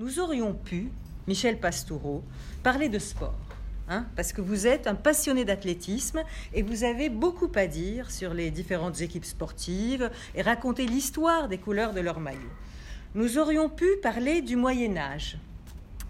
nous 0.00 0.18
aurions 0.18 0.54
pu, 0.54 0.90
Michel 1.28 1.60
Pastoureau, 1.60 2.24
parler 2.62 2.88
de 2.88 2.98
sport. 2.98 3.38
Hein, 3.86 4.06
parce 4.16 4.32
que 4.32 4.40
vous 4.40 4.66
êtes 4.66 4.86
un 4.86 4.94
passionné 4.94 5.44
d'athlétisme 5.44 6.22
et 6.54 6.62
vous 6.62 6.84
avez 6.84 7.10
beaucoup 7.10 7.50
à 7.54 7.66
dire 7.66 8.10
sur 8.10 8.32
les 8.32 8.50
différentes 8.50 9.02
équipes 9.02 9.26
sportives 9.26 10.10
et 10.34 10.40
raconter 10.40 10.86
l'histoire 10.86 11.48
des 11.48 11.58
couleurs 11.58 11.92
de 11.92 12.00
leur 12.00 12.18
maillot. 12.18 12.38
Nous 13.14 13.36
aurions 13.36 13.68
pu 13.68 13.86
parler 14.02 14.40
du 14.40 14.56
Moyen 14.56 14.96
Âge 14.96 15.36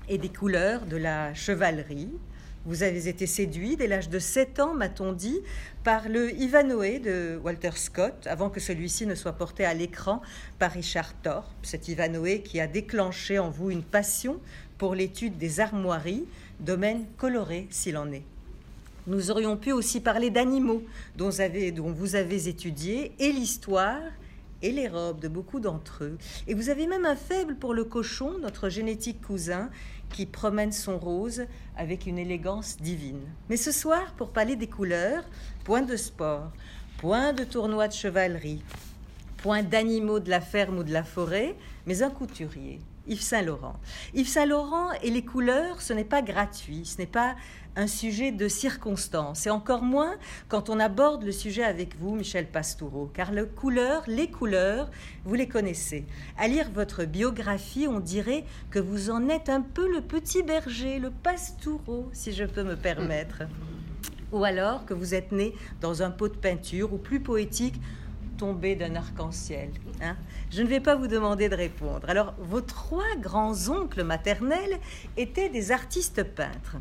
et 0.08 0.18
des 0.18 0.28
couleurs 0.28 0.86
de 0.86 0.96
la 0.96 1.34
chevalerie. 1.34 2.10
Vous 2.66 2.82
avez 2.82 3.08
été 3.08 3.26
séduit 3.26 3.76
dès 3.76 3.86
l'âge 3.86 4.10
de 4.10 4.18
7 4.18 4.60
ans, 4.60 4.74
m'a-t-on 4.74 5.12
dit, 5.12 5.40
par 5.82 6.10
le 6.10 6.30
Ivanhoe 6.32 7.00
de 7.00 7.40
Walter 7.42 7.70
Scott, 7.74 8.26
avant 8.26 8.50
que 8.50 8.60
celui-ci 8.60 9.06
ne 9.06 9.14
soit 9.14 9.32
porté 9.32 9.64
à 9.64 9.72
l'écran 9.72 10.20
par 10.58 10.72
Richard 10.72 11.14
Thorpe, 11.22 11.46
cet 11.62 11.88
Ivanhoe 11.88 12.42
qui 12.44 12.60
a 12.60 12.66
déclenché 12.66 13.38
en 13.38 13.48
vous 13.48 13.70
une 13.70 13.82
passion 13.82 14.40
pour 14.76 14.94
l'étude 14.94 15.38
des 15.38 15.60
armoiries, 15.60 16.26
domaine 16.60 17.06
coloré 17.16 17.66
s'il 17.70 17.96
en 17.96 18.12
est. 18.12 18.24
Nous 19.06 19.30
aurions 19.30 19.56
pu 19.56 19.72
aussi 19.72 20.00
parler 20.00 20.28
d'animaux 20.28 20.82
dont, 21.16 21.30
dont, 21.74 21.92
vous 21.92 22.14
avez 22.14 22.46
étudié 22.46 23.12
et 23.18 23.32
l'histoire 23.32 24.02
et 24.62 24.72
les 24.72 24.88
robes 24.88 25.20
de 25.20 25.28
beaucoup 25.28 25.60
d'entre 25.60 26.04
eux. 26.04 26.18
Et 26.46 26.54
vous 26.54 26.68
avez 26.68 26.86
même 26.86 27.06
un 27.06 27.16
faible 27.16 27.56
pour 27.56 27.74
le 27.74 27.84
cochon, 27.84 28.38
notre 28.38 28.68
génétique 28.68 29.20
cousin, 29.22 29.70
qui 30.12 30.26
promène 30.26 30.72
son 30.72 30.98
rose 30.98 31.44
avec 31.76 32.06
une 32.06 32.18
élégance 32.18 32.76
divine. 32.78 33.22
Mais 33.48 33.56
ce 33.56 33.72
soir, 33.72 34.12
pour 34.16 34.30
parler 34.30 34.56
des 34.56 34.66
couleurs, 34.66 35.24
point 35.64 35.82
de 35.82 35.96
sport, 35.96 36.50
point 36.98 37.32
de 37.32 37.44
tournoi 37.44 37.88
de 37.88 37.92
chevalerie, 37.92 38.62
point 39.38 39.62
d'animaux 39.62 40.20
de 40.20 40.30
la 40.30 40.40
ferme 40.40 40.78
ou 40.78 40.84
de 40.84 40.92
la 40.92 41.04
forêt, 41.04 41.56
mais 41.86 42.02
un 42.02 42.10
couturier, 42.10 42.80
Yves 43.10 43.22
Saint-Laurent. 43.22 43.74
Yves 44.14 44.28
Saint-Laurent 44.28 44.92
et 45.02 45.10
les 45.10 45.24
couleurs, 45.24 45.82
ce 45.82 45.92
n'est 45.92 46.04
pas 46.04 46.22
gratuit, 46.22 46.86
ce 46.86 46.98
n'est 46.98 47.08
pas 47.08 47.34
un 47.74 47.88
sujet 47.88 48.30
de 48.30 48.46
circonstance, 48.46 49.46
et 49.46 49.50
encore 49.50 49.82
moins 49.82 50.14
quand 50.48 50.70
on 50.70 50.78
aborde 50.78 51.24
le 51.24 51.32
sujet 51.32 51.64
avec 51.64 51.96
vous, 51.98 52.14
Michel 52.14 52.46
Pastoureau, 52.46 53.10
car 53.12 53.32
le 53.32 53.46
couleur, 53.46 54.04
les 54.06 54.30
couleurs, 54.30 54.90
vous 55.24 55.34
les 55.34 55.48
connaissez. 55.48 56.06
À 56.38 56.46
lire 56.46 56.70
votre 56.72 57.04
biographie, 57.04 57.88
on 57.88 57.98
dirait 57.98 58.44
que 58.70 58.78
vous 58.78 59.10
en 59.10 59.28
êtes 59.28 59.48
un 59.48 59.60
peu 59.60 59.92
le 59.92 60.02
petit 60.02 60.44
berger, 60.44 61.00
le 61.00 61.10
Pastoureau, 61.10 62.08
si 62.12 62.32
je 62.32 62.44
peux 62.44 62.62
me 62.62 62.76
permettre. 62.76 63.42
Ou 64.30 64.44
alors 64.44 64.86
que 64.86 64.94
vous 64.94 65.14
êtes 65.14 65.32
né 65.32 65.52
dans 65.80 66.04
un 66.04 66.12
pot 66.12 66.28
de 66.28 66.36
peinture, 66.36 66.92
ou 66.92 66.98
plus 66.98 67.18
poétique, 67.18 67.80
tombé 68.40 68.74
d'un 68.74 68.96
arc-en-ciel. 68.96 69.68
Hein 70.00 70.16
Je 70.50 70.62
ne 70.62 70.66
vais 70.66 70.80
pas 70.80 70.96
vous 70.96 71.08
demander 71.08 71.50
de 71.50 71.54
répondre. 71.54 72.08
Alors, 72.08 72.32
vos 72.38 72.62
trois 72.62 73.14
grands-oncles 73.18 74.02
maternels 74.02 74.78
étaient 75.18 75.50
des 75.50 75.72
artistes 75.72 76.22
peintres. 76.22 76.78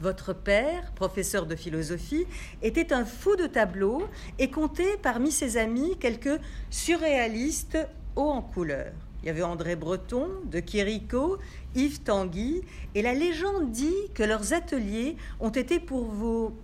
Votre 0.00 0.32
père, 0.32 0.92
professeur 0.92 1.46
de 1.46 1.56
philosophie, 1.56 2.24
était 2.62 2.92
un 2.92 3.04
fou 3.04 3.34
de 3.34 3.48
tableaux 3.48 4.06
et 4.38 4.48
comptait 4.48 4.96
parmi 5.02 5.32
ses 5.32 5.56
amis 5.56 5.96
quelques 5.98 6.38
surréalistes 6.70 7.78
hauts 8.14 8.30
en 8.30 8.42
couleur. 8.42 8.92
Il 9.22 9.26
y 9.26 9.30
avait 9.30 9.42
André 9.42 9.74
Breton, 9.74 10.28
de 10.44 10.60
Quirico, 10.60 11.38
Yves 11.74 12.02
Tanguy, 12.02 12.62
et 12.94 13.02
la 13.02 13.12
légende 13.12 13.72
dit 13.72 13.96
que 14.14 14.22
leurs 14.22 14.52
ateliers 14.52 15.16
ont 15.40 15.50
été 15.50 15.80
pour 15.80 16.04
vous 16.04 16.54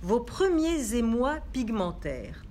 vos 0.00 0.20
premiers 0.20 0.94
émois 0.94 1.40
pigmentaires 1.52 2.42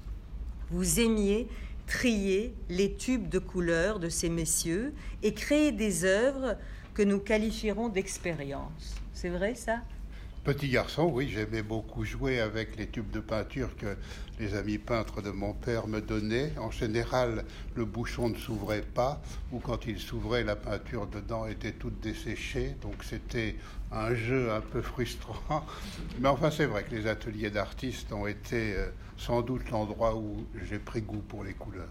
vous 0.72 1.00
aimiez 1.00 1.48
trier 1.88 2.54
les 2.70 2.94
tubes 2.94 3.30
de 3.30 3.40
couleurs 3.40 4.00
de 4.00 4.10
ces 4.10 4.30
messieurs 4.30 4.94
et 5.24 5.34
créer 5.34 5.72
des 5.72 6.04
œuvres 6.04 6.58
que 6.94 7.02
nous 7.04 7.20
qualifierons 7.20 7.90
d'expérience. 7.90 8.96
C'est 9.14 9.30
vrai 9.30 9.56
ça? 9.56 9.82
Petit 10.44 10.70
garçon, 10.70 11.10
oui, 11.12 11.30
j'aimais 11.30 11.62
beaucoup 11.62 12.06
jouer 12.06 12.40
avec 12.40 12.78
les 12.78 12.88
tubes 12.88 13.12
de 13.12 13.20
peinture 13.20 13.76
que 13.76 13.98
les 14.40 14.56
amis 14.56 14.78
peintres 14.78 15.22
de 15.22 15.30
mon 15.30 15.52
père 15.52 15.88
me 15.88 16.00
donnaient. 16.00 16.54
En 16.58 16.72
général, 16.72 17.44
le 17.76 17.84
bouchon 17.84 18.30
ne 18.30 18.36
s'ouvrait 18.36 18.82
pas, 18.82 19.22
ou 19.52 19.60
quand 19.60 19.86
il 19.88 20.00
s'ouvrait, 20.00 20.46
la 20.46 20.56
peinture 20.56 21.06
dedans 21.08 21.48
était 21.48 21.74
toute 21.74 22.00
desséchée. 22.00 22.78
Donc 22.82 23.04
c'était 23.04 23.56
un 23.92 24.14
jeu 24.16 24.52
un 24.52 24.62
peu 24.62 24.82
frustrant. 24.82 25.66
Mais 26.20 26.30
enfin, 26.30 26.52
c'est 26.52 26.66
vrai 26.66 26.84
que 26.84 26.96
les 26.96 27.08
ateliers 27.08 27.50
d'artistes 27.50 28.12
ont 28.12 28.28
été 28.28 28.76
euh, 28.76 28.90
sans 29.18 29.42
doute 29.42 29.70
l'endroit 29.72 30.16
où 30.16 30.46
j'ai 30.70 30.80
pris 30.80 31.02
goût 31.02 31.24
pour 31.28 31.44
les 31.44 31.54
couleurs. 31.54 31.90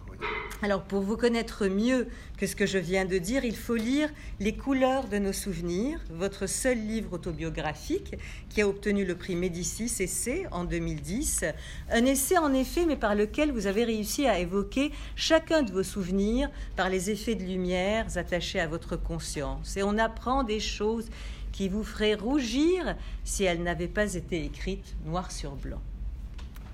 Alors, 0.62 0.82
pour 0.82 1.02
vous 1.02 1.16
connaître 1.16 1.66
mieux 1.66 2.08
que 2.38 2.46
ce 2.46 2.56
que 2.56 2.66
je 2.66 2.78
viens 2.78 3.04
de 3.04 3.18
dire, 3.18 3.44
il 3.44 3.56
faut 3.56 3.74
lire 3.74 4.08
Les 4.40 4.56
couleurs 4.56 5.08
de 5.08 5.18
nos 5.18 5.32
souvenirs, 5.32 6.00
votre 6.10 6.46
seul 6.46 6.78
livre 6.78 7.14
autobiographique 7.14 8.14
qui 8.48 8.62
a 8.62 8.68
obtenu 8.68 9.04
le 9.04 9.16
prix 9.16 9.34
Médicis 9.34 9.92
Essai 10.00 10.46
en 10.50 10.64
2010. 10.64 11.44
Un 11.90 12.04
essai, 12.04 12.38
en 12.38 12.54
effet, 12.54 12.86
mais 12.86 12.96
par 12.96 13.14
lequel 13.14 13.52
vous 13.52 13.66
avez 13.66 13.84
réussi 13.84 14.26
à 14.26 14.38
évoquer 14.38 14.92
chacun 15.14 15.62
de 15.62 15.72
vos 15.72 15.82
souvenirs 15.82 16.48
par 16.76 16.88
les 16.88 17.10
effets 17.10 17.34
de 17.34 17.44
lumière 17.44 18.06
attachés 18.16 18.60
à 18.60 18.66
votre 18.66 18.96
conscience. 18.96 19.76
Et 19.76 19.82
on 19.82 19.98
apprend 19.98 20.42
des 20.42 20.60
choses 20.60 21.08
qui 21.56 21.70
vous 21.70 21.84
feraient 21.84 22.14
rougir 22.14 22.96
si 23.24 23.44
elles 23.44 23.62
n'avaient 23.62 23.88
pas 23.88 24.12
été 24.12 24.44
écrites 24.44 24.94
noir 25.06 25.32
sur 25.32 25.56
blanc. 25.56 25.80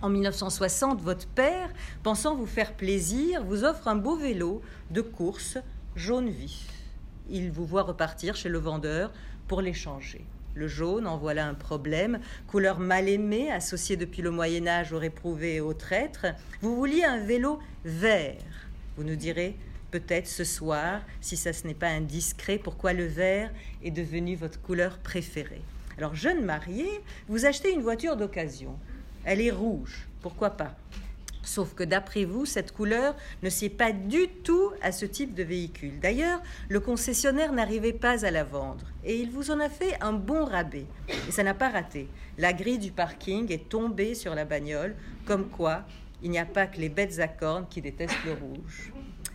En 0.03 0.09
1960, 0.09 1.01
votre 1.01 1.29
père, 1.29 1.71
pensant 2.03 2.35
vous 2.35 2.49
faire 2.49 2.73
plaisir, 2.73 3.45
vous 3.45 3.63
offre 3.63 3.87
un 3.87 3.95
beau 3.95 4.17
vélo 4.17 4.61
de 4.91 5.01
course 5.01 5.59
jaune 5.95 6.29
vif. 6.29 6.67
Il 7.31 7.53
vous 7.53 7.65
voit 7.65 7.85
repartir 7.85 8.35
chez 8.35 8.49
le 8.49 8.59
vendeur 8.59 9.13
pour 9.47 9.63
l'échanger. 9.63 10.25
Le 10.55 10.67
jaune, 10.67 11.07
en 11.07 11.17
voilà 11.17 11.47
un 11.47 11.55
problème, 11.55 12.19
couleur 12.49 12.81
mal 12.81 13.09
aimée, 13.09 13.53
associée 13.53 13.97
depuis 13.97 14.21
le 14.21 14.33
Moyen 14.33 14.67
Âge 14.67 14.93
aux 14.93 14.99
réprouvés 14.99 15.55
et 15.55 15.61
aux 15.61 15.75
traîtres. 15.75 16.27
Vous 16.61 16.75
vouliez 16.75 17.05
un 17.05 17.25
vélo 17.25 17.61
vert. 17.85 18.67
Vous 18.97 19.05
nous 19.05 19.17
direz 19.17 19.57
peut-être 19.93 20.27
ce 20.27 20.43
soir, 20.43 21.03
si 21.21 21.37
ça 21.37 21.53
ce 21.53 21.67
n'est 21.67 21.75
pas 21.75 21.89
indiscret, 21.89 22.59
pourquoi 22.59 22.93
le 22.93 23.07
vert 23.07 23.53
est 23.85 23.93
devenu 23.93 24.35
votre 24.35 24.61
couleur 24.61 24.99
préférée. 24.99 25.63
Alors, 25.99 26.17
jeune 26.17 26.45
marié, 26.45 26.89
vous 27.29 27.45
achetez 27.45 27.71
une 27.73 27.83
voiture 27.83 28.17
d'occasion. 28.17 28.77
Elle 29.25 29.41
est 29.41 29.53
rouge, 29.53 30.09
pourquoi 30.21 30.51
pas? 30.51 30.75
Sauf 31.45 31.75
que 31.75 31.83
d'après 31.83 32.25
vous, 32.25 32.47
cette 32.47 32.73
couleur 32.73 33.17
ne 33.43 33.51
sied 33.51 33.69
pas 33.69 33.93
du 33.93 34.29
tout 34.29 34.71
à 34.81 34.93
ce 34.93 35.05
type 35.05 35.35
de 35.35 35.43
véhicule. 35.43 35.99
D'ailleurs, 36.01 36.41
le 36.69 36.81
concessionnaire 36.81 37.53
n'arrivait 37.53 37.93
pas 37.93 38.25
à 38.25 38.31
la 38.31 38.45
vendre 38.45 38.87
et 39.05 39.17
il 39.17 39.31
vous 39.31 39.51
en 39.51 39.61
a 39.61 39.69
fait 39.69 39.97
un 40.01 40.13
bon 40.13 40.45
rabais. 40.45 40.87
Et 41.29 41.33
ça 41.33 41.43
n'a 41.43 41.55
pas 41.55 41.69
raté. 41.69 42.09
La 42.39 42.53
grille 42.53 42.79
du 42.79 42.93
parking 42.93 43.53
est 43.53 43.69
tombée 43.69 44.15
sur 44.15 44.35
la 44.35 44.45
bagnole, 44.45 44.95
comme 45.27 45.49
quoi 45.49 45.85
il 46.23 46.31
n'y 46.31 46.39
a 46.39 46.47
pas 46.47 46.67
que 46.67 46.79
les 46.79 46.89
bêtes 46.89 47.19
à 47.19 47.27
cornes 47.27 47.67
qui 47.69 47.83
détestent 47.83 48.25
le 48.25 48.35
rouge. 48.35 48.92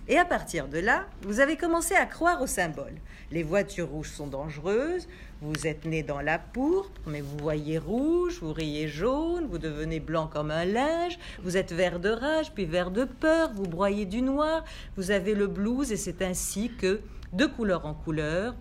Et 0.10 0.18
à 0.18 0.24
partir 0.24 0.70
de 0.70 0.80
là, 0.80 1.06
vous 1.24 1.42
avez 1.42 1.58
commencé 1.58 1.94
à 1.94 2.06
croire 2.06 2.42
au 2.42 2.48
symbole. 2.48 2.94
Les 3.30 3.44
voitures 3.44 3.90
rouges 3.90 4.10
sont 4.10 4.28
dangereuses, 4.28 5.08
vous 5.42 5.68
êtes 5.68 5.84
né 5.84 6.02
dans 6.02 6.22
la 6.22 6.40
pourpre, 6.40 7.02
mais 7.06 7.20
vous 7.20 7.38
voyez 7.38 7.78
rouge, 7.78 8.40
vous 8.42 8.54
riez 8.54 8.88
jaune, 8.88 9.48
vous 9.50 9.58
devenez 9.58 10.00
blanc 10.00 10.30
comme 10.32 10.50
un 10.50 10.64
linge, 10.64 11.20
vous 11.44 11.58
êtes 11.58 11.74
vert 11.74 12.00
de 12.00 12.10
rage, 12.10 12.54
puis 12.54 12.64
vert 12.64 12.90
de 12.90 13.04
peur, 13.04 13.52
vous 13.54 13.68
broyez 13.68 14.06
du 14.06 14.22
noir, 14.22 14.64
vous 14.96 15.12
avez 15.12 15.36
le 15.36 15.48
blues, 15.48 15.92
et 15.92 15.98
c'est 15.98 16.22
ainsi 16.22 16.72
que, 16.72 17.02
de 17.34 17.46
couleur 17.46 17.86
en 17.86 17.94
couleur, 17.94 18.56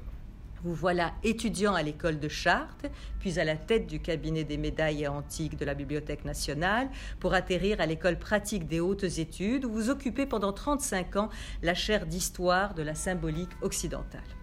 vous 0.66 0.74
voilà 0.74 1.12
étudiant 1.22 1.74
à 1.74 1.82
l'école 1.82 2.18
de 2.18 2.28
Chartres, 2.28 2.86
puis 3.20 3.38
à 3.38 3.44
la 3.44 3.56
tête 3.56 3.86
du 3.86 4.00
cabinet 4.00 4.42
des 4.42 4.56
médailles 4.56 5.06
antiques 5.06 5.56
de 5.56 5.64
la 5.64 5.74
Bibliothèque 5.74 6.24
nationale, 6.24 6.88
pour 7.20 7.34
atterrir 7.34 7.80
à 7.80 7.86
l'école 7.86 8.18
pratique 8.18 8.66
des 8.66 8.80
hautes 8.80 9.04
études, 9.04 9.64
où 9.64 9.70
vous 9.70 9.90
occupez 9.90 10.26
pendant 10.26 10.52
35 10.52 11.16
ans 11.16 11.28
la 11.62 11.74
chaire 11.74 12.04
d'histoire 12.04 12.74
de 12.74 12.82
la 12.82 12.96
symbolique 12.96 13.52
occidentale. 13.62 14.35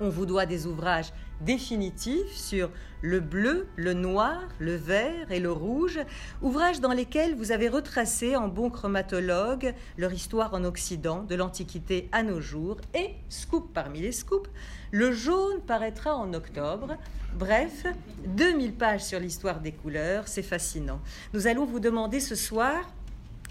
On 0.00 0.08
vous 0.08 0.26
doit 0.26 0.46
des 0.46 0.66
ouvrages 0.66 1.12
définitifs 1.40 2.32
sur 2.32 2.70
le 3.02 3.20
bleu, 3.20 3.66
le 3.76 3.94
noir, 3.94 4.42
le 4.58 4.74
vert 4.74 5.30
et 5.30 5.40
le 5.40 5.52
rouge, 5.52 6.00
ouvrages 6.42 6.80
dans 6.80 6.92
lesquels 6.92 7.34
vous 7.34 7.52
avez 7.52 7.68
retracé 7.68 8.36
en 8.36 8.48
bon 8.48 8.70
chromatologue 8.70 9.74
leur 9.96 10.12
histoire 10.12 10.54
en 10.54 10.64
Occident, 10.64 11.22
de 11.22 11.34
l'Antiquité 11.34 12.08
à 12.12 12.22
nos 12.22 12.40
jours, 12.40 12.78
et, 12.94 13.14
scoop 13.28 13.72
parmi 13.72 14.00
les 14.00 14.12
scoops, 14.12 14.50
le 14.90 15.12
jaune 15.12 15.60
paraîtra 15.66 16.14
en 16.14 16.32
octobre. 16.34 16.96
Bref, 17.38 17.86
2000 18.26 18.74
pages 18.74 19.04
sur 19.04 19.20
l'histoire 19.20 19.60
des 19.60 19.72
couleurs, 19.72 20.26
c'est 20.26 20.42
fascinant. 20.42 21.00
Nous 21.32 21.46
allons 21.46 21.64
vous 21.64 21.80
demander 21.80 22.20
ce 22.20 22.34
soir 22.34 22.80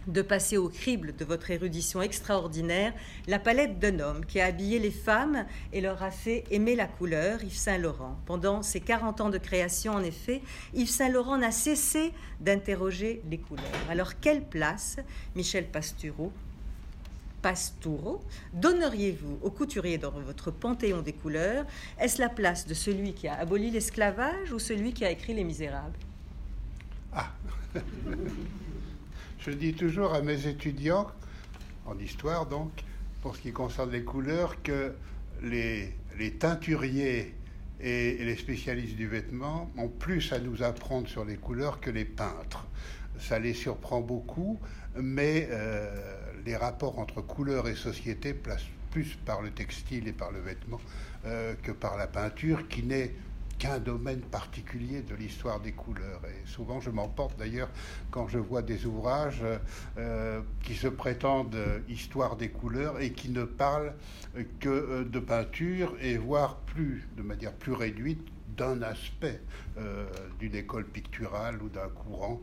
de 0.08 0.22
passer 0.22 0.58
au 0.58 0.70
crible 0.70 1.16
de 1.16 1.26
votre 1.26 1.52
érudition 1.52 2.02
extraordinaire 2.02 2.94
la 3.28 3.40
palette 3.40 3.80
d'un 3.80 4.00
homme 4.00 4.26
qui 4.26 4.40
a 4.40 4.46
habillé 4.46 4.80
les 4.80 4.92
femmes 4.92 5.46
et 5.74 5.82
leur 5.82 6.04
a 6.04 6.12
fait 6.12 6.44
aimer 6.52 6.76
la 6.76 6.88
couleur, 6.88 7.44
Yves 7.44 7.58
Saint-Laurent. 7.58 8.18
Pendant 8.26 8.62
ses 8.62 8.80
40 8.80 9.22
ans 9.22 9.30
de 9.30 9.38
création, 9.38 9.94
en 9.94 10.04
effet, 10.04 10.42
Yves 10.74 10.90
Saint-Laurent 10.90 11.38
n'a 11.38 11.52
cessé 11.52 12.14
d'interroger 12.40 13.22
les 13.30 13.38
couleurs. 13.38 13.66
Alors, 13.90 14.20
quelle 14.20 14.44
place, 14.44 14.98
Michel 15.36 15.66
Pastoureau, 15.68 16.32
Pastoureau, 17.42 18.24
donneriez-vous 18.54 19.38
au 19.44 19.52
couturier 19.52 20.00
dans 20.00 20.10
votre 20.10 20.50
panthéon 20.50 21.02
des 21.02 21.14
couleurs? 21.14 21.66
Est-ce 22.00 22.20
la 22.20 22.30
place 22.30 22.66
de 22.66 22.74
celui 22.74 23.14
qui 23.14 23.28
a 23.28 23.36
aboli 23.36 23.70
l'esclavage 23.70 24.52
ou 24.52 24.58
celui 24.58 24.94
qui 24.94 25.06
a 25.06 25.12
écrit 25.12 25.36
Les 25.36 25.44
Misérables? 25.44 26.00
Ah 27.14 27.32
Je 29.46 29.52
dis 29.52 29.76
toujours 29.76 30.16
à 30.16 30.24
mes 30.24 30.48
étudiants, 30.48 31.06
en 31.86 32.00
histoire 32.00 32.48
donc, 32.48 32.72
pour 33.22 33.36
ce 33.36 33.42
qui 33.42 33.52
concerne 33.52 33.92
les 33.92 34.04
couleurs, 34.04 34.64
que 34.64 34.96
les, 35.44 35.94
teinturiers 36.40 37.36
et 37.80 38.18
les 38.24 38.36
spécialistes 38.38 38.96
du 38.96 39.06
vêtement 39.06 39.70
ont 39.78 39.88
plus 39.88 40.34
à 40.34 40.40
nous 40.40 40.64
apprendre 40.64 41.08
sur 41.08 41.26
les 41.26 41.36
couleurs 41.36 41.80
que 41.80 41.92
les 41.92 42.06
peintres. 42.06 42.66
Ça 43.20 43.38
les 43.38 43.54
surprend 43.54 44.02
beaucoup, 44.02 44.60
mais 44.96 45.48
euh, 45.52 45.92
les 46.44 46.56
rapports 46.56 46.98
entre 46.98 47.22
couleurs 47.22 47.68
et 47.68 47.76
société 47.76 48.34
placent 48.34 48.66
plus 48.90 49.16
par 49.28 49.44
le 49.44 49.52
textile 49.52 50.08
et 50.08 50.14
par 50.14 50.32
le 50.32 50.40
vêtement 50.40 50.82
euh, 51.28 51.54
que 51.62 51.72
par 51.72 51.98
la 51.98 52.08
peinture, 52.08 52.68
qui 52.68 52.82
n'est 52.82 53.12
qu'un 53.58 53.80
domaine 53.80 54.22
particulier 54.22 55.02
de 55.02 55.16
l'histoire 55.16 55.60
des 55.60 55.72
couleurs. 55.72 56.22
Et 56.26 56.46
souvent, 56.46 56.80
je 56.80 56.90
m'emporte 56.90 57.38
d'ailleurs 57.38 57.70
quand 58.12 58.28
je 58.28 58.38
vois 58.38 58.62
des 58.62 58.86
ouvrages 58.86 59.44
euh, 59.98 60.42
qui 60.64 60.76
se 60.76 60.88
prétendent 60.88 61.58
histoire 61.88 62.36
des 62.36 62.50
couleurs 62.50 63.00
et 63.00 63.12
qui 63.12 63.30
ne 63.30 63.44
parlent 63.44 63.94
que 64.60 65.04
de 65.04 65.20
peinture 65.20 65.96
et 66.02 66.18
voire 66.18 66.58
plus, 66.58 67.08
de 67.16 67.22
manière 67.22 67.54
plus 67.54 67.74
réduite, 67.74 68.28
d'un 68.48 68.82
aspect 68.84 69.42
d'une 70.40 70.56
école 70.56 70.86
picturale 70.86 71.62
ou 71.62 71.70
d'un 71.70 71.90
courant. 71.90 72.42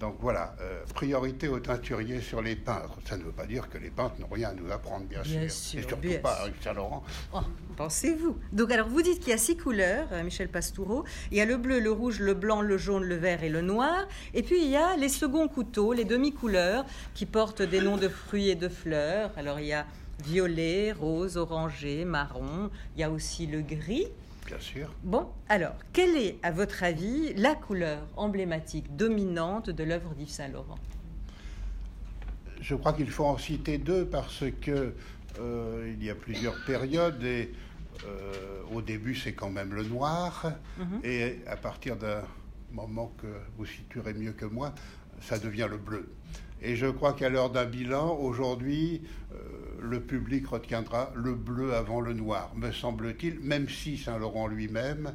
Donc 0.00 0.16
voilà, 0.20 0.54
euh, 0.60 0.82
priorité 0.92 1.48
aux 1.48 1.60
teinturiers 1.60 2.20
sur 2.20 2.42
les 2.42 2.56
peintres. 2.56 2.98
Ça 3.08 3.16
ne 3.16 3.22
veut 3.22 3.32
pas 3.32 3.46
dire 3.46 3.68
que 3.68 3.78
les 3.78 3.90
peintres 3.90 4.16
n'ont 4.20 4.28
rien 4.30 4.50
à 4.50 4.54
nous 4.54 4.70
apprendre, 4.70 5.06
bien, 5.06 5.22
sûr. 5.22 5.40
Et 5.42 5.48
surtout 5.48 6.08
pas 6.22 6.44
à 6.44 6.48
Saint-Laurent. 6.62 7.04
Oh, 7.32 7.40
pensez-vous. 7.76 8.36
Donc 8.52 8.72
alors 8.72 8.88
vous 8.88 9.02
dites 9.02 9.20
qu'il 9.20 9.30
y 9.30 9.32
a 9.32 9.38
six 9.38 9.56
couleurs, 9.56 10.08
euh, 10.12 10.24
Michel 10.24 10.48
Pastoureau. 10.48 11.04
Il 11.30 11.38
y 11.38 11.40
a 11.40 11.44
le 11.44 11.56
bleu, 11.56 11.78
le 11.78 11.92
rouge, 11.92 12.20
le 12.20 12.34
blanc, 12.34 12.60
le 12.60 12.76
jaune, 12.76 13.04
le 13.04 13.14
vert 13.14 13.44
et 13.44 13.48
le 13.48 13.60
noir. 13.60 14.06
Et 14.34 14.42
puis 14.42 14.62
il 14.62 14.70
y 14.70 14.76
a 14.76 14.96
les 14.96 15.08
seconds 15.08 15.48
couteaux, 15.48 15.92
les 15.92 16.04
demi-couleurs, 16.04 16.84
qui 17.14 17.26
portent 17.26 17.62
des 17.62 17.80
noms 17.80 17.96
de 17.96 18.08
fruits 18.08 18.50
et 18.50 18.56
de 18.56 18.68
fleurs. 18.68 19.30
Alors 19.36 19.60
il 19.60 19.66
y 19.66 19.72
a 19.72 19.86
violet, 20.24 20.92
rose, 20.92 21.36
orangé, 21.36 22.04
marron. 22.04 22.70
Il 22.96 23.00
y 23.00 23.04
a 23.04 23.10
aussi 23.10 23.46
le 23.46 23.60
gris. 23.60 24.08
Bien 24.46 24.60
sûr. 24.60 24.92
Bon, 25.02 25.28
alors, 25.48 25.74
quelle 25.92 26.16
est, 26.16 26.38
à 26.42 26.50
votre 26.50 26.82
avis, 26.82 27.32
la 27.34 27.54
couleur 27.54 28.06
emblématique 28.16 28.94
dominante 28.94 29.70
de 29.70 29.84
l'œuvre 29.84 30.14
d'Yves 30.14 30.28
Saint-Laurent 30.28 30.78
Je 32.60 32.74
crois 32.74 32.92
qu'il 32.92 33.10
faut 33.10 33.24
en 33.24 33.38
citer 33.38 33.78
deux 33.78 34.04
parce 34.06 34.44
que 34.60 34.94
euh, 35.40 35.94
il 35.96 36.04
y 36.04 36.10
a 36.10 36.14
plusieurs 36.14 36.62
périodes 36.64 37.22
et 37.24 37.52
euh, 38.06 38.62
au 38.72 38.82
début 38.82 39.14
c'est 39.14 39.32
quand 39.32 39.50
même 39.50 39.72
le 39.72 39.84
noir 39.84 40.52
mhm. 40.78 41.00
et 41.04 41.38
à 41.46 41.56
partir 41.56 41.96
d'un 41.96 42.22
moment 42.72 43.12
que 43.18 43.26
vous 43.56 43.66
situerez 43.66 44.14
mieux 44.14 44.32
que 44.32 44.44
moi, 44.44 44.74
ça 45.20 45.38
devient 45.38 45.68
le 45.70 45.78
bleu. 45.78 46.12
Et 46.60 46.76
je 46.76 46.86
crois 46.86 47.12
qu'à 47.12 47.28
l'heure 47.28 47.50
d'un 47.50 47.66
bilan, 47.66 48.16
aujourd'hui, 48.16 49.02
euh, 49.32 49.36
le 49.84 50.00
public 50.00 50.46
retiendra 50.48 51.12
le 51.14 51.34
bleu 51.34 51.74
avant 51.74 52.00
le 52.00 52.12
noir, 52.12 52.52
me 52.56 52.72
semble-t-il, 52.72 53.40
même 53.40 53.68
si 53.68 53.96
Saint-Laurent 53.98 54.46
lui-même, 54.46 55.14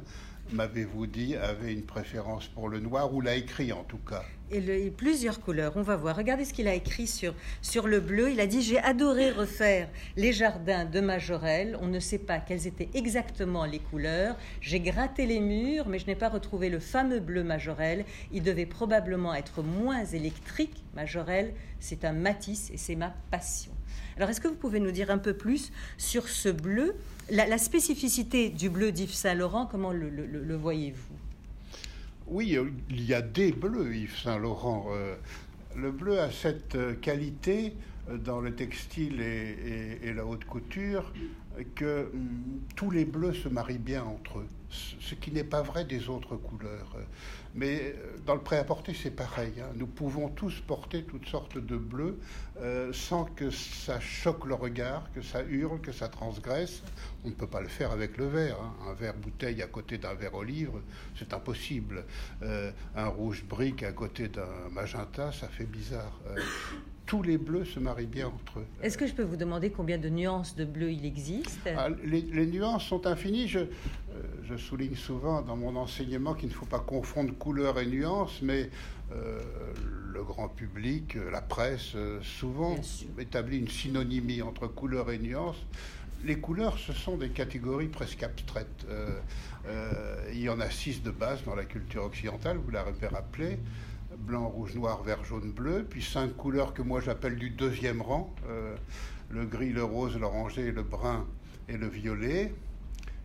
m'avez-vous 0.52 1.06
dit, 1.06 1.36
avait 1.36 1.72
une 1.72 1.84
préférence 1.84 2.48
pour 2.48 2.68
le 2.68 2.80
noir, 2.80 3.12
ou 3.14 3.20
l'a 3.20 3.36
écrit 3.36 3.72
en 3.72 3.84
tout 3.84 3.98
cas? 3.98 4.24
Et 4.52 4.90
plusieurs 4.90 5.40
couleurs, 5.40 5.74
on 5.76 5.82
va 5.82 5.94
voir. 5.94 6.16
Regardez 6.16 6.44
ce 6.44 6.52
qu'il 6.52 6.66
a 6.66 6.74
écrit 6.74 7.06
sur, 7.06 7.34
sur 7.62 7.86
le 7.86 8.00
bleu. 8.00 8.32
Il 8.32 8.40
a 8.40 8.48
dit 8.48 8.62
J'ai 8.62 8.80
adoré 8.80 9.30
refaire 9.30 9.88
les 10.16 10.32
jardins 10.32 10.84
de 10.84 10.98
Majorelle. 10.98 11.78
On 11.80 11.86
ne 11.86 12.00
sait 12.00 12.18
pas 12.18 12.40
quelles 12.40 12.66
étaient 12.66 12.88
exactement 12.94 13.64
les 13.64 13.78
couleurs. 13.78 14.36
J'ai 14.60 14.80
gratté 14.80 15.26
les 15.26 15.38
murs, 15.38 15.86
mais 15.86 16.00
je 16.00 16.06
n'ai 16.06 16.16
pas 16.16 16.28
retrouvé 16.28 16.68
le 16.68 16.80
fameux 16.80 17.20
bleu 17.20 17.44
Majorelle. 17.44 18.04
Il 18.32 18.42
devait 18.42 18.66
probablement 18.66 19.34
être 19.34 19.62
moins 19.62 20.04
électrique. 20.04 20.82
Majorelle, 20.96 21.54
c'est 21.78 22.04
un 22.04 22.12
matisse 22.12 22.72
et 22.72 22.76
c'est 22.76 22.96
ma 22.96 23.14
passion. 23.30 23.70
Alors, 24.16 24.30
est-ce 24.30 24.40
que 24.40 24.48
vous 24.48 24.56
pouvez 24.56 24.80
nous 24.80 24.90
dire 24.90 25.12
un 25.12 25.18
peu 25.18 25.34
plus 25.34 25.70
sur 25.96 26.28
ce 26.28 26.48
bleu? 26.48 26.96
La, 27.30 27.58
spécificité 27.58 28.50
du 28.50 28.70
bleu 28.70 28.92
d'Yves 28.92 29.12
Saint-Laurent, 29.12 29.66
comment 29.66 29.92
le, 29.92 30.56
voyez-vous? 30.56 31.14
Oui, 32.26 32.56
euh, 32.56 32.70
il 32.90 33.04
y 33.04 33.14
a 33.14 33.22
des 33.22 33.52
bleus, 33.52 33.94
Yves 33.94 34.18
Saint-Laurent. 34.22 34.86
Euh, 34.90 35.16
le 35.76 35.90
bleu 35.90 36.20
a 36.20 36.30
cette 36.30 36.74
euh, 36.74 36.94
qualité 36.94 37.74
dans 38.24 38.40
le 38.40 38.54
textile 38.54 39.20
et, 39.20 40.12
la 40.12 40.24
haute 40.24 40.44
couture 40.44 41.12
que 41.74 42.10
hum, 42.12 42.60
tous 42.76 42.90
les 42.90 43.04
bleus 43.04 43.34
se 43.34 43.48
marient 43.48 43.78
bien 43.78 44.02
entre 44.04 44.40
eux, 44.40 44.48
ce 44.70 45.14
qui 45.14 45.30
n'est 45.30 45.44
pas 45.44 45.62
vrai 45.62 45.84
des 45.84 46.08
autres 46.08 46.36
couleurs. 46.36 46.96
Mais 47.54 47.94
euh, 47.96 48.16
dans 48.26 48.34
le 48.34 48.40
prêt-à-porter, 48.40 48.94
c'est 48.94 49.10
pareil. 49.10 49.54
Hein. 49.60 49.72
Nous 49.76 49.86
pouvons 49.86 50.28
tous 50.28 50.60
porter 50.60 51.02
toutes 51.04 51.26
sortes 51.26 51.58
de 51.58 51.76
bleus 51.76 52.18
euh, 52.60 52.92
sans 52.92 53.24
que 53.24 53.50
ça 53.50 53.98
choque 54.00 54.46
le 54.46 54.54
regard, 54.54 55.10
que 55.12 55.22
ça 55.22 55.42
hurle, 55.42 55.80
que 55.80 55.92
ça 55.92 56.08
transgresse. 56.08 56.82
On 57.24 57.28
ne 57.28 57.34
peut 57.34 57.46
pas 57.46 57.60
le 57.60 57.68
faire 57.68 57.92
avec 57.92 58.16
le 58.16 58.26
verre. 58.26 58.56
Hein. 58.60 58.90
Un 58.90 58.94
verre 58.94 59.14
bouteille 59.14 59.62
à 59.62 59.66
côté 59.66 59.98
d'un 59.98 60.14
verre 60.14 60.34
olive, 60.34 60.72
c'est 61.18 61.32
impossible. 61.32 62.04
Euh, 62.42 62.70
un 62.94 63.06
rouge 63.06 63.44
brique 63.44 63.82
à 63.82 63.92
côté 63.92 64.28
d'un 64.28 64.68
magenta, 64.70 65.32
ça 65.32 65.48
fait 65.48 65.66
bizarre 65.66 66.20
tous 67.10 67.22
les 67.24 67.38
bleus 67.38 67.64
se 67.64 67.80
marient 67.80 68.06
bien 68.06 68.28
entre 68.28 68.60
eux. 68.60 68.66
Est-ce 68.84 68.96
que 68.96 69.04
je 69.04 69.14
peux 69.14 69.24
vous 69.24 69.36
demander 69.36 69.70
combien 69.70 69.98
de 69.98 70.08
nuances 70.08 70.54
de 70.54 70.64
bleu 70.64 70.92
il 70.92 71.04
existe? 71.04 71.68
Ah, 71.76 71.88
les, 72.04 72.46
nuances 72.46 72.84
sont 72.84 73.04
infinies. 73.04 73.48
Je, 73.48 73.58
euh, 73.58 73.66
je, 74.44 74.54
souligne 74.54 74.94
souvent 74.94 75.42
dans 75.42 75.56
mon 75.56 75.74
enseignement 75.74 76.34
qu'il 76.34 76.50
ne 76.50 76.54
faut 76.54 76.66
pas 76.66 76.78
confondre 76.78 77.36
couleur 77.36 77.80
et 77.80 77.86
nuances, 77.86 78.38
mais 78.42 78.70
euh, 79.10 79.40
le 80.12 80.22
grand 80.22 80.48
public, 80.48 81.16
euh, 81.16 81.32
la 81.32 81.40
presse, 81.40 81.96
souvent 82.22 82.76
établit 83.18 83.58
une 83.58 83.68
synonymie 83.68 84.40
entre 84.40 84.68
couleur 84.68 85.10
et 85.10 85.18
nuance. 85.18 85.56
Les 86.24 86.38
couleurs, 86.38 86.78
ce 86.78 86.92
sont 86.92 87.16
des 87.16 87.30
catégories 87.30 87.88
presque 87.88 88.22
abstraites. 88.22 88.86
il 90.32 90.40
y 90.40 90.48
en 90.48 90.60
a 90.60 90.70
six 90.70 91.02
de 91.02 91.10
base 91.10 91.42
dans 91.42 91.56
la 91.56 91.64
culture 91.64 92.04
occidentale, 92.04 92.58
vous 92.58 92.70
l'avez 92.70 93.08
rappelé 93.08 93.58
blanc, 94.20 94.48
rouge, 94.48 94.74
noir, 94.74 95.02
vert, 95.02 95.24
jaune, 95.24 95.50
bleu, 95.50 95.86
puis 95.88 96.02
cinq 96.02 96.36
couleurs 96.36 96.74
que 96.74 96.82
moi 96.82 97.00
j'appelle 97.00 97.36
du 97.36 97.50
deuxième 97.50 98.02
rang, 98.02 98.34
euh, 98.48 98.76
le 99.30 99.44
gris, 99.44 99.70
le 99.70 99.84
rose, 99.84 100.18
l'oranger, 100.18 100.70
le 100.72 100.82
brun 100.82 101.26
et 101.68 101.76
le 101.76 101.88
violet. 101.88 102.52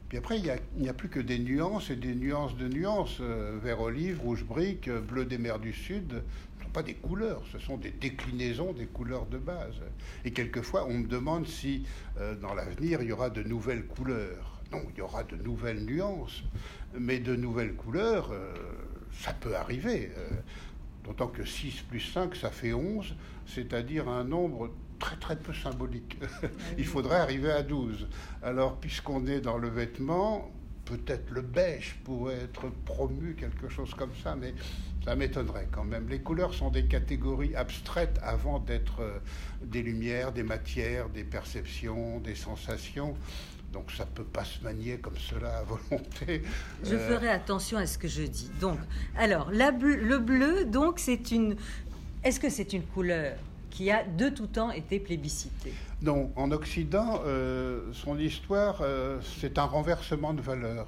Puis 0.09 0.17
après, 0.17 0.39
il 0.39 0.59
n'y 0.77 0.89
a, 0.89 0.93
plus 0.93 1.09
que 1.09 1.19
des 1.19 1.39
nuances 1.39 1.89
et 1.89 1.95
des 1.95 2.13
nuances 2.13 2.55
de 2.55 2.67
nuances. 2.67 3.17
Euh, 3.21 3.57
vert 3.61 3.81
olive, 3.81 4.21
rouge 4.21 4.43
brique, 4.45 4.89
bleu 4.89 5.25
des 5.25 5.37
mers 5.37 5.59
du 5.59 5.73
Sud, 5.73 6.09
ce 6.09 6.59
ne 6.59 6.63
sont 6.65 6.71
pas 6.71 6.83
des 6.83 6.93
couleurs, 6.93 7.41
ce 7.51 7.59
sont 7.59 7.77
des 7.77 7.89
déclinaisons 7.89 8.73
des 8.73 8.85
couleurs 8.85 9.25
de 9.25 9.37
base. 9.37 9.75
Et 10.23 10.31
quelquefois, 10.31 10.85
on 10.87 10.93
me 10.93 11.07
demande 11.07 11.47
si 11.47 11.85
euh, 12.19 12.35
dans 12.35 12.53
l'avenir, 12.53 13.01
il 13.01 13.09
y 13.09 13.11
aura 13.11 13.29
de 13.29 13.43
nouvelles 13.43 13.85
couleurs. 13.85 14.61
Non, 14.71 14.81
il 14.93 14.97
y 14.97 15.01
aura 15.01 15.23
de 15.23 15.35
nouvelles 15.35 15.83
nuances, 15.85 16.43
mais 16.97 17.19
de 17.19 17.35
nouvelles 17.35 17.75
couleurs, 17.75 18.31
ça 19.21 19.31
peut 19.31 19.55
arriver. 19.55 20.09
D'autant 21.05 21.27
que 21.27 21.45
6 21.45 21.83
plus 21.89 21.99
5, 21.99 22.35
ça 22.35 22.49
fait 22.49 22.73
11, 22.73 23.15
c'est-à-dire 23.45 24.09
un 24.09 24.23
nombre 24.23 24.71
très 24.99 25.17
très 25.17 25.35
peu 25.35 25.53
symbolique. 25.53 26.17
Il 26.77 26.85
faudrait 26.85 27.17
arriver 27.17 27.51
à 27.51 27.61
12. 27.61 28.07
Alors, 28.41 28.79
puisqu'on 28.79 29.27
est 29.27 29.41
dans 29.41 29.57
le 29.57 29.69
vêtement, 29.69 30.51
peut-être 30.85 31.29
le 31.31 31.41
beige 31.41 31.95
pourrait 32.03 32.35
être 32.35 32.69
promu, 32.85 33.35
quelque 33.35 33.67
chose 33.69 33.93
comme 33.93 34.13
ça, 34.23 34.35
mais 34.35 34.53
ça 35.03 35.15
m'étonnerait 35.15 35.67
quand 35.71 35.83
même. 35.83 36.07
Les 36.09 36.19
couleurs 36.19 36.53
sont 36.53 36.69
des 36.69 36.85
catégories 36.85 37.55
abstraites 37.55 38.19
avant 38.23 38.59
d'être 38.59 39.01
euh, 39.01 39.19
des 39.63 39.83
lumières, 39.83 40.31
des 40.31 40.43
matières, 40.43 41.09
des 41.09 41.23
perceptions, 41.23 42.19
des 42.19 42.35
sensations. 42.35 43.15
Donc 43.75 43.91
ça 43.91 44.05
ne 44.05 44.09
peut 44.11 44.23
pas 44.23 44.45
se 44.45 44.63
manier 44.63 44.99
comme 44.99 45.17
cela 45.17 45.57
à 45.57 45.63
volonté. 45.63 46.43
Je 46.81 46.95
euh, 46.95 47.09
ferai 47.09 47.27
attention 47.27 47.77
à 47.77 47.85
ce 47.85 47.97
que 47.97 48.07
je 48.07 48.23
dis. 48.23 48.49
Donc, 48.61 48.79
alors, 49.17 49.51
le 49.51 50.17
bleu, 50.17 50.63
donc, 50.63 50.97
c'est 50.97 51.31
une. 51.31 51.57
Est-ce 52.23 52.39
que 52.39 52.49
c'est 52.49 52.71
une 52.71 52.83
couleur 52.83 53.35
qui 53.69 53.91
a 53.91 54.05
de 54.05 54.29
tout 54.29 54.47
temps 54.47 54.71
été 54.71 54.97
plébiscitée? 54.97 55.73
Non, 56.01 56.31
en 56.37 56.51
Occident, 56.51 57.21
euh, 57.25 57.81
son 57.91 58.17
histoire, 58.17 58.79
euh, 58.79 59.19
c'est 59.41 59.59
un 59.59 59.65
renversement 59.65 60.33
de 60.33 60.41
valeur. 60.41 60.87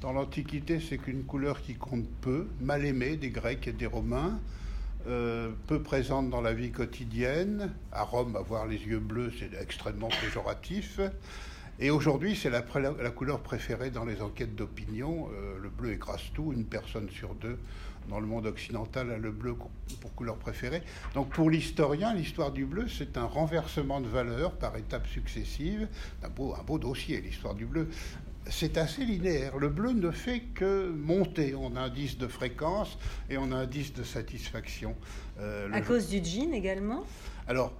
Dans 0.00 0.14
l'Antiquité, 0.14 0.80
c'est 0.80 0.96
qu'une 0.96 1.24
couleur 1.24 1.60
qui 1.60 1.74
compte 1.74 2.08
peu, 2.22 2.48
mal 2.58 2.86
aimée 2.86 3.16
des 3.16 3.28
Grecs 3.28 3.68
et 3.68 3.72
des 3.72 3.86
Romains. 3.86 4.40
peu 5.04 5.82
présente 5.84 6.30
dans 6.30 6.40
la 6.40 6.54
vie 6.54 6.70
quotidienne. 6.70 7.70
À 7.92 8.02
Rome, 8.02 8.34
avoir 8.34 8.66
les 8.66 8.78
yeux 8.78 8.98
bleus, 8.98 9.30
c'est 9.38 9.50
extrêmement 9.60 10.08
péjoratif. 10.22 11.00
Et 11.80 11.90
aujourd'hui, 11.90 12.36
c'est 12.36 12.50
la, 12.50 12.62
couleur 12.62 13.40
préférée 13.40 13.90
dans 13.90 14.04
les 14.04 14.22
enquêtes 14.22 14.54
d'opinion. 14.54 15.28
Euh, 15.32 15.58
le 15.60 15.68
bleu 15.68 15.92
écrase 15.92 16.22
tout. 16.32 16.52
Une 16.52 16.64
personne 16.64 17.10
sur 17.10 17.34
deux 17.34 17.58
dans 18.08 18.20
le 18.20 18.26
monde 18.26 18.46
occidental 18.46 19.10
a 19.10 19.18
le 19.18 19.30
bleu 19.30 19.54
pour 20.00 20.14
couleur 20.14 20.36
préférée. 20.36 20.82
Donc 21.14 21.30
pour 21.30 21.50
l'historien, 21.50 22.14
l'histoire 22.14 22.52
du 22.52 22.64
bleu, 22.64 22.86
c'est 22.88 23.16
un 23.16 23.24
renversement 23.24 24.00
de 24.00 24.08
valeur 24.08 24.52
par 24.52 24.76
étapes 24.76 25.06
successives. 25.06 25.88
Un 26.22 26.28
beau, 26.28 26.54
un 26.54 26.62
beau 26.62 26.78
dossier, 26.78 27.20
l'histoire 27.20 27.54
du 27.54 27.66
bleu. 27.66 27.88
C'est 28.46 28.76
assez 28.76 29.04
linéaire. 29.04 29.56
Le 29.56 29.70
bleu 29.70 29.92
ne 29.92 30.10
fait 30.10 30.40
que 30.54 30.90
monter 30.90 31.54
en 31.54 31.76
indice 31.76 32.18
de 32.18 32.28
fréquence 32.28 32.98
et 33.30 33.38
en 33.38 33.52
indice 33.52 33.94
de 33.94 34.02
satisfaction. 34.02 34.94
Euh, 35.40 35.72
à 35.72 35.80
cause 35.80 36.08
du 36.08 36.22
jean 36.22 36.52
également? 36.52 37.04
Alors, 37.48 37.72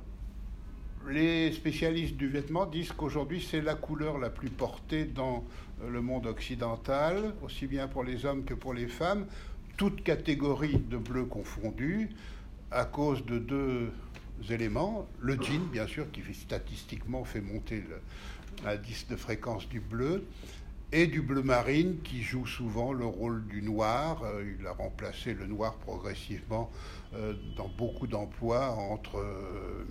les 1.09 1.53
spécialistes 1.53 2.17
du 2.17 2.29
vêtement 2.29 2.67
disent 2.67 2.93
qu'aujourd'hui, 2.93 3.47
c'est 3.49 3.61
la 3.61 3.75
couleur 3.75 4.19
la 4.19 4.31
plus 4.31 4.51
portée 4.51 5.05
dans 5.05 5.45
euh, 5.83 5.91
le 5.91 6.01
monde 6.01 6.27
occidental, 6.27 7.35
aussi 7.43 7.67
bien 7.67 7.89
pour 7.89 8.05
les 8.05 8.25
hommes 8.25 8.45
que 8.45 8.55
pour 8.55 8.75
les 8.75 8.89
femmes, 8.89 9.27
toutes 9.77 10.03
catégories 10.03 10.79
de 10.79 10.97
bleu 10.97 11.25
confondues, 11.25 12.11
à 12.71 12.85
cause 12.85 13.25
de 13.25 13.39
deux 13.39 13.93
éléments. 14.51 15.07
Le 15.21 15.35
jean, 15.35 15.67
bien 15.71 15.87
sûr, 15.87 16.11
qui 16.11 16.23
statistiquement 16.33 17.25
fait 17.25 17.41
monter 17.41 17.85
l'indice 18.65 19.07
de 19.09 19.17
fréquence 19.17 19.69
du 19.69 19.81
bleu, 19.81 20.25
et 20.95 21.09
du 21.09 21.23
bleu 21.23 21.43
marine 21.43 21.97
qui 22.05 22.23
joue 22.23 22.47
souvent 22.47 22.93
le 22.93 23.05
rôle 23.05 23.45
du 23.47 23.63
noir. 23.63 24.23
Euh, 24.23 24.55
il 24.59 24.65
a 24.65 24.73
remplacé 24.73 25.35
le 25.35 25.45
noir 25.45 25.75
progressivement 25.75 26.71
euh, 27.15 27.35
dans 27.57 27.69
beaucoup 27.77 28.07
d'emplois 28.07 28.71
entre 28.71 29.21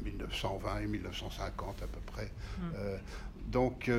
1920 0.05 0.69
euh, 0.69 0.79
et 0.79 0.88
1950 0.88 1.83
à 1.83 1.88
peu 1.88 2.00
près. 2.05 2.31
Hmm. 2.57 3.51
donc 3.51 3.91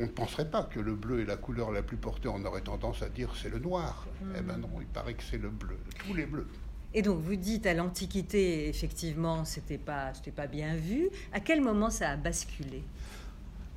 on 0.00 0.02
ne 0.02 0.08
penserait 0.08 0.50
pas 0.50 0.64
que 0.64 0.80
le 0.80 0.94
bleu 0.94 1.20
est 1.20 1.24
la 1.24 1.36
couleur 1.36 1.70
la 1.70 1.82
plus 1.82 1.96
portée. 1.96 2.28
On 2.28 2.44
aurait 2.44 2.62
tendance 2.62 3.02
à 3.02 3.08
dire 3.08 3.32
c'est 3.40 3.50
le 3.50 3.60
noir. 3.60 4.06
Eh 4.36 4.40
bien 4.40 4.56
non, 4.56 4.70
il 4.80 4.86
paraît 4.86 5.14
que 5.14 5.22
c'est 5.22 5.38
le 5.38 5.50
bleu, 5.50 5.78
tous 6.04 6.14
les 6.14 6.26
bleus. 6.26 6.48
Et 6.94 7.02
donc 7.02 7.20
vous 7.20 7.36
dites 7.36 7.66
à 7.66 7.74
l'Antiquité, 7.74 8.68
effectivement, 8.68 9.44
c'était 9.44 9.78
pas, 9.78 10.12
pas 10.34 10.46
bien 10.48 10.76
vu. 10.76 11.10
À 11.32 11.40
quel 11.40 11.60
moment 11.60 11.90
ça 11.90 12.10
a 12.10 12.16
basculé? 12.16 12.82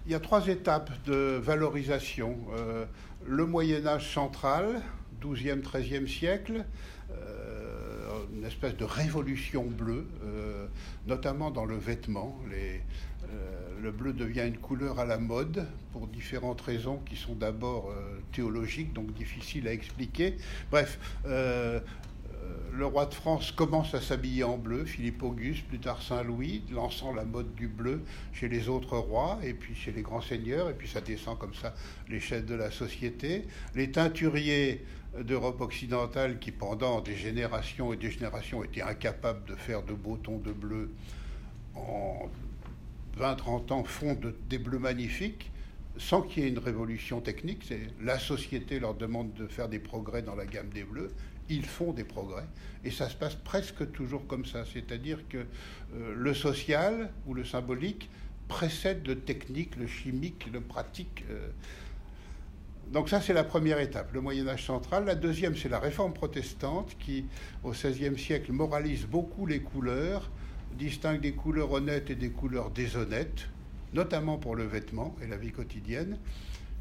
Il 0.07 0.11
y 0.11 0.15
a 0.15 0.21
trois 0.21 0.47
étapes 0.47 0.89
de 1.05 1.37
valorisation. 1.37 2.37
Euh, 2.55 2.85
le 3.25 3.45
Moyen 3.45 3.85
Âge 3.85 4.13
central, 4.13 4.81
12e, 5.21 5.61
13e 5.61 6.07
siècle, 6.07 6.63
euh, 7.11 8.23
une 8.33 8.45
espèce 8.45 8.77
de 8.77 8.85
révolution 8.85 9.65
bleue, 9.65 10.07
euh, 10.23 10.67
notamment 11.07 11.51
dans 11.51 11.65
le 11.65 11.75
vêtement. 11.75 12.39
le 13.81 13.91
bleu 13.91 14.13
devient 14.13 14.47
une 14.47 14.57
couleur 14.57 14.99
à 14.99 15.05
la 15.05 15.17
mode 15.17 15.67
pour 15.91 16.07
différentes 16.07 16.61
raisons 16.61 16.99
qui 17.05 17.17
sont 17.17 17.35
d'abord 17.35 17.93
théologiques, 18.31 18.93
donc 18.93 19.13
difficiles 19.13 19.67
à 19.67 19.73
expliquer. 19.73 20.37
Bref, 20.71 20.97
le 22.77 22.85
roi 22.85 23.07
de 23.07 23.13
France 23.13 23.51
commence 23.51 23.95
à 23.95 24.01
s'habiller 24.01 24.43
en 24.43 24.57
bleu, 24.57 24.85
Philippe 24.85 25.23
Auguste, 25.23 25.65
plus 25.67 25.79
tard 25.79 26.01
Saint-Louis, 26.01 26.61
lançant 26.71 27.11
la 27.11 27.25
mode 27.25 27.55
du 27.55 27.67
bleu 27.67 28.03
chez 28.33 28.47
les 28.47 28.69
autres 28.69 28.97
rois 28.97 29.39
et 29.43 29.53
puis 29.53 29.73
chez 29.73 29.91
les 29.91 30.03
grands 30.03 30.21
seigneurs, 30.21 30.69
et 30.69 30.73
puis 30.73 30.87
ça 30.87 31.01
descend 31.01 31.39
comme 31.39 31.55
ça 31.55 31.73
l'échelle 32.07 32.45
de 32.45 32.53
la 32.53 32.69
société. 32.69 33.47
Les 33.73 33.91
teinturiers 33.91 34.85
d'Europe 35.19 35.61
occidentale 35.61 36.37
qui 36.37 36.51
pendant 36.51 37.01
des 37.01 37.15
générations 37.15 37.93
et 37.93 37.97
des 37.97 38.11
générations 38.11 38.63
étaient 38.63 38.83
incapables 38.83 39.43
de 39.45 39.55
faire 39.55 39.81
de 39.81 39.93
beaux 39.93 40.17
tons 40.17 40.37
de 40.37 40.51
bleu, 40.51 40.91
en 41.73 42.29
20-30 43.19 43.73
ans 43.73 43.83
font 43.83 44.15
des 44.49 44.59
bleus 44.59 44.79
magnifiques 44.79 45.51
sans 45.97 46.21
qu'il 46.21 46.43
y 46.43 46.45
ait 46.45 46.49
une 46.49 46.59
révolution 46.59 47.21
technique. 47.21 47.73
La 48.03 48.19
société 48.19 48.79
leur 48.79 48.93
demande 48.93 49.33
de 49.33 49.47
faire 49.47 49.67
des 49.67 49.79
progrès 49.79 50.21
dans 50.21 50.35
la 50.35 50.45
gamme 50.45 50.69
des 50.69 50.83
bleus 50.83 51.09
ils 51.49 51.65
font 51.65 51.93
des 51.93 52.03
progrès. 52.03 52.45
Et 52.83 52.91
ça 52.91 53.09
se 53.09 53.15
passe 53.15 53.35
presque 53.35 53.91
toujours 53.91 54.27
comme 54.27 54.45
ça. 54.45 54.63
C'est-à-dire 54.71 55.27
que 55.29 55.37
euh, 55.37 56.13
le 56.15 56.33
social 56.33 57.09
ou 57.25 57.33
le 57.33 57.43
symbolique 57.43 58.09
précède 58.47 59.05
le 59.07 59.19
technique, 59.19 59.75
le 59.75 59.87
chimique, 59.87 60.49
le 60.51 60.61
pratique. 60.61 61.25
Euh. 61.29 61.49
Donc 62.91 63.09
ça, 63.09 63.19
c'est 63.19 63.33
la 63.33 63.43
première 63.43 63.79
étape, 63.79 64.13
le 64.13 64.21
Moyen 64.21 64.47
Âge 64.47 64.65
central. 64.65 65.05
La 65.05 65.15
deuxième, 65.15 65.55
c'est 65.55 65.69
la 65.69 65.79
réforme 65.79 66.13
protestante 66.13 66.95
qui, 66.99 67.25
au 67.63 67.71
XVIe 67.71 68.17
siècle, 68.17 68.53
moralise 68.53 69.05
beaucoup 69.05 69.45
les 69.45 69.59
couleurs, 69.59 70.29
distingue 70.77 71.19
des 71.19 71.33
couleurs 71.33 71.71
honnêtes 71.73 72.09
et 72.09 72.15
des 72.15 72.29
couleurs 72.29 72.71
déshonnêtes, 72.71 73.49
notamment 73.93 74.37
pour 74.37 74.55
le 74.55 74.63
vêtement 74.63 75.15
et 75.21 75.27
la 75.27 75.35
vie 75.35 75.51
quotidienne. 75.51 76.17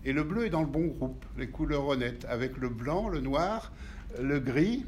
Et 0.04 0.12
le 0.12 0.22
bleu 0.22 0.46
est 0.46 0.50
dans 0.50 0.60
le 0.60 0.68
bon 0.68 0.86
groupe, 0.86 1.24
les 1.36 1.48
couleurs 1.48 1.88
honnêtes, 1.88 2.24
avec 2.28 2.56
le 2.56 2.68
blanc, 2.68 3.08
le 3.08 3.20
noir, 3.20 3.72
le 4.20 4.40
gris 4.40 4.84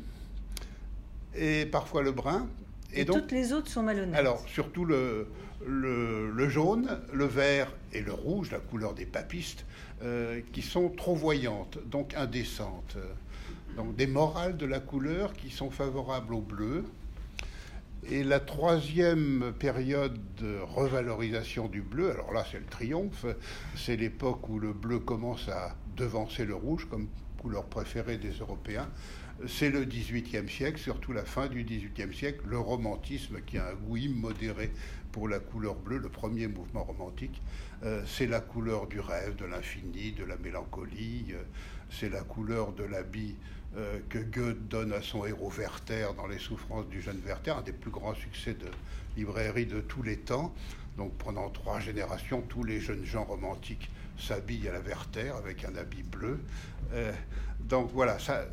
et 1.35 1.67
parfois 1.67 2.03
le 2.03 2.13
brun. 2.13 2.49
Et, 2.93 3.05
donc, 3.05 3.19
toutes 3.19 3.33
les 3.33 3.53
autres 3.53 3.71
sont 3.71 3.83
malhonnêtes. 3.83 4.17
Alors, 4.17 4.43
surtout 4.49 4.85
le, 4.85 5.29
le, 5.67 6.49
jaune, 6.49 7.01
le 7.13 7.27
vert 7.27 7.73
et 7.93 8.01
le 8.01 8.13
rouge, 8.13 8.51
la 8.51 8.59
couleur 8.59 8.95
des 8.95 9.07
papistes, 9.07 9.65
euh, 10.03 10.41
qui 10.53 10.63
sont 10.63 10.89
trop 10.89 11.15
voyantes, 11.15 11.79
donc 11.87 12.15
indécentes. 12.15 12.97
Donc 13.77 13.95
des 13.97 14.07
morales 14.07 14.57
de 14.57 14.67
la 14.67 14.81
couleur 14.81 15.33
qui 15.35 15.51
sont 15.51 15.71
favorables 15.71 16.35
au 16.35 16.41
bleu. 16.41 16.85
Et 18.11 18.25
la 18.25 18.41
troisième 18.41 19.53
période 19.59 20.19
de 20.39 20.59
revalorisation 20.61 21.69
du 21.69 21.83
bleu, 21.83 22.11
alors 22.11 22.33
là 22.33 22.45
c'est 22.51 22.59
le 22.59 22.65
triomphe, 22.65 23.27
c'est 23.77 23.97
l'époque 23.97 24.49
où 24.49 24.59
le 24.59 24.73
bleu 24.73 24.99
commence 24.99 25.49
à 25.49 25.77
devancer 25.97 26.45
le 26.45 26.55
rouge 26.55 26.87
comme 26.89 27.09
couleur 27.39 27.65
préférée 27.67 28.19
des 28.19 28.33
Européens, 28.33 28.89
c'est 29.47 29.71
le 29.71 29.85
XVIIIe 29.85 30.49
siècle, 30.49 30.79
surtout 30.79 31.13
la 31.13 31.25
fin 31.25 31.47
du 31.47 31.63
XVIIIe 31.63 32.13
siècle, 32.13 32.41
le 32.47 32.59
romantisme 32.59 33.41
qui 33.47 33.57
a 33.59 33.69
un 33.69 33.75
goût 33.75 33.97
immodéré 33.97 34.73
pour 35.13 35.29
la 35.29 35.39
couleur 35.39 35.77
bleue, 35.77 35.99
le 35.99 36.09
premier 36.09 36.49
mouvement 36.49 36.85
romantique, 36.85 37.41
euh, 37.85 38.03
c'est 38.07 38.27
la 38.27 38.41
couleur 38.41 38.89
du 38.89 39.01
rêve, 39.01 39.37
de 39.37 39.45
l'infini, 39.45 40.13
de 40.13 40.25
la 40.25 40.37
mélancolie, 40.37 41.27
euh, 41.31 41.43
c'est 41.91 42.09
la 42.09 42.23
couleur 42.23 42.73
de 42.73 42.85
l'habit 42.85 43.37
euh, 43.77 44.01
que 44.09 44.19
Goethe 44.19 44.67
donne 44.69 44.93
à 44.93 45.03
son 45.03 45.25
héros 45.25 45.51
Werther 45.51 46.09
dans 46.17 46.27
Les 46.27 46.39
souffrances 46.39 46.89
du 46.89 47.01
jeune 47.01 47.21
Werther, 47.25 47.57
un 47.59 47.63
des 47.63 47.73
plus 47.73 47.91
grands 47.91 48.15
succès 48.15 48.55
de 48.55 48.67
librairie 49.17 49.67
de 49.67 49.81
tous 49.81 50.03
les 50.03 50.17
temps. 50.17 50.55
Donc 50.97 51.17
pendant 51.19 51.49
trois 51.51 51.79
générations, 51.79 52.43
tous 52.43 52.65
les 52.65 52.81
jeunes 52.81 53.05
gens 53.05 53.25
romantiques 53.25 53.89
s'habille 54.19 54.69
à 54.69 54.73
la 54.73 54.81
Werther 54.81 55.33
avec 55.37 55.65
un 55.65 55.75
habit 55.77 56.03
bleu. 56.03 56.41
Euh, 56.93 57.13
donc 57.61 57.91
voilà, 57.93 58.19
ça, 58.19 58.47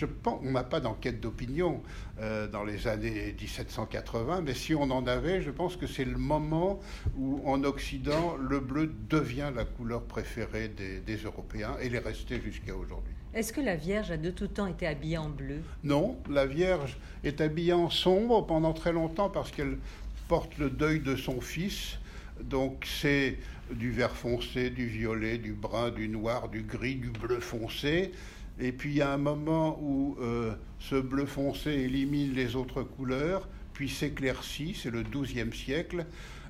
je 0.00 0.06
pense, 0.06 0.40
on 0.42 0.52
n'a 0.52 0.64
pas 0.64 0.80
d'enquête 0.80 1.20
d'opinion 1.20 1.82
euh, 2.20 2.46
dans 2.48 2.64
les 2.64 2.88
années 2.88 3.34
1780, 3.38 4.40
mais 4.42 4.54
si 4.54 4.74
on 4.74 4.90
en 4.90 5.06
avait, 5.06 5.42
je 5.42 5.50
pense 5.50 5.76
que 5.76 5.86
c'est 5.86 6.04
le 6.04 6.16
moment 6.16 6.80
où 7.16 7.42
en 7.46 7.62
Occident, 7.64 8.36
le 8.36 8.60
bleu 8.60 8.92
devient 9.08 9.50
la 9.54 9.64
couleur 9.64 10.02
préférée 10.02 10.68
des, 10.68 11.00
des 11.00 11.16
Européens 11.16 11.76
et 11.80 11.88
l'est 11.88 11.98
resté 11.98 12.40
jusqu'à 12.40 12.74
aujourd'hui. 12.74 13.14
Est-ce 13.32 13.52
que 13.52 13.60
la 13.60 13.76
Vierge 13.76 14.10
a 14.10 14.16
de 14.16 14.30
tout 14.30 14.48
temps 14.48 14.66
été 14.66 14.86
habillée 14.86 15.18
en 15.18 15.28
bleu? 15.28 15.60
Non, 15.84 16.16
la 16.28 16.46
Vierge 16.46 16.98
est 17.22 17.40
habillée 17.40 17.72
en 17.72 17.88
sombre 17.88 18.44
pendant 18.44 18.72
très 18.72 18.92
longtemps 18.92 19.30
parce 19.30 19.52
qu'elle 19.52 19.78
porte 20.26 20.58
le 20.58 20.70
deuil 20.70 21.00
de 21.00 21.14
son 21.14 21.40
fils. 21.40 21.98
Donc 22.44 22.86
c'est 22.86 23.38
du 23.72 23.90
vert 23.90 24.16
foncé, 24.16 24.70
du 24.70 24.86
violet, 24.86 25.38
du 25.38 25.52
brun, 25.52 25.90
du 25.90 26.08
noir, 26.08 26.48
du 26.48 26.62
gris, 26.62 26.96
du 26.96 27.10
bleu 27.10 27.40
foncé. 27.40 28.12
Et 28.58 28.72
puis 28.72 28.94
il 28.94 29.02
a 29.02 29.12
un 29.12 29.18
moment 29.18 29.78
où 29.80 30.16
euh, 30.20 30.52
ce 30.78 30.96
bleu 30.96 31.26
foncé 31.26 31.70
élimine 31.70 32.34
les 32.34 32.56
autres 32.56 32.82
couleurs, 32.82 33.48
puis 33.72 33.88
s'éclaircit, 33.88 34.74
c'est 34.74 34.90
le 34.90 35.02
XIIe 35.02 35.52
siècle. 35.52 36.04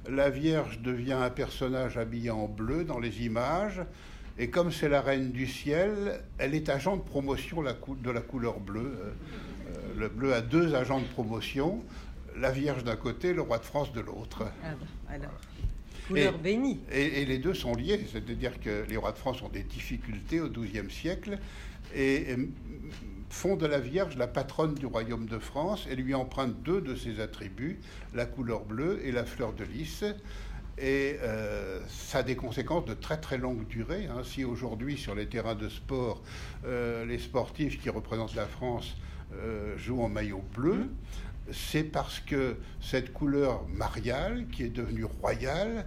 La 0.08 0.30
Vierge 0.30 0.80
devient 0.80 1.12
un 1.12 1.30
personnage 1.30 1.98
habillé 1.98 2.30
en 2.30 2.48
bleu 2.48 2.84
dans 2.84 2.98
les 2.98 3.24
images, 3.24 3.82
et 4.38 4.48
comme 4.48 4.72
c'est 4.72 4.88
la 4.88 5.02
reine 5.02 5.30
du 5.30 5.46
ciel, 5.46 6.22
elle 6.38 6.54
est 6.54 6.68
agent 6.68 6.96
de 6.96 7.02
promotion 7.02 7.62
de 7.62 8.10
la 8.10 8.20
couleur 8.20 8.58
bleue. 8.58 8.98
Euh, 8.98 9.10
euh, 9.68 9.78
le 9.98 10.08
bleu 10.08 10.32
a 10.32 10.40
deux 10.40 10.74
agents 10.74 11.00
de 11.00 11.06
promotion, 11.06 11.84
la 12.36 12.50
Vierge 12.50 12.82
d'un 12.82 12.96
côté, 12.96 13.34
le 13.34 13.42
roi 13.42 13.58
de 13.58 13.64
France 13.64 13.92
de 13.92 14.00
l'autre. 14.00 14.44
Ah 14.64 15.14
alors 15.14 15.30
couleur 16.10 16.38
bénie. 16.38 16.80
Et, 16.92 17.24
les 17.24 17.38
deux 17.38 17.54
sont 17.54 17.74
liés, 17.74 18.00
c'est-à-dire 18.10 18.60
que 18.60 18.84
les 18.88 18.96
rois 18.96 19.12
de 19.12 19.18
France 19.18 19.42
ont 19.42 19.48
des 19.48 19.62
difficultés 19.62 20.40
au 20.40 20.48
XIIe 20.48 20.90
siècle 20.90 21.38
et, 21.94 22.36
font 23.30 23.56
de 23.56 23.66
la 23.66 23.78
Vierge 23.78 24.16
la 24.16 24.26
patronne 24.26 24.74
du 24.74 24.86
royaume 24.86 25.26
de 25.26 25.38
France 25.38 25.86
et 25.88 25.94
lui 25.94 26.14
empruntent 26.14 26.62
deux 26.62 26.80
de 26.80 26.96
ses 26.96 27.20
attributs, 27.20 27.78
la 28.12 28.26
couleur 28.26 28.64
bleue 28.64 29.00
et 29.04 29.12
la 29.12 29.24
fleur 29.24 29.52
de 29.52 29.64
lys. 29.64 30.04
Et 30.78 31.16
euh, 31.22 31.78
ça 31.88 32.18
a 32.18 32.22
des 32.22 32.36
conséquences 32.36 32.86
de 32.86 32.94
très 32.94 33.18
très 33.18 33.38
longue 33.38 33.66
durée. 33.68 34.06
Hein. 34.06 34.22
Si 34.24 34.44
aujourd'hui 34.44 34.96
sur 34.96 35.14
les 35.14 35.26
terrains 35.26 35.54
de 35.54 35.68
sport, 35.68 36.22
euh, 36.64 37.04
les 37.04 37.18
sportifs 37.18 37.80
qui 37.80 37.90
représentent 37.90 38.34
la 38.34 38.46
France 38.46 38.96
euh, 39.34 39.76
jouent 39.76 40.02
en 40.02 40.08
maillot 40.08 40.42
bleu, 40.54 40.88
c'est 41.52 41.84
parce 41.84 42.20
que 42.20 42.56
cette 42.80 43.12
couleur 43.12 43.66
mariale, 43.68 44.46
qui 44.52 44.64
est 44.64 44.68
devenue 44.68 45.04
royale, 45.04 45.86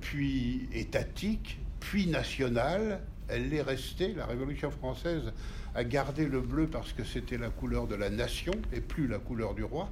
puis 0.00 0.68
étatique, 0.72 1.58
puis 1.80 2.06
nationale. 2.06 3.00
Elle 3.28 3.48
l'est 3.48 3.62
restée. 3.62 4.12
La 4.14 4.26
Révolution 4.26 4.70
française 4.70 5.32
a 5.74 5.84
gardé 5.84 6.26
le 6.26 6.40
bleu 6.40 6.66
parce 6.66 6.92
que 6.92 7.04
c'était 7.04 7.38
la 7.38 7.48
couleur 7.48 7.86
de 7.86 7.94
la 7.94 8.10
nation 8.10 8.52
et 8.72 8.80
plus 8.80 9.06
la 9.06 9.18
couleur 9.18 9.54
du 9.54 9.64
roi. 9.64 9.88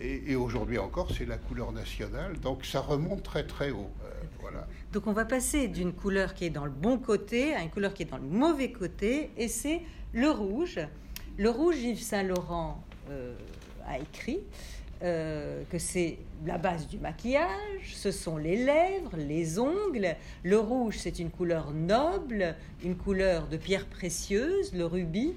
Et, 0.00 0.34
aujourd'hui 0.34 0.78
encore, 0.78 1.10
c'est 1.16 1.26
la 1.26 1.36
couleur 1.36 1.70
nationale. 1.70 2.38
Donc 2.40 2.64
ça 2.64 2.80
remonte 2.80 3.22
très 3.22 3.46
très 3.46 3.70
haut. 3.70 3.90
Euh, 4.04 4.10
voilà. 4.40 4.66
Donc 4.92 5.06
on 5.06 5.12
va 5.12 5.24
passer 5.24 5.68
d'une 5.68 5.92
couleur 5.92 6.34
qui 6.34 6.46
est 6.46 6.50
dans 6.50 6.64
le 6.64 6.72
bon 6.72 6.98
côté 6.98 7.54
à 7.54 7.62
une 7.62 7.70
couleur 7.70 7.94
qui 7.94 8.02
est 8.02 8.06
dans 8.06 8.16
le 8.16 8.24
mauvais 8.24 8.72
côté. 8.72 9.30
Et 9.36 9.46
c'est 9.46 9.80
le 10.12 10.28
rouge. 10.28 10.80
Le 11.38 11.50
rouge, 11.50 11.76
Yves 11.78 12.02
Saint-Laurent 12.02 12.82
euh, 13.10 13.36
a 13.86 13.98
écrit 13.98 14.40
euh, 15.02 15.64
que 15.68 15.78
c'est 15.78 16.18
la 16.46 16.58
base 16.58 16.86
du 16.86 16.98
maquillage, 16.98 17.92
ce 17.92 18.12
sont 18.12 18.36
les 18.36 18.56
lèvres, 18.56 19.16
les 19.16 19.58
ongles. 19.58 20.14
Le 20.44 20.58
rouge, 20.60 20.94
c'est 20.98 21.18
une 21.18 21.30
couleur 21.30 21.72
noble, 21.72 22.54
une 22.84 22.94
couleur 22.94 23.48
de 23.48 23.56
pierre 23.56 23.86
précieuse, 23.86 24.72
le 24.72 24.86
rubis, 24.86 25.34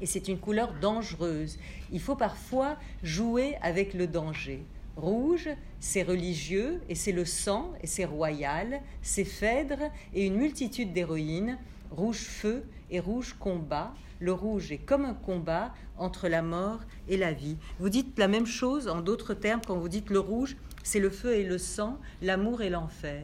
et 0.00 0.06
c'est 0.06 0.26
une 0.26 0.38
couleur 0.38 0.74
dangereuse. 0.80 1.56
Il 1.92 2.00
faut 2.00 2.16
parfois 2.16 2.76
jouer 3.04 3.56
avec 3.62 3.94
le 3.94 4.08
danger. 4.08 4.64
Rouge, 4.96 5.48
c'est 5.78 6.02
religieux, 6.02 6.80
et 6.88 6.96
c'est 6.96 7.12
le 7.12 7.24
sang, 7.24 7.72
et 7.82 7.86
c'est 7.86 8.04
royal, 8.04 8.80
c'est 9.02 9.24
Phèdre, 9.24 9.90
et 10.14 10.26
une 10.26 10.34
multitude 10.34 10.92
d'héroïnes. 10.92 11.58
Rouge 11.92 12.18
feu 12.18 12.64
et 12.90 12.98
rouge 12.98 13.36
combat 13.38 13.94
le 14.20 14.32
rouge 14.32 14.70
est 14.70 14.78
comme 14.78 15.04
un 15.04 15.14
combat 15.14 15.72
entre 15.96 16.28
la 16.28 16.42
mort 16.42 16.80
et 17.08 17.16
la 17.16 17.32
vie. 17.32 17.56
Vous 17.78 17.88
dites 17.88 18.18
la 18.18 18.28
même 18.28 18.46
chose 18.46 18.86
en 18.86 19.00
d'autres 19.00 19.34
termes 19.34 19.62
quand 19.66 19.76
vous 19.76 19.88
dites 19.88 20.10
le 20.10 20.20
rouge, 20.20 20.56
c'est 20.82 21.00
le 21.00 21.10
feu 21.10 21.34
et 21.34 21.44
le 21.44 21.58
sang, 21.58 21.98
l'amour 22.22 22.62
et 22.62 22.70
l'enfer. 22.70 23.22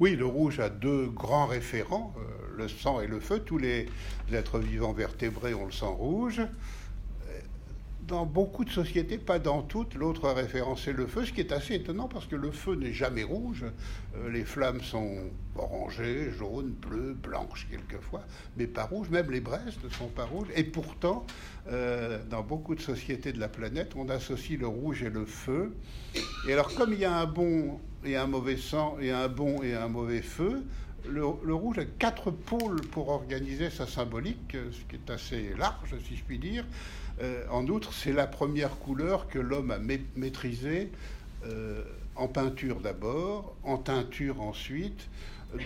Oui, 0.00 0.16
le 0.16 0.26
rouge 0.26 0.60
a 0.60 0.68
deux 0.68 1.06
grands 1.06 1.46
référents, 1.46 2.14
euh, 2.18 2.56
le 2.56 2.68
sang 2.68 3.00
et 3.00 3.06
le 3.06 3.20
feu. 3.20 3.40
Tous 3.40 3.58
les 3.58 3.86
êtres 4.32 4.58
vivants 4.58 4.92
vertébrés 4.92 5.54
ont 5.54 5.66
le 5.66 5.72
sang 5.72 5.94
rouge 5.94 6.42
dans 8.12 8.26
beaucoup 8.26 8.66
de 8.66 8.70
sociétés, 8.70 9.16
pas 9.16 9.38
dans 9.38 9.62
toutes, 9.62 9.94
l'autre 9.94 10.28
référence 10.28 10.86
est 10.86 10.92
le 10.92 11.06
feu, 11.06 11.24
ce 11.24 11.32
qui 11.32 11.40
est 11.40 11.50
assez 11.50 11.76
étonnant 11.76 12.08
parce 12.08 12.26
que 12.26 12.36
le 12.36 12.50
feu 12.50 12.74
n'est 12.74 12.92
jamais 12.92 13.22
rouge. 13.22 13.64
Euh, 13.64 14.30
les 14.30 14.44
flammes 14.44 14.82
sont 14.82 15.30
orangées, 15.56 16.30
jaunes, 16.38 16.72
bleues, 16.72 17.14
blanches 17.14 17.66
quelquefois, 17.70 18.20
mais 18.58 18.66
pas 18.66 18.84
rouges. 18.84 19.08
Même 19.08 19.30
les 19.30 19.40
braises 19.40 19.78
ne 19.82 19.88
sont 19.88 20.08
pas 20.08 20.26
rouges. 20.26 20.48
Et 20.54 20.62
pourtant, 20.62 21.24
euh, 21.68 22.18
dans 22.28 22.42
beaucoup 22.42 22.74
de 22.74 22.82
sociétés 22.82 23.32
de 23.32 23.40
la 23.40 23.48
planète, 23.48 23.92
on 23.96 24.10
associe 24.10 24.60
le 24.60 24.66
rouge 24.66 25.02
et 25.02 25.10
le 25.10 25.24
feu. 25.24 25.74
Et 26.46 26.52
alors, 26.52 26.74
comme 26.74 26.92
il 26.92 26.98
y 26.98 27.06
a 27.06 27.16
un 27.16 27.26
bon 27.26 27.80
et 28.04 28.16
un 28.16 28.26
mauvais 28.26 28.58
sang, 28.58 28.98
et 29.00 29.10
un 29.10 29.28
bon 29.28 29.62
et 29.62 29.74
un 29.74 29.88
mauvais 29.88 30.20
feu, 30.20 30.62
le, 31.08 31.54
rouge 31.54 31.78
a 31.78 31.86
quatre 31.86 32.30
pôles 32.30 32.82
pour 32.82 33.08
organiser 33.08 33.70
sa 33.70 33.86
symbolique, 33.86 34.52
ce 34.52 34.84
qui 34.88 34.96
est 34.96 35.10
assez 35.10 35.54
large, 35.56 35.94
si 36.06 36.16
je 36.16 36.22
puis 36.22 36.38
dire. 36.38 36.66
Euh, 37.20 37.44
en 37.50 37.66
outre, 37.66 37.92
c'est 37.92 38.12
la 38.12 38.26
première 38.26 38.78
couleur 38.78 39.28
que 39.28 39.38
l'homme 39.38 39.70
a 39.70 39.78
maîtrisée 40.16 40.90
euh, 41.44 41.82
en 42.16 42.28
peinture 42.28 42.80
d'abord, 42.80 43.56
en 43.64 43.78
teinture 43.78 44.40
ensuite. 44.40 45.08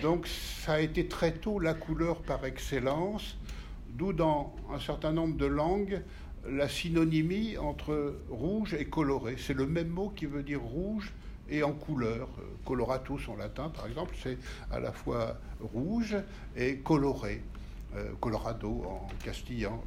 Donc 0.01 0.27
ça 0.27 0.73
a 0.73 0.79
été 0.79 1.07
très 1.07 1.31
tôt 1.31 1.59
la 1.59 1.73
couleur 1.73 2.21
par 2.21 2.43
excellence, 2.45 3.37
d'où 3.89 4.11
dans 4.11 4.53
un 4.73 4.79
certain 4.79 5.11
nombre 5.11 5.37
de 5.37 5.45
langues 5.45 6.01
la 6.49 6.69
synonymie 6.69 7.57
entre 7.57 8.15
rouge 8.29 8.73
et 8.73 8.85
coloré. 8.85 9.35
C'est 9.37 9.53
le 9.53 9.67
même 9.67 9.89
mot 9.89 10.09
qui 10.15 10.25
veut 10.25 10.43
dire 10.43 10.61
rouge 10.61 11.13
et 11.49 11.63
en 11.63 11.73
couleur. 11.73 12.29
Coloratus 12.65 13.27
en 13.29 13.35
latin, 13.35 13.69
par 13.69 13.87
exemple, 13.87 14.15
c'est 14.21 14.37
à 14.71 14.79
la 14.79 14.91
fois 14.91 15.37
rouge 15.59 16.15
et 16.55 16.77
coloré. 16.77 17.41
Euh, 17.95 18.11
Colorado 18.19 18.83
en 18.85 19.07
castillan. 19.23 19.81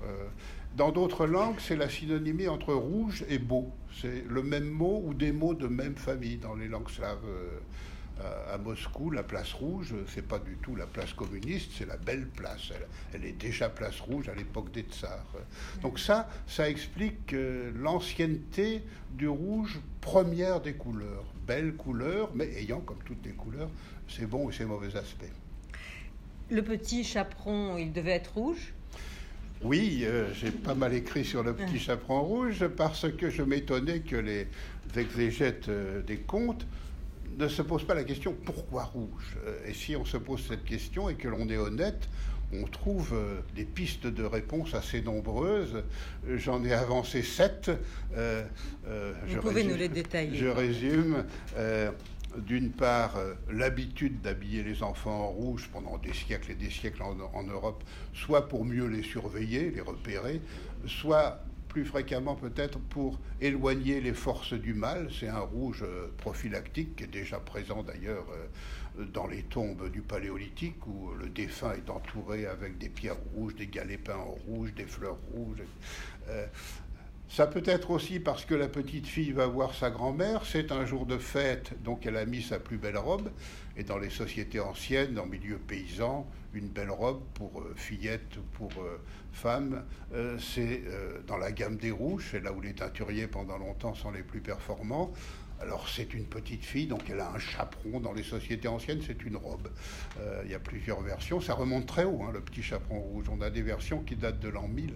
Dans 0.77 0.93
d'autres 0.93 1.27
langues, 1.27 1.59
c'est 1.59 1.77
la 1.77 1.89
synonymie 1.89 2.49
entre 2.49 2.73
rouge 2.73 3.25
et 3.29 3.39
beau. 3.39 3.73
C'est 4.00 4.25
le 4.29 4.43
même 4.43 4.69
mot 4.69 5.03
ou 5.05 5.15
des 5.15 5.33
mots 5.33 5.55
de 5.55 5.67
même 5.67 5.97
famille. 5.97 6.37
Dans 6.37 6.55
les 6.55 6.69
langues 6.69 6.91
slaves, 6.91 7.25
euh, 7.27 7.59
à 8.53 8.59
Moscou, 8.59 9.11
la 9.11 9.23
place 9.23 9.53
rouge, 9.53 9.95
c'est 10.09 10.27
pas 10.27 10.39
du 10.39 10.57
tout 10.57 10.77
la 10.77 10.87
place 10.87 11.12
communiste, 11.12 11.73
c'est 11.77 11.87
la 11.87 11.97
belle 11.97 12.27
place. 12.29 12.71
Elle, 13.15 13.25
est 13.25 13.33
déjà 13.33 13.69
place 13.69 13.99
rouge 14.00 14.29
à 14.29 14.35
l'époque 14.35 14.71
des 14.73 14.83
tsars. 14.83 15.35
Donc 15.83 15.99
ça, 15.99 16.29
ça 16.47 16.68
explique 16.68 17.35
l'ancienneté 17.75 18.83
du 19.12 19.29
rouge, 19.29 19.81
première 20.01 20.61
des 20.61 20.75
couleurs. 20.75 21.25
Belle 21.47 21.75
couleur, 21.75 22.31
mais 22.35 22.47
ayant, 22.59 22.81
comme 22.81 23.03
toutes 23.05 23.25
les 23.25 23.33
couleurs, 23.33 23.71
ses 24.09 24.27
bons 24.27 24.51
et 24.51 24.53
ses 24.53 24.64
mauvais 24.64 24.94
aspects. 24.97 25.33
Le 26.51 26.62
petit 26.62 27.05
chaperon, 27.05 27.77
il 27.79 27.92
devait 27.92 28.12
être 28.12 28.35
rouge? 28.35 28.75
Oui, 29.62 30.05
euh, 30.05 30.33
j'ai 30.33 30.51
pas 30.51 30.75
mal 30.75 30.94
écrit 30.94 31.25
sur 31.25 31.42
le 31.42 31.55
petit 31.55 31.79
chaperon 31.79 32.23
rouge 32.23 32.66
parce 32.77 33.11
que 33.12 33.29
je 33.29 33.42
m'étonnais 33.42 34.01
que 34.01 34.16
les 34.16 34.46
exégètes 34.96 35.68
euh, 35.68 36.01
des 36.03 36.16
contes 36.16 36.66
ne 37.38 37.46
se 37.46 37.61
posent 37.61 37.85
pas 37.85 37.94
la 37.94 38.05
question 38.05 38.35
pourquoi 38.44 38.85
rouge? 38.85 39.37
Euh, 39.46 39.59
Et 39.66 39.75
si 39.75 39.96
on 39.96 40.07
se 40.07 40.16
pose 40.16 40.42
cette 40.49 40.64
question 40.64 41.11
et 41.11 41.14
que 41.14 41.29
l'on 41.29 41.49
est 41.51 41.59
honnête, 41.59 42.09
on 42.53 42.64
trouve 42.64 43.14
des 43.55 43.64
pistes 43.64 44.09
de 44.09 44.25
réponse 44.25 44.75
assez 44.75 45.03
nombreuses. 45.03 45.85
J'en 46.29 46.64
ai 46.64 46.73
avancé 46.73 47.23
sept. 47.23 47.70
Vous 48.11 49.40
pouvez 49.40 49.62
nous 49.62 49.77
les 49.77 49.88
détailler. 49.88 50.37
Je 50.37 50.49
résume 50.49 51.25
d'une 52.37 52.71
part, 52.71 53.16
euh, 53.16 53.35
l'habitude 53.51 54.21
d'habiller 54.21 54.62
les 54.62 54.83
enfants 54.83 55.25
en 55.25 55.29
rouge 55.29 55.69
pendant 55.73 55.99
des 55.99 56.12
siècles 56.12 56.53
et 56.53 56.55
des 56.55 56.71
siècles 56.71 57.03
en, 57.03 57.43
Europe, 57.45 57.83
soit 58.14 58.49
pour 58.49 58.64
mieux 58.64 58.87
les 58.87 59.03
surveiller, 59.03 59.71
les 59.71 59.81
repérer, 59.81 60.40
soit 60.87 61.43
plus 61.69 61.85
fréquemment 61.85 62.35
peut-être 62.35 62.79
pour 62.79 63.19
éloigner 63.40 64.01
les 64.01 64.12
forces 64.12 64.55
du 64.55 64.75
mal. 64.75 65.09
C'est 65.19 65.29
un 65.29 65.40
rouge 65.40 65.83
euh, 65.83 66.09
prophylactique 66.19 66.97
qui 66.97 67.05
est 67.05 67.09
déjà 67.09 67.38
présent 67.38 67.83
d'ailleurs 67.83 68.27
euh, 68.99 69.05
dans 69.05 69.27
les 69.27 69.43
tombes 69.45 69.90
du 69.90 70.03
paléolithique 70.03 70.85
où 70.87 71.12
le 71.14 71.29
défunt 71.29 71.73
est 71.75 71.88
entouré 71.90 72.47
avec 72.47 72.79
des 72.79 72.88
pierres 72.88 73.21
rouges, 73.35 73.55
des 73.55 73.69
galets 73.69 74.03
peints 74.03 74.16
en 74.16 74.37
rouge, 74.47 74.75
des 74.75 74.87
fleurs 74.87 75.19
rouges. 75.33 75.62
Ça 77.31 77.47
peut 77.47 77.62
être 77.64 77.93
aussi 77.93 78.19
parce 78.19 78.45
que 78.45 78.57
la 78.57 78.66
petite 78.66 79.07
fille 79.07 79.31
va 79.31 79.47
voir 79.47 79.73
sa 79.73 79.88
grand-mère, 79.88 80.45
c'est 80.45 80.73
un 80.73 80.85
jour 80.85 81.07
de 81.07 81.16
fête, 81.16 81.81
donc 81.85 82.05
elle 82.05 82.16
a 82.16 82.27
mis 82.27 82.43
sa 82.43 82.59
plus 82.59 82.77
belle 82.77 82.99
robe. 82.99 83.31
Et 83.77 83.85
dans 83.85 83.99
les 83.99 84.11
sociétés 84.11 84.59
anciennes, 84.59 85.16
en 85.16 85.27
milieu 85.27 85.57
paysan, 85.57 86.27
une 86.55 86.66
belle 86.66 86.90
robe 86.90 87.23
pour 87.35 87.61
euh, 87.61 87.73
fillette 87.77 88.37
ou 88.37 88.43
pour 88.55 88.83
euh, 88.83 89.01
femme, 89.33 89.85
euh, 90.12 90.37
c'est 90.40 90.83
dans 91.29 91.37
la 91.37 91.53
gamme 91.53 91.77
des 91.77 91.93
rouges, 91.93 92.27
c'est 92.33 92.40
là 92.40 92.53
où 92.53 92.61
les 92.61 92.75
teinturiers 92.75 93.29
pendant 93.29 93.59
longtemps 93.59 93.95
sont 93.95 94.11
les 94.11 94.25
plus 94.25 94.40
performants. 94.40 95.12
Alors 95.61 95.88
c'est 95.88 96.12
une 96.14 96.25
petite 96.25 96.64
fille, 96.64 96.88
donc 96.88 97.09
elle 97.11 97.21
a 97.21 97.31
un 97.31 97.38
chaperon. 97.38 98.01
Dans 98.01 98.12
les 98.12 98.25
sociétés 98.25 98.66
anciennes, 98.66 99.03
c'est 99.07 99.23
une 99.23 99.37
robe. 99.37 99.69
Il 100.45 100.51
y 100.51 100.55
a 100.55 100.59
plusieurs 100.59 101.03
versions. 101.03 101.38
Ça 101.40 101.53
remonte 101.53 101.85
très 101.85 102.05
haut, 102.05 102.23
hein, 102.23 102.31
le 102.33 102.40
petit 102.40 102.62
chaperon 102.62 102.99
rouge. 102.99 103.27
On 103.31 103.43
a 103.43 103.51
des 103.51 103.61
versions 103.61 104.01
qui 104.01 104.16
datent 104.16 104.40
de 104.40 104.49
l'an 104.49 104.66
1000. 104.66 104.95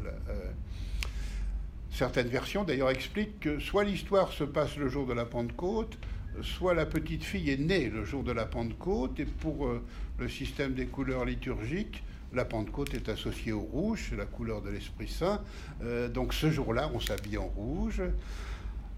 Certaines 1.95 2.27
versions 2.27 2.65
d'ailleurs 2.65 2.91
expliquent 2.91 3.39
que 3.39 3.61
soit 3.61 3.85
l'histoire 3.85 4.33
se 4.33 4.43
passe 4.43 4.77
le 4.77 4.89
jour 4.89 5.07
de 5.07 5.13
la 5.13 5.25
Pentecôte, 5.25 5.97
soit 6.43 6.75
la 6.75 6.87
petite 6.87 7.23
fille 7.23 7.51
est 7.51 7.61
née 7.61 7.89
le 7.89 8.05
jour 8.05 8.25
de 8.25 8.33
la 8.33 8.47
Pentecôte, 8.47 9.21
et 9.21 9.25
pour 9.25 9.69
euh, 9.69 9.81
le 10.19 10.29
système 10.29 10.75
des 10.75 10.87
couleurs 10.87 11.25
liturgiques, 11.25 12.03
la 12.33 12.45
Pentecôte 12.45 12.95
est 12.95 13.09
associée 13.09 13.53
au 13.53 13.61
rouge, 13.61 14.13
la 14.19 14.27
couleur 14.27 14.61
de 14.61 14.71
l'Esprit 14.71 15.07
Saint. 15.07 15.41
Euh, 15.85 16.09
donc 16.09 16.35
ce 16.35 16.51
jour-là, 16.51 16.91
on 16.93 16.99
s'habille 16.99 17.39
en 17.39 17.47
rouge. 17.47 18.03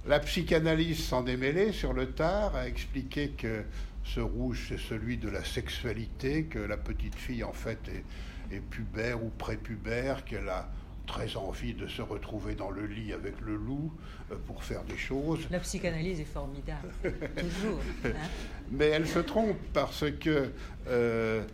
La 0.06 0.18
psychanalyse 0.20 1.04
s'en 1.04 1.20
démêlée 1.20 1.72
sur 1.72 1.92
le 1.92 2.06
tard, 2.12 2.56
a 2.56 2.66
expliqué 2.66 3.28
que 3.28 3.64
ce 4.04 4.20
rouge, 4.20 4.68
c'est 4.70 4.80
celui 4.80 5.18
de 5.18 5.28
la 5.28 5.44
sexualité, 5.44 6.44
que 6.44 6.60
la 6.60 6.78
petite 6.78 7.14
fille, 7.14 7.44
en 7.44 7.52
fait, 7.52 7.78
est, 7.88 8.56
est 8.56 8.60
pubère 8.60 9.22
ou 9.22 9.28
prépubère, 9.36 10.24
qu'elle 10.24 10.48
a 10.48 10.70
très 11.06 11.36
envie 11.36 11.74
de 11.74 11.86
se 11.86 12.02
retrouver 12.02 12.54
dans 12.54 12.70
le 12.70 12.86
lit 12.86 13.12
avec 13.12 13.40
le 13.40 13.56
loup 13.56 13.92
euh, 14.30 14.36
pour 14.46 14.62
faire 14.64 14.82
des 14.84 14.96
choses. 14.96 15.46
La 15.50 15.60
psychanalyse 15.60 16.20
est 16.20 16.24
formidable, 16.24 16.88
toujours. 17.02 17.80
Hein. 18.04 18.10
Mais 18.70 18.86
elle 18.86 19.06
se 19.06 19.20
trompe 19.20 19.56
parce 19.72 20.04
que 20.20 20.50
euh, 20.88 21.44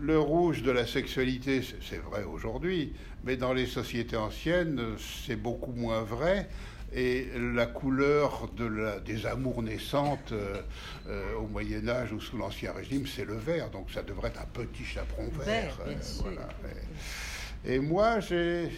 le 0.00 0.18
rouge 0.18 0.62
de 0.62 0.70
la 0.70 0.86
sexualité, 0.86 1.62
c'est 1.80 2.02
vrai 2.02 2.24
aujourd'hui, 2.24 2.92
mais 3.24 3.36
dans 3.36 3.52
les 3.52 3.66
sociétés 3.66 4.16
anciennes, 4.16 4.80
c'est 4.98 5.36
beaucoup 5.36 5.72
moins 5.72 6.02
vrai. 6.02 6.48
Et 6.96 7.26
la 7.54 7.66
couleur 7.66 8.48
de 8.56 8.66
la, 8.66 9.00
des 9.00 9.26
amours 9.26 9.62
naissantes 9.64 10.32
euh, 10.32 11.34
au 11.36 11.48
Moyen 11.48 11.88
Âge 11.88 12.12
ou 12.12 12.20
sous 12.20 12.36
l'Ancien 12.36 12.72
Régime, 12.72 13.04
c'est 13.06 13.24
le 13.24 13.34
vert. 13.34 13.70
Donc 13.70 13.90
ça 13.90 14.02
devrait 14.02 14.28
être 14.28 14.42
un 14.42 14.46
petit 14.52 14.84
chaperon 14.84 15.28
vert. 15.30 15.44
vert 15.44 15.78
bien 15.88 16.00
sûr. 16.00 16.26
Et 16.30 17.33
moi, 17.80 18.20
j'ai 18.20 18.70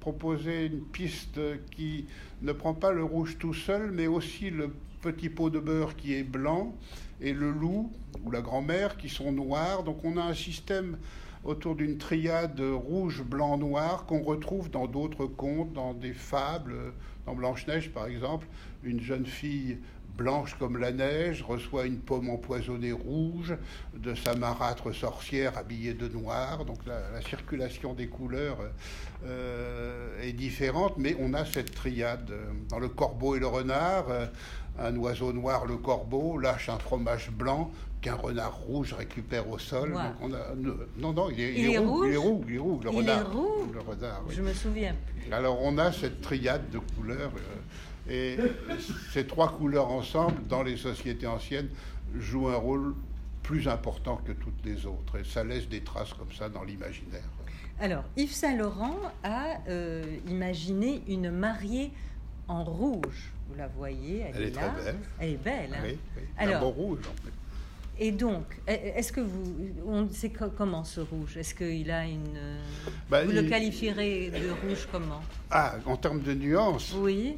proposé 0.00 0.66
une 0.66 0.80
piste 0.80 1.40
qui 1.70 2.06
ne 2.40 2.52
prend 2.52 2.74
pas 2.74 2.92
le 2.92 3.04
rouge 3.04 3.36
tout 3.38 3.54
seul, 3.54 3.90
mais 3.90 4.06
aussi 4.06 4.50
le 4.50 4.72
petit 5.00 5.28
pot 5.28 5.50
de 5.50 5.58
beurre 5.58 5.96
qui 5.96 6.14
est 6.14 6.22
blanc 6.22 6.76
et 7.20 7.32
le 7.32 7.50
loup 7.50 7.90
ou 8.24 8.30
la 8.30 8.40
grand-mère 8.40 8.96
qui 8.96 9.08
sont 9.08 9.32
noirs. 9.32 9.82
Donc 9.82 10.04
on 10.04 10.16
a 10.16 10.22
un 10.22 10.34
système 10.34 10.98
autour 11.44 11.74
d'une 11.74 11.98
triade 11.98 12.60
rouge, 12.60 13.22
blanc, 13.22 13.58
noir 13.58 14.06
qu'on 14.06 14.22
retrouve 14.22 14.70
dans 14.70 14.86
d'autres 14.86 15.26
contes, 15.26 15.72
dans 15.72 15.92
des 15.92 16.12
fables, 16.12 16.76
dans 17.26 17.34
Blanche-Neige 17.34 17.90
par 17.90 18.06
exemple, 18.06 18.46
une 18.84 19.00
jeune 19.00 19.26
fille 19.26 19.78
blanche 20.16 20.54
comme 20.58 20.78
la 20.78 20.92
neige, 20.92 21.42
reçoit 21.42 21.86
une 21.86 21.98
pomme 21.98 22.30
empoisonnée 22.30 22.92
rouge 22.92 23.56
de 23.94 24.14
sa 24.14 24.34
marâtre 24.34 24.94
sorcière 24.94 25.56
habillée 25.58 25.94
de 25.94 26.08
noir. 26.08 26.64
Donc 26.64 26.78
la, 26.86 27.20
circulation 27.22 27.94
des 27.94 28.08
couleurs 28.08 28.58
euh, 29.24 30.22
est 30.22 30.32
différente, 30.32 30.94
mais 30.98 31.16
on 31.20 31.34
a 31.34 31.44
cette 31.44 31.74
triade. 31.74 32.32
Dans 32.68 32.78
le 32.78 32.88
corbeau 32.88 33.36
et 33.36 33.40
le 33.40 33.46
renard, 33.46 34.06
euh, 34.10 34.26
un 34.78 34.96
oiseau 34.96 35.32
noir, 35.32 35.66
le 35.66 35.76
corbeau, 35.76 36.38
lâche 36.38 36.68
un 36.68 36.78
fromage 36.78 37.30
blanc 37.30 37.70
qu'un 38.00 38.14
renard 38.14 38.56
rouge 38.56 38.94
récupère 38.94 39.48
au 39.48 39.58
sol. 39.58 39.94
non, 40.98 41.12
non, 41.12 41.30
il 41.30 41.40
est, 41.40 41.78
roux, 41.78 42.04
il 42.04 42.12
est 42.12 42.16
roux, 42.16 42.44
il 42.48 42.54
est 42.54 42.58
roux, 42.58 42.80
le 42.82 42.90
renard. 42.90 43.30
Le 43.72 43.80
renard 43.80 44.22
Je 44.28 44.42
me 44.42 44.52
souviens. 44.52 44.94
Alors 45.30 45.62
on 45.62 45.78
a 45.78 45.92
cette 45.92 46.20
triade 46.20 46.68
de 46.70 46.80
couleurs. 46.80 47.30
Euh, 47.36 47.56
et 48.08 48.36
ces 49.12 49.26
trois 49.26 49.56
couleurs 49.56 49.90
ensemble, 49.90 50.42
dans 50.48 50.62
les 50.62 50.76
sociétés 50.76 51.26
anciennes, 51.26 51.68
jouent 52.18 52.48
un 52.48 52.56
rôle 52.56 52.94
plus 53.42 53.68
important 53.68 54.20
que 54.24 54.32
toutes 54.32 54.64
les 54.64 54.86
autres. 54.86 55.18
Et 55.18 55.24
ça 55.24 55.44
laisse 55.44 55.68
des 55.68 55.82
traces 55.82 56.12
comme 56.12 56.32
ça 56.32 56.48
dans 56.48 56.62
l'imaginaire. 56.62 57.28
Alors, 57.80 58.04
Yves 58.16 58.32
Saint-Laurent 58.32 58.96
a 59.24 59.56
euh, 59.68 60.04
imaginé 60.28 61.02
une 61.08 61.30
mariée 61.30 61.90
en 62.48 62.64
rouge. 62.64 63.32
Vous 63.48 63.56
la 63.56 63.68
voyez, 63.68 64.24
elle, 64.34 64.42
est, 64.42 64.50
très 64.52 64.70
belle. 64.70 64.96
Elle 65.18 65.30
est 65.30 65.44
belle. 65.44 65.74
Hein 65.74 65.82
oui, 65.84 65.98
Alors, 66.38 66.56
un 66.56 66.60
beau 66.60 66.70
rouge 66.70 67.00
en 67.00 67.24
fait. 67.24 67.32
Et 67.98 68.10
donc, 68.10 68.44
est-ce 68.66 69.12
que 69.12 69.20
vous, 69.20 69.54
on 69.86 70.08
sait 70.10 70.32
comment 70.56 70.82
ce 70.82 71.00
rouge? 71.00 71.36
Est-ce 71.36 71.54
qu'il 71.54 71.90
a 71.90 72.06
une, 72.06 72.58
bah, 73.10 73.24
vous 73.24 73.32
le 73.32 73.42
qualifierez 73.42 74.30
de 74.30 74.66
rouge 74.66 74.88
comment? 74.90 75.20
Ah, 75.50 75.74
en 75.84 75.96
termes 75.96 76.22
de 76.22 76.32
nuances. 76.34 76.94
Oui. 76.96 77.36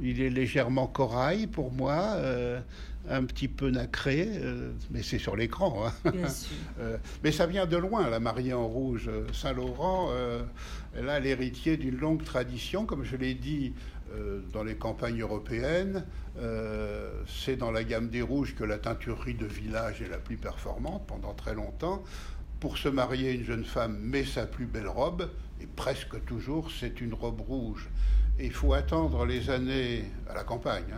Il 0.00 0.22
est 0.22 0.30
légèrement 0.30 0.86
corail 0.86 1.46
pour 1.46 1.70
moi, 1.70 2.14
euh, 2.16 2.60
un 3.08 3.24
petit 3.24 3.48
peu 3.48 3.68
nacré, 3.68 4.26
euh, 4.28 4.72
mais 4.90 5.02
c'est 5.02 5.18
sur 5.18 5.36
l'écran. 5.36 5.86
Hein. 5.86 6.12
Euh, 6.80 6.96
mais 7.22 7.32
ça 7.32 7.46
vient 7.46 7.66
de 7.66 7.76
loin, 7.76 8.08
la 8.08 8.18
mariée 8.18 8.54
en 8.54 8.66
rouge. 8.66 9.10
Saint-Laurent, 9.32 10.10
là, 10.94 11.20
l'héritier 11.20 11.76
d'une 11.76 11.98
longue 11.98 12.24
tradition, 12.24 12.86
comme 12.86 13.04
je 13.04 13.16
l'ai 13.16 13.34
dit, 13.34 13.74
dans 14.52 14.64
les 14.64 14.74
campagnes 14.74 15.20
européennes. 15.20 16.04
c'est 17.26 17.56
dans 17.56 17.70
la 17.70 17.84
gamme 17.84 18.08
des 18.08 18.22
rouges 18.22 18.54
que 18.54 18.64
la 18.64 18.78
teinturerie 18.78 19.34
de 19.34 19.46
village 19.46 20.02
est 20.02 20.08
la 20.08 20.18
plus 20.18 20.36
performante 20.36 21.06
pendant 21.06 21.34
très 21.34 21.54
longtemps. 21.54 22.02
Pour 22.58 22.78
se 22.78 22.88
marier, 22.88 23.32
une 23.32 23.44
jeune 23.44 23.64
femme 23.64 23.98
met 23.98 24.24
sa 24.24 24.46
plus 24.46 24.66
belle 24.66 24.88
robe, 24.88 25.28
et 25.60 25.66
presque 25.66 26.24
toujours, 26.24 26.70
c'est 26.70 27.00
une 27.00 27.14
robe 27.14 27.40
rouge 27.40 27.88
il 28.40 28.52
faut 28.52 28.72
attendre 28.72 29.24
les 29.24 29.50
années 29.50 30.04
à 30.28 30.34
la 30.34 30.44
campagne, 30.44 30.94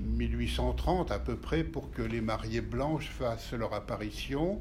1830 0.00 1.10
hein, 1.10 1.14
à 1.14 1.18
peu 1.18 1.36
près, 1.36 1.64
pour 1.64 1.90
que 1.90 2.02
les 2.02 2.20
mariées 2.20 2.60
blanches 2.60 3.08
fassent 3.08 3.52
leur 3.52 3.74
apparition 3.74 4.60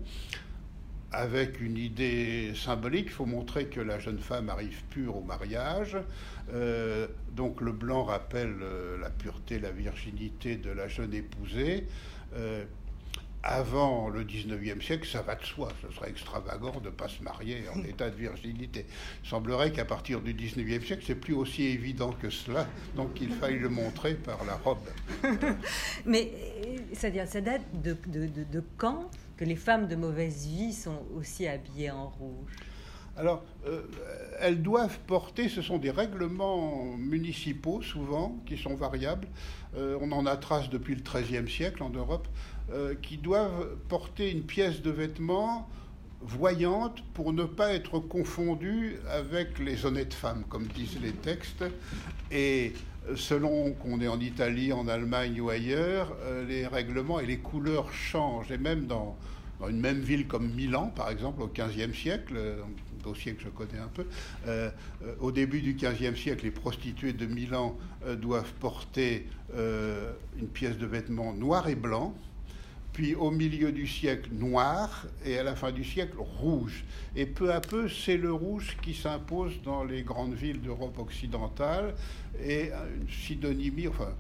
avec 1.12 1.62
une 1.62 1.78
idée 1.78 2.54
symbolique. 2.56 3.06
Il 3.08 3.12
faut 3.12 3.26
montrer 3.26 3.68
que 3.68 3.80
la 3.80 4.00
jeune 4.00 4.20
femme 4.20 4.50
arrive 4.50 4.84
pure 4.90 5.18
au 5.18 5.22
mariage. 5.22 5.98
Euh, 6.54 7.08
donc 7.32 7.62
le 7.62 7.72
blanc 7.72 8.04
rappelle 8.04 8.58
euh, 8.62 8.98
la 9.00 9.10
pureté, 9.10 9.60
la 9.60 9.72
virginité 9.72 10.58
de 10.58 10.70
la 10.72 10.88
jeune 10.88 11.14
épousée. 11.14 11.88
Euh, 12.36 12.66
avant 13.46 14.10
le 14.10 14.24
19e 14.24 14.82
siècle, 14.82 15.08
ça 15.08 15.22
va 15.22 15.36
de 15.36 15.44
soi. 15.46 15.70
Ce 15.82 15.96
serait 15.96 16.10
extravagant 16.10 16.80
de 16.80 16.86
ne 16.86 16.90
pas 16.90 17.08
se 17.08 17.22
marier 17.22 17.64
en 17.74 17.84
état 17.88 18.10
de 18.10 18.16
virginité. 18.16 18.86
Il 19.24 19.30
semblerait 19.30 19.72
qu'à 19.72 19.86
partir 19.86 20.22
du 20.22 20.34
19e 20.34 20.84
siècle, 20.84 21.04
c'est 21.06 21.16
plus 21.16 21.36
aussi 21.36 21.64
évident 21.64 22.12
que 22.12 22.30
cela, 22.30 22.68
donc 22.96 23.22
il 23.22 23.32
faille 23.32 23.60
le 23.60 23.70
montrer 23.70 24.16
par 24.16 24.44
la 24.46 24.56
robe. 24.56 24.80
Mais 26.06 26.32
c'est-à-dire, 26.94 27.28
ça 27.28 27.42
date 27.42 27.62
de, 27.84 27.96
de, 28.08 28.64
quand 28.78 29.10
que 29.38 29.46
les 29.46 29.56
femmes 29.56 29.88
de 29.88 29.96
mauvaise 29.96 30.48
vie 30.48 30.74
sont 30.74 31.04
aussi 31.16 31.48
habillées 31.48 31.92
en 31.92 32.10
rouge? 32.10 32.52
Alors, 33.18 33.44
euh, 33.66 33.84
elles 34.42 34.62
doivent 34.62 35.00
porter, 35.08 35.48
ce 35.48 35.62
sont 35.62 35.78
des 35.78 35.92
règlements 35.92 36.84
municipaux 36.98 37.82
souvent, 37.82 38.38
qui 38.46 38.58
sont 38.58 38.76
variables. 38.76 39.28
Euh, 39.78 39.98
on 40.02 40.12
en 40.12 40.26
a 40.26 40.36
trace 40.36 40.70
depuis 40.70 40.96
le 40.96 41.02
XIIIe 41.02 41.50
siècle 41.50 41.82
en 41.82 41.90
Europe. 41.90 42.28
Euh, 42.74 42.96
qui 43.00 43.18
doivent 43.18 43.78
porter 43.90 44.32
une 44.32 44.42
pièce 44.42 44.82
de 44.82 44.90
vêtement 44.90 45.70
voyante 46.22 47.04
pour 47.14 47.32
ne 47.32 47.44
pas 47.44 47.74
être 47.74 48.00
confondue 48.00 48.96
avec 49.08 49.60
les 49.60 49.86
honnêtes 49.86 50.16
femmes, 50.16 50.44
comme 50.50 50.66
disent 50.66 51.00
les 51.00 51.12
textes. 51.12 51.64
Et 52.32 52.74
selon 53.16 53.74
qu'on 53.74 54.02
est 54.02 54.08
en 54.08 54.20
Italie, 54.20 54.74
en 54.74 54.88
Allemagne 54.88 55.40
ou 55.40 55.52
ailleurs, 55.52 56.18
euh, 56.24 56.44
les 56.48 56.66
règlements 56.66 57.20
et 57.20 57.28
les 57.28 57.38
couleurs 57.38 57.94
changent. 57.94 58.50
Et 58.50 58.58
même 58.58 58.88
dans, 58.88 59.16
une 59.70 59.80
même 59.80 60.00
ville 60.00 60.26
comme 60.26 60.52
Milan, 60.52 60.92
par 60.96 61.12
exemple, 61.12 61.44
au 61.44 61.48
XVe 61.48 61.94
siècle, 61.94 62.36
un 62.36 63.04
dossier 63.04 63.36
que 63.36 63.44
je 63.44 63.50
connais 63.50 63.78
un 63.78 63.92
peu, 63.94 64.08
euh, 64.48 64.72
au 65.20 65.32
début 65.32 65.62
du 65.62 65.76
XVe 65.76 66.16
siècle, 66.16 66.46
les 66.46 66.52
prostituées 66.52 67.14
de 67.14 67.28
Milan 67.28 67.78
doivent 68.18 68.54
porter 68.54 69.28
une 69.56 70.48
pièce 70.48 70.80
de 70.80 70.88
vêtement 70.88 71.32
noir 71.32 71.70
et 71.70 71.76
blanc 71.76 72.16
puis 72.96 73.14
au 73.14 73.30
milieu 73.30 73.74
du 73.74 73.88
siècle 73.88 74.30
noir 74.32 75.06
et 75.26 75.38
à 75.38 75.44
la 75.44 75.54
fin 75.54 75.74
du 75.74 75.84
siècle 75.84 76.16
rouge. 76.18 76.86
Et 77.18 77.26
peu 77.26 77.52
à 77.52 77.60
peu, 77.60 77.90
c'est 77.90 78.16
le 78.16 78.32
rouge 78.32 78.78
qui 78.82 78.94
s'impose 78.94 79.62
dans 79.64 79.84
les 79.84 80.02
grandes 80.02 80.34
villes 80.34 80.62
d'Europe 80.62 80.98
occidentale 80.98 81.94
et 82.42 82.70
une 82.70 83.10
synonymie, 83.10 83.90
enfin 83.90 84.14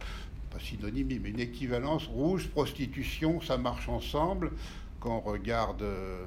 pas 0.52 0.60
synonymie, 0.60 1.20
mais 1.24 1.30
une 1.30 1.40
équivalence 1.40 2.08
rouge, 2.08 2.50
prostitution, 2.50 3.40
ça 3.40 3.58
marche 3.58 3.88
ensemble. 3.88 4.52
Quand 5.00 5.24
on 5.26 5.32
regarde 5.32 5.82
euh, 5.82 6.26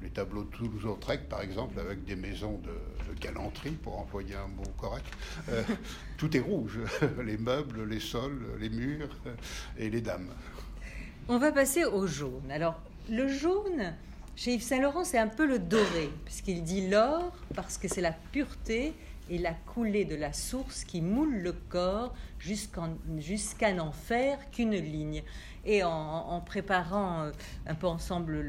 les 0.00 0.10
tableaux 0.10 0.44
de 0.44 0.50
Toulouse-Lautrec, 0.50 1.28
par 1.28 1.40
exemple, 1.40 1.80
avec 1.80 2.04
des 2.04 2.14
maisons 2.14 2.60
de, 2.62 3.20
galanterie, 3.20 3.72
pour 3.72 3.98
employer 3.98 4.36
un 4.36 4.46
mot 4.46 4.62
correct, 4.78 5.12
euh, 5.48 5.64
tout 6.18 6.36
est 6.36 6.40
rouge. 6.40 6.78
les 7.24 7.36
meubles, 7.36 7.82
les 7.88 7.98
sols, 7.98 8.46
les 8.60 8.70
murs 8.70 9.10
et 9.76 9.90
les 9.90 10.00
dames. 10.00 10.30
On 11.32 11.38
va 11.38 11.52
passer 11.52 11.84
au 11.84 12.08
jaune. 12.08 12.50
Alors, 12.50 12.74
le 13.08 13.28
jaune, 13.28 13.94
chez 14.34 14.54
Yves 14.54 14.64
Saint-Laurent, 14.64 15.04
c'est 15.04 15.16
un 15.16 15.28
peu 15.28 15.46
le 15.46 15.60
doré, 15.60 16.10
puisqu'il 16.24 16.64
dit 16.64 16.88
l'or 16.88 17.32
parce 17.54 17.78
que 17.78 17.86
c'est 17.86 18.00
la 18.00 18.10
pureté 18.10 18.94
et 19.30 19.38
la 19.38 19.52
coulée 19.52 20.04
de 20.04 20.16
la 20.16 20.32
source 20.32 20.82
qui 20.82 21.00
moule 21.00 21.36
le 21.36 21.52
corps 21.52 22.12
jusqu'à 22.40 23.72
n'en 23.72 23.92
faire 23.92 24.38
qu'une 24.50 24.74
ligne. 24.74 25.22
Et 25.64 25.84
en, 25.84 26.40
préparant 26.44 27.20
euh, 27.20 27.30
un 27.68 27.76
peu 27.76 27.86
ensemble 27.86 28.44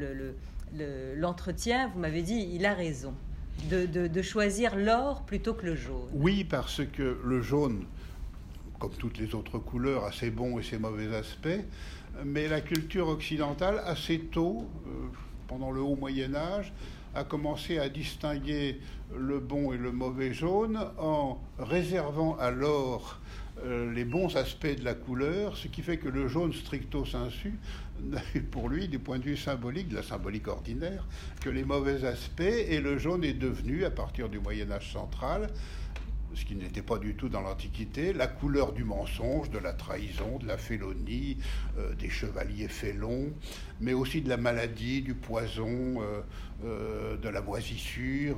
l'entretien, 1.14 1.86
vous 1.86 2.00
m'avez 2.00 2.22
dit, 2.22 2.50
il 2.52 2.66
a 2.66 2.74
raison. 2.74 3.14
De 3.70 4.22
choisir 4.22 4.74
l'or 4.74 5.22
plutôt 5.22 5.54
que 5.54 5.66
le 5.66 5.76
jaune. 5.76 6.08
Oui, 6.14 6.42
parce 6.42 6.84
que 6.84 7.20
le 7.22 7.42
jaune, 7.42 7.84
comme 8.80 8.90
toutes 8.98 9.18
les 9.18 9.36
autres 9.36 9.58
couleurs, 9.58 10.04
a 10.04 10.10
ses 10.10 10.30
bons 10.30 10.58
et 10.58 10.64
ses 10.64 10.78
mauvais 10.78 11.14
aspects 11.14 11.60
mais 12.24 12.48
la 12.48 12.60
culture 12.60 13.08
occidentale, 13.08 13.82
assez 13.84 14.18
tôt, 14.18 14.68
euh, 14.86 14.90
pendant 15.48 15.70
le 15.70 15.80
haut 15.80 15.96
Moyen 15.96 16.34
Âge, 16.34 16.72
a 17.14 17.24
commencé 17.24 17.78
à 17.78 17.88
distinguer 17.88 18.80
le 19.14 19.38
bon 19.38 19.72
et 19.72 19.76
le 19.76 19.92
mauvais 19.92 20.32
jaune 20.32 20.78
en 20.98 21.38
réservant 21.58 22.36
à 22.38 22.50
l'or 22.50 23.20
euh, 23.64 23.92
les 23.92 24.04
bons 24.04 24.34
aspects 24.36 24.78
de 24.78 24.84
la 24.84 24.94
couleur, 24.94 25.56
ce 25.56 25.68
qui 25.68 25.82
fait 25.82 25.98
que 25.98 26.08
le 26.08 26.26
jaune 26.26 26.52
stricto 26.52 27.04
sensu 27.04 27.58
n'a 28.02 28.20
pour 28.50 28.68
lui, 28.68 28.88
du 28.88 28.98
point 28.98 29.18
de 29.18 29.24
vue 29.24 29.36
symbolique, 29.36 29.88
de 29.88 29.96
la 29.96 30.02
symbolique 30.02 30.48
ordinaire, 30.48 31.06
que 31.40 31.50
les 31.50 31.64
mauvais 31.64 32.04
aspects, 32.04 32.40
et 32.40 32.80
le 32.80 32.98
jaune 32.98 33.24
est 33.24 33.34
devenu, 33.34 33.84
à 33.84 33.90
partir 33.90 34.28
du 34.28 34.40
Moyen 34.40 34.70
Âge 34.72 34.92
central, 34.92 35.48
ce 36.34 36.44
qui 36.44 36.54
n'était 36.54 36.82
pas 36.82 36.98
du 36.98 37.14
tout 37.14 37.28
dans 37.28 37.40
l'Antiquité, 37.40 38.12
la 38.12 38.26
couleur 38.26 38.72
du 38.72 38.84
mensonge, 38.84 39.50
de 39.50 39.58
la 39.58 39.72
trahison, 39.72 40.38
de 40.38 40.46
la 40.46 40.56
félonie, 40.56 41.38
euh, 41.78 41.94
des 41.94 42.08
chevaliers 42.08 42.68
félons, 42.68 43.32
mais 43.80 43.92
aussi 43.92 44.22
de 44.22 44.28
la 44.28 44.36
maladie, 44.36 45.02
du 45.02 45.14
poison, 45.14 46.00
euh, 46.00 46.20
euh, 46.64 47.16
de 47.16 47.28
la 47.28 47.42
moisissure, 47.42 48.36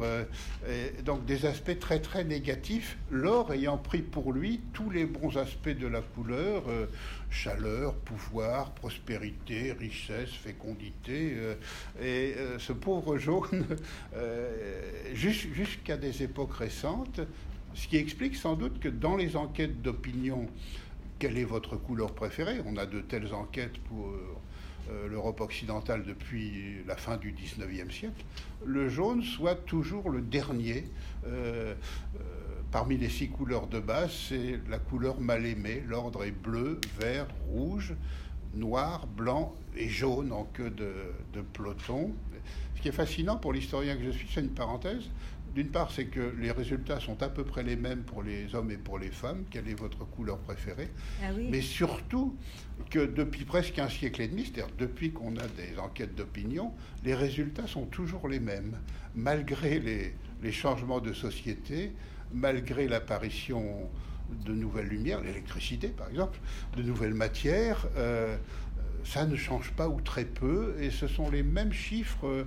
donc 1.04 1.26
des 1.26 1.44
aspects 1.44 1.78
très 1.78 2.00
très 2.00 2.24
négatifs, 2.24 2.96
l'or 3.10 3.52
ayant 3.52 3.76
pris 3.76 4.00
pour 4.00 4.32
lui 4.32 4.62
tous 4.72 4.88
les 4.88 5.04
bons 5.04 5.36
aspects 5.36 5.68
de 5.68 5.86
la 5.86 6.00
couleur, 6.00 6.62
chaleur, 7.28 7.94
pouvoir, 7.94 8.72
prospérité, 8.72 9.72
richesse, 9.72 10.30
fécondité, 10.30 11.36
et 12.02 12.34
ce 12.58 12.72
pauvre 12.72 13.18
jaune, 13.18 13.66
jusqu'à 15.14 15.98
des 15.98 16.22
époques 16.22 16.54
récentes, 16.54 17.20
ce 17.74 17.88
qui 17.88 17.96
explique 17.96 18.36
sans 18.36 18.54
doute 18.54 18.78
que 18.80 18.88
dans 18.88 19.16
les 19.16 19.36
enquêtes 19.36 19.82
d'opinion 19.82 20.48
quelle 21.18 21.38
est 21.38 21.44
votre 21.44 21.76
couleur 21.76 22.12
préférée? 22.12 22.60
On 22.66 22.76
a 22.76 22.86
de 22.86 23.00
telles 23.00 23.32
enquêtes 23.32 23.78
pour 23.78 24.10
euh, 24.90 25.08
l'Europe 25.08 25.40
occidentale 25.40 26.04
depuis 26.04 26.84
la 26.86 26.96
fin 26.96 27.16
du 27.16 27.32
19e 27.32 27.90
siècle. 27.90 28.24
Le 28.64 28.88
jaune 28.88 29.22
soit 29.22 29.54
toujours 29.54 30.10
le 30.10 30.20
dernier. 30.20 30.84
Euh, 31.26 31.74
parmi 32.70 32.98
les 32.98 33.08
six 33.08 33.28
couleurs 33.28 33.68
de 33.68 33.78
base, 33.78 34.12
c'est 34.28 34.60
la 34.68 34.78
couleur 34.78 35.20
mal 35.20 35.46
aimée. 35.46 35.82
L'ordre 35.86 36.24
est 36.24 36.32
bleu, 36.32 36.80
vert, 36.98 37.26
rouge, 37.48 37.94
noir, 38.54 39.06
blanc 39.06 39.54
et 39.76 39.88
jaune 39.88 40.32
en 40.32 40.44
queue 40.44 40.70
de, 40.70 40.92
de 41.32 41.40
peloton. 41.40 42.12
Ce 42.76 42.82
qui 42.82 42.88
est 42.88 42.92
fascinant 42.92 43.36
pour 43.36 43.52
l'historien 43.52 43.96
que 43.96 44.04
je 44.04 44.10
suis, 44.10 44.28
c'est 44.30 44.40
une 44.40 44.50
parenthèse, 44.50 45.08
d'une 45.54 45.68
part, 45.68 45.92
c'est 45.92 46.06
que 46.06 46.34
les 46.38 46.50
résultats 46.50 46.98
sont 46.98 47.22
à 47.22 47.28
peu 47.28 47.44
près 47.44 47.62
les 47.62 47.76
mêmes 47.76 48.02
pour 48.02 48.22
les 48.22 48.54
hommes 48.54 48.72
et 48.72 48.76
pour 48.76 48.98
les 48.98 49.10
femmes. 49.10 49.44
Quelle 49.50 49.68
est 49.68 49.78
votre 49.78 50.04
couleur 50.04 50.38
préférée 50.38 50.90
ah 51.22 51.28
Mais 51.50 51.60
surtout 51.60 52.36
que 52.90 53.06
depuis 53.06 53.44
presque 53.44 53.78
un 53.78 53.88
siècle 53.88 54.22
et 54.22 54.28
demi, 54.28 54.42
c'est-à-dire 54.44 54.74
depuis 54.76 55.12
qu'on 55.12 55.36
a 55.36 55.46
des 55.46 55.78
enquêtes 55.78 56.16
d'opinion, 56.16 56.72
les 57.04 57.14
résultats 57.14 57.68
sont 57.68 57.86
toujours 57.86 58.28
les 58.28 58.40
mêmes, 58.40 58.78
malgré 59.14 59.78
les, 59.78 60.52
changements 60.52 61.00
de 61.00 61.12
société, 61.12 61.92
malgré 62.32 62.88
l'apparition 62.88 63.88
de 64.44 64.52
nouvelles 64.52 64.88
lumières, 64.88 65.20
l'électricité 65.20 65.88
par 65.88 66.08
exemple, 66.08 66.38
de 66.76 66.82
nouvelles 66.82 67.14
matières. 67.14 67.86
Euh, 67.96 68.36
ça 69.04 69.26
ne 69.26 69.36
change 69.36 69.70
pas 69.72 69.88
ou 69.88 70.00
très 70.00 70.24
peu, 70.24 70.74
et 70.80 70.90
ce 70.90 71.06
sont 71.06 71.30
les 71.30 71.42
mêmes 71.42 71.72
chiffres 71.72 72.26
euh, 72.26 72.44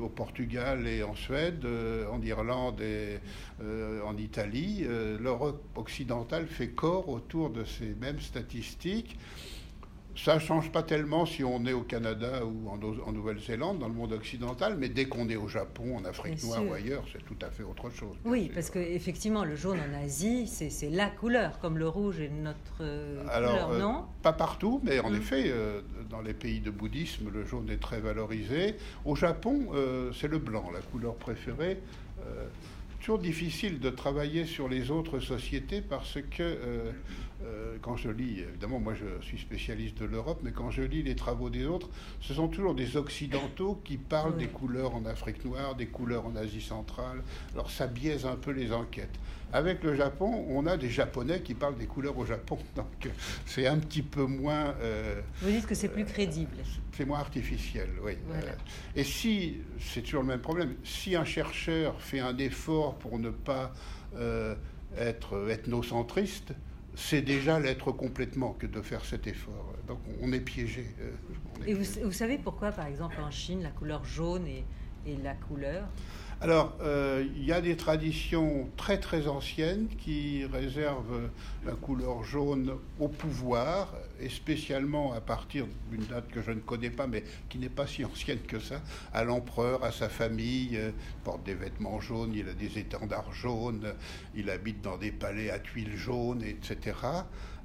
au 0.00 0.08
Portugal 0.08 0.86
et 0.86 1.02
en 1.02 1.14
Suède, 1.14 1.64
euh, 1.64 2.06
en 2.08 2.20
Irlande 2.22 2.80
et 2.80 3.18
euh, 3.62 4.00
en 4.02 4.16
Italie. 4.16 4.86
L'Europe 5.20 5.62
occidentale 5.76 6.46
fait 6.46 6.68
corps 6.68 7.08
autour 7.08 7.50
de 7.50 7.64
ces 7.64 7.94
mêmes 8.00 8.20
statistiques. 8.20 9.18
Ça 10.24 10.34
ne 10.34 10.38
change 10.40 10.70
pas 10.70 10.82
tellement 10.82 11.24
si 11.24 11.42
on 11.42 11.64
est 11.64 11.72
au 11.72 11.80
Canada 11.80 12.44
ou 12.44 12.68
en, 12.68 13.12
Nouvelle-Zélande, 13.12 13.78
dans 13.78 13.88
le 13.88 13.94
monde 13.94 14.12
occidental, 14.12 14.76
mais 14.78 14.90
dès 14.90 15.06
qu'on 15.06 15.30
est 15.30 15.36
au 15.36 15.48
Japon, 15.48 15.96
en 15.96 16.04
Afrique 16.04 16.42
noire 16.44 16.62
ou 16.62 16.74
ailleurs, 16.74 17.04
c'est 17.10 17.24
tout 17.24 17.36
à 17.40 17.50
fait 17.50 17.62
autre 17.62 17.88
chose. 17.90 18.16
Oui, 18.26 18.50
parce 18.52 18.68
qu'effectivement, 18.68 19.44
le 19.44 19.56
jaune 19.56 19.78
en 19.78 20.04
Asie, 20.04 20.46
c'est 20.46 20.90
la 20.90 21.06
couleur, 21.06 21.58
comme 21.60 21.78
le 21.78 21.88
rouge 21.88 22.20
est 22.20 22.28
notre 22.28 22.82
euh, 22.82 23.22
couleur, 23.22 23.78
non? 23.78 23.96
euh, 23.96 24.22
Pas 24.22 24.34
partout, 24.34 24.80
mais 24.84 25.00
en 25.00 25.10
mm. 25.10 25.16
effet, 25.16 25.44
euh, 25.46 25.80
dans 26.10 26.20
les 26.20 26.34
pays 26.34 26.60
de 26.60 26.70
bouddhisme, 26.70 27.30
le 27.32 27.46
jaune 27.46 27.70
est 27.70 27.80
très 27.80 28.00
valorisé. 28.00 28.74
Au 29.06 29.16
Japon, 29.16 29.68
c'est 30.12 30.28
le 30.28 30.38
blanc, 30.38 30.70
la 30.72 30.80
couleur 30.80 31.14
préférée 31.14 31.78
toujours 33.00 33.18
difficile 33.18 33.80
de 33.80 33.90
travailler 33.90 34.44
sur 34.44 34.68
les 34.68 34.90
autres 34.90 35.20
sociétés 35.20 35.80
parce 35.80 36.18
que 36.30 36.42
euh, 36.42 36.92
quand 37.82 37.96
je 37.96 38.10
lis, 38.10 38.40
évidemment, 38.40 38.78
moi 38.78 38.94
je 38.94 39.24
suis 39.24 39.38
spécialiste 39.38 39.98
de 39.98 40.04
l'Europe, 40.04 40.40
mais 40.42 40.52
quand 40.52 40.70
je 40.70 40.82
lis 40.82 41.02
les 41.02 41.16
travaux 41.16 41.50
des 41.50 41.64
autres, 41.66 41.88
ce 42.20 42.34
sont 42.34 42.48
toujours 42.48 42.74
des 42.74 42.96
Occidentaux 42.96 43.80
qui 43.84 43.96
parlent 43.96 44.36
des 44.36 44.48
couleurs 44.48 44.94
en 44.94 45.06
Afrique 45.06 45.44
noire, 45.44 45.74
des 45.74 45.86
couleurs 45.86 46.26
en 46.26 46.36
Asie 46.36 46.60
centrale. 46.60 47.22
Alors 47.54 47.70
ça 47.70 47.86
biaise 47.86 48.26
un 48.26 48.36
peu 48.36 48.50
les 48.50 48.72
enquêtes. 48.72 49.18
Avec 49.52 49.82
le 49.82 49.96
Japon, 49.96 50.46
on 50.48 50.66
a 50.66 50.76
des 50.76 50.90
Japonais 50.90 51.40
qui 51.40 51.54
parlent 51.54 51.76
des 51.76 51.86
couleurs 51.86 52.16
au 52.16 52.24
Japon, 52.24 52.58
donc 52.76 53.10
c'est 53.46 53.66
un 53.66 53.78
petit 53.78 54.02
peu 54.02 54.24
moins. 54.24 54.74
Euh, 54.80 55.20
Vous 55.42 55.50
dites 55.50 55.66
que 55.66 55.74
c'est 55.74 55.88
plus 55.88 56.04
crédible. 56.04 56.56
C'est 56.92 57.04
moins 57.04 57.18
artificiel, 57.18 57.88
oui. 58.04 58.12
Euh, 58.32 58.52
et 58.94 59.04
si, 59.04 59.58
c'est 59.80 60.02
toujours 60.02 60.22
le 60.22 60.28
même 60.28 60.40
problème, 60.40 60.74
si 60.84 61.16
un 61.16 61.24
chercheur 61.24 62.00
fait 62.00 62.20
un 62.20 62.36
effort 62.38 62.96
pour 62.96 63.18
ne 63.18 63.30
pas 63.30 63.72
être 64.98 65.48
ethnocentriste, 65.48 66.52
c'est 66.94 67.22
déjà 67.22 67.58
l'être 67.60 67.92
complètement 67.92 68.52
que 68.52 68.66
de 68.66 68.80
faire 68.80 69.04
cet 69.04 69.26
effort. 69.26 69.74
Donc 69.86 69.98
on 70.20 70.32
est 70.32 70.40
piégé. 70.40 70.86
Euh, 71.00 71.10
et 71.66 71.74
Vous, 71.74 72.12
savez 72.12 72.38
pourquoi, 72.38 72.72
par 72.72 72.86
exemple, 72.86 73.16
en 73.20 73.30
Chine, 73.30 73.62
la 73.62 73.70
couleur 73.70 74.04
jaune 74.04 74.46
est, 74.46 74.64
est 75.06 75.22
la 75.22 75.34
couleur? 75.34 75.84
Alors, 76.42 76.76
euh, 76.80 77.26
il 77.36 77.44
y 77.44 77.52
a 77.52 77.60
des 77.60 77.76
traditions 77.76 78.70
très 78.78 78.98
très 78.98 79.28
anciennes 79.28 79.88
qui 79.98 80.46
réservent 80.46 81.28
la 81.66 81.72
couleur 81.72 82.24
jaune 82.24 82.76
au 82.98 83.08
pouvoir, 83.08 83.94
et 84.20 84.28
spécialement 84.28 85.12
à 85.12 85.20
partir 85.20 85.66
d'une 85.90 86.04
date 86.04 86.28
que 86.28 86.42
je 86.42 86.50
ne 86.50 86.60
connais 86.60 86.90
pas, 86.90 87.06
mais 87.06 87.24
qui 87.48 87.58
n'est 87.58 87.68
pas 87.68 87.86
si 87.86 88.04
ancienne 88.04 88.40
que 88.46 88.58
ça, 88.58 88.80
à 89.12 89.24
l'empereur, 89.24 89.84
à 89.84 89.92
sa 89.92 90.08
famille, 90.08 90.76
euh, 90.76 90.90
il 90.90 91.22
porte 91.24 91.44
des 91.44 91.54
vêtements 91.54 92.00
jaunes, 92.00 92.32
il 92.34 92.48
a 92.48 92.54
des 92.54 92.78
étendards 92.78 93.32
jaunes, 93.32 93.94
il 94.34 94.50
habite 94.50 94.82
dans 94.82 94.96
des 94.96 95.12
palais 95.12 95.50
à 95.50 95.58
tuiles 95.58 95.96
jaunes, 95.96 96.42
etc. 96.42 96.94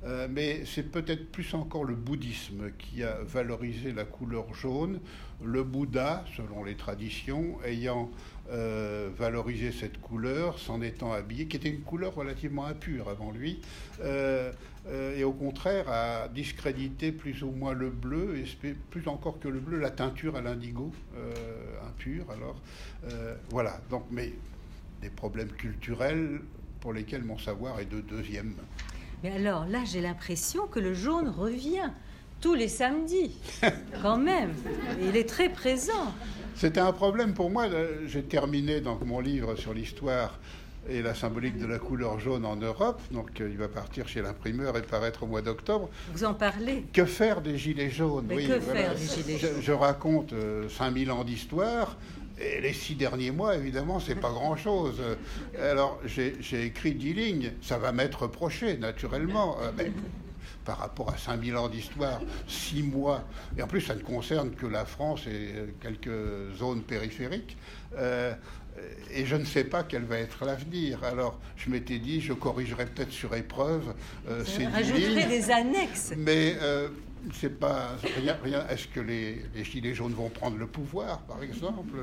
Euh, 0.05 0.27
mais 0.29 0.65
c'est 0.65 0.91
peut-être 0.91 1.31
plus 1.31 1.53
encore 1.55 1.83
le 1.83 1.95
bouddhisme 1.95 2.71
qui 2.77 3.03
a 3.03 3.17
valorisé 3.23 3.91
la 3.91 4.05
couleur 4.05 4.53
jaune, 4.53 4.99
le 5.43 5.63
Bouddha, 5.63 6.23
selon 6.37 6.63
les 6.63 6.75
traditions, 6.75 7.57
ayant 7.65 8.11
euh, 8.51 9.09
valorisé 9.17 9.71
cette 9.71 9.99
couleur, 9.99 10.59
s'en 10.59 10.81
étant 10.81 11.11
habillé, 11.11 11.47
qui 11.47 11.57
était 11.57 11.69
une 11.69 11.81
couleur 11.81 12.13
relativement 12.13 12.65
impure 12.65 13.09
avant 13.09 13.31
lui, 13.31 13.59
euh, 14.01 14.51
et 14.91 15.23
au 15.23 15.31
contraire 15.33 15.89
a 15.89 16.27
discrédité 16.27 17.11
plus 17.11 17.41
ou 17.43 17.51
moins 17.51 17.73
le 17.73 17.89
bleu, 17.89 18.37
et 18.37 18.75
plus 18.91 19.07
encore 19.07 19.39
que 19.39 19.47
le 19.47 19.59
bleu, 19.59 19.79
la 19.79 19.89
teinture 19.89 20.35
à 20.35 20.41
l'indigo 20.41 20.91
impure. 21.87 22.25
Alors 22.31 22.61
voilà, 23.49 23.79
donc, 23.89 24.05
mais 24.11 24.33
des 25.01 25.09
problèmes 25.09 25.51
culturels 25.51 26.41
pour 26.79 26.93
lesquels 26.93 27.23
mon 27.23 27.37
savoir 27.37 27.79
est 27.79 27.85
de 27.85 28.01
deuxième 28.01 28.53
mais 29.25 29.31
alors 29.31 29.65
là, 29.65 29.79
j'ai 29.85 30.01
l'impression 30.01 30.67
que 30.67 30.79
le 30.79 30.93
jaune 30.93 31.29
revient 31.29 31.89
tous 32.41 32.53
les 32.53 32.67
samedis, 32.67 33.35
quand 34.03 34.17
même. 34.17 34.53
Il 35.01 35.15
est 35.15 35.27
très 35.27 35.49
présent. 35.49 36.13
C'était 36.55 36.79
un 36.79 36.91
problème 36.91 37.33
pour 37.33 37.49
moi. 37.49 37.65
J'ai 38.05 38.21
terminé 38.21 38.81
donc 38.81 39.03
mon 39.03 39.19
livre 39.19 39.55
sur 39.55 39.73
l'histoire 39.73 40.39
et 40.89 41.01
la 41.01 41.13
symbolique 41.13 41.57
de 41.57 41.65
la 41.65 41.79
couleur 41.79 42.19
jaune 42.19 42.45
en 42.45 42.55
Europe. 42.55 43.01
Donc 43.11 43.41
euh, 43.41 43.49
il 43.49 43.57
va 43.57 43.67
partir 43.67 44.07
chez 44.07 44.21
l'imprimeur 44.21 44.77
et 44.77 44.81
paraître 44.81 45.23
au 45.23 45.27
mois 45.27 45.41
d'octobre. 45.41 45.89
Vous 46.13 46.23
en 46.23 46.33
parlez 46.33 46.85
Que 46.93 47.05
faire 47.05 47.41
des 47.41 47.57
gilets 47.57 47.89
jaunes 47.89 48.27
oui, 48.29 48.47
Que 48.47 48.59
faire 48.59 48.95
des 48.95 49.05
gilets 49.05 49.37
jaunes 49.37 49.61
je, 49.61 49.71
raconte 49.71 50.33
5000 50.69 51.09
euh, 51.09 51.13
ans 51.13 51.23
d'histoire. 51.23 51.97
Et 52.37 52.59
les 52.59 52.73
six 52.73 52.95
derniers 52.95 53.31
mois, 53.31 53.55
évidemment, 53.55 54.01
c'est 54.01 54.15
pas 54.15 54.29
grand-chose. 54.29 55.01
Alors, 55.57 56.01
j'ai 56.05 56.65
écrit 56.65 56.93
dix 56.93 57.13
lignes. 57.13 57.53
Ça 57.61 57.77
va 57.77 57.93
m'être 57.93 58.23
reproché, 58.23 58.77
naturellement. 58.77 59.57
Euh, 59.61 59.71
mais 59.77 59.91
par 60.65 60.79
rapport 60.79 61.09
à 61.11 61.17
5000 61.17 61.55
ans 61.55 61.69
d'histoire, 61.69 62.19
six 62.47 62.83
mois, 62.83 63.23
et 63.57 63.61
en 63.61 63.67
plus 63.67 63.81
ça 63.81 63.95
ne 63.95 64.01
concerne 64.01 64.51
que 64.51 64.65
la 64.65 64.83
France 64.83 65.27
et 65.27 65.53
quelques 65.79 66.55
zones 66.57 66.81
périphériques, 66.81 67.55
euh, 67.97 68.33
et 69.13 69.25
je 69.25 69.35
ne 69.35 69.45
sais 69.45 69.63
pas 69.63 69.83
quel 69.83 70.03
va 70.03 70.17
être 70.17 70.45
l'avenir. 70.45 71.03
Alors 71.03 71.39
je 71.55 71.69
m'étais 71.69 71.99
dit, 71.99 72.21
je 72.21 72.33
corrigerai 72.33 72.85
peut-être 72.85 73.11
sur 73.11 73.35
épreuve 73.35 73.93
euh, 74.27 74.43
ces 74.43 74.65
lignes. 74.65 75.27
des 75.27 75.51
annexes. 75.51 76.13
Mais 76.17 76.55
euh, 76.61 76.89
c'est 77.33 77.59
pas 77.59 77.95
rien. 78.17 78.37
rien 78.43 78.67
Est-ce 78.67 78.87
que 78.87 78.99
les, 78.99 79.41
les, 79.55 79.63
gilets 79.63 79.93
jaunes 79.93 80.13
vont 80.13 80.29
prendre 80.29 80.57
le 80.57 80.67
pouvoir, 80.67 81.21
par 81.21 81.41
exemple 81.43 81.97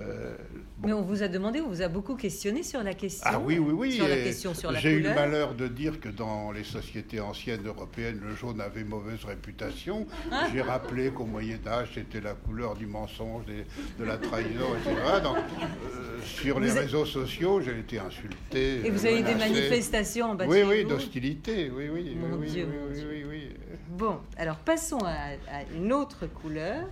euh, 0.00 0.36
Mais 0.82 0.92
on 0.92 1.02
vous 1.02 1.22
a 1.22 1.28
demandé, 1.28 1.60
on 1.60 1.68
vous 1.68 1.82
a 1.82 1.88
beaucoup 1.88 2.16
questionné 2.16 2.62
sur 2.62 2.82
la 2.82 2.94
question. 2.94 3.30
Ah 3.32 3.38
oui, 3.38 3.58
oui, 3.58 3.72
oui. 3.72 3.92
Sur 3.92 4.08
la 4.08 4.16
question 4.16 4.54
sur 4.54 4.72
la 4.72 4.80
J'ai 4.80 4.92
eu 4.92 5.00
le 5.00 5.14
malheur 5.14 5.54
de 5.54 5.68
dire 5.68 6.00
que 6.00 6.08
dans 6.08 6.52
les 6.52 6.64
sociétés 6.64 7.20
anciennes 7.20 7.66
européennes, 7.66 8.20
le 8.22 8.34
jaune 8.34 8.60
avait 8.60 8.84
mauvaise 8.84 9.24
réputation. 9.24 10.06
Ah. 10.30 10.48
J'ai 10.52 10.62
rappelé 10.62 11.10
qu'au 11.10 11.26
Moyen 11.26 11.58
Âge, 11.66 11.90
c'était 11.94 12.20
la 12.20 12.34
couleur 12.34 12.74
du 12.74 12.86
mensonge, 12.86 13.44
de 13.46 14.04
la 14.04 14.16
trahison, 14.16 14.74
etc. 14.76 14.96
Donc, 15.22 15.36
euh, 15.36 16.20
sur 16.22 16.60
les 16.60 16.70
réseaux 16.70 17.06
sociaux, 17.06 17.60
j'ai 17.60 17.78
été 17.78 17.98
insulté. 17.98 18.86
Et 18.86 18.90
vous 18.90 19.04
avez 19.04 19.20
eu 19.20 19.22
des 19.22 19.34
manifestations 19.34 20.30
en 20.30 20.34
bas 20.34 20.44
Oui, 20.46 20.62
oui, 20.66 20.84
d'hostilité, 20.84 21.70
oui, 21.74 21.88
oui. 21.92 22.16
Mon 22.16 22.36
oui, 22.36 22.50
Dieu, 22.50 22.68
oui, 22.92 23.02
oui, 23.10 23.24
oui, 23.28 23.48
Bon, 23.90 24.20
alors 24.36 24.56
passons 24.56 25.00
à, 25.04 25.34
une 25.74 25.92
autre 25.92 26.26
couleur 26.26 26.86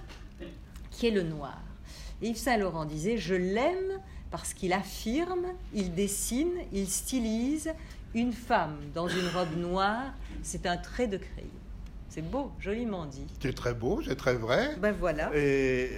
qui 0.91 1.07
est 1.07 1.11
le 1.11 1.23
noir. 1.23 1.61
Yves 2.23 2.37
Saint-Laurent 2.37 2.85
disait 2.85 3.17
Je 3.17 3.35
l'aime 3.35 4.01
parce 4.31 4.53
qu'il 4.53 4.73
affirme, 4.73 5.47
il 5.73 5.95
dessine, 5.95 6.53
il 6.73 6.89
stylise 6.89 7.73
une 8.15 8.33
femme 8.33 8.77
dans 8.95 9.09
une 9.09 9.29
robe 9.29 9.57
noire. 9.57 10.13
C'est 10.43 10.67
un 10.67 10.77
trait 10.77 11.07
de 11.07 11.19
crayon. 11.19 11.49
C'est 12.09 12.23
beau, 12.23 12.53
joliment 12.59 13.07
dit. 13.07 13.27
C'est 13.41 13.55
très 13.55 13.75
beau, 13.75 14.03
c'est 14.03 14.17
très 14.17 14.35
vrai. 14.35 14.77
Ben 14.79 14.93
voilà. 14.93 15.31
Et 15.35 15.91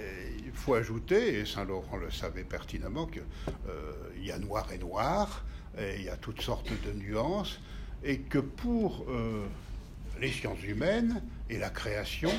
il 0.45 0.51
faut 0.51 0.73
ajouter, 0.73 1.39
et 1.39 1.45
Saint-Laurent 1.45 1.97
le 1.97 2.11
savait 2.11 2.43
pertinemment, 2.43 3.07
qu'il 3.07 3.23
euh, 3.69 3.93
y 4.21 4.31
a 4.31 4.37
noir 4.37 4.71
et 4.73 4.77
noir, 4.77 5.43
et 5.77 5.95
il 5.97 6.03
y 6.03 6.09
a 6.09 6.17
toutes 6.17 6.41
sortes 6.41 6.71
de 6.85 6.91
nuances, 6.91 7.59
et 8.03 8.19
que 8.19 8.39
pour 8.39 9.05
euh, 9.09 9.45
les 10.21 10.29
sciences 10.29 10.63
humaines 10.63 11.21
et 11.49 11.57
la 11.57 11.69
création, 11.69 12.31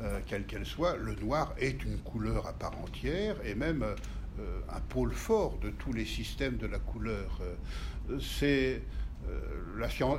euh, 0.00 0.18
quelle 0.26 0.44
qu'elle 0.44 0.66
soit, 0.66 0.96
le 0.96 1.14
noir 1.14 1.54
est 1.58 1.84
une 1.84 1.98
couleur 1.98 2.48
à 2.48 2.52
part 2.52 2.76
entière 2.80 3.36
et 3.44 3.54
même 3.54 3.84
euh, 3.84 4.60
un 4.68 4.80
pôle 4.80 5.12
fort 5.12 5.58
de 5.58 5.70
tous 5.70 5.92
les 5.92 6.04
systèmes 6.04 6.56
de 6.56 6.66
la 6.66 6.80
couleur. 6.80 7.38
Euh, 7.40 8.18
c'est 8.20 8.82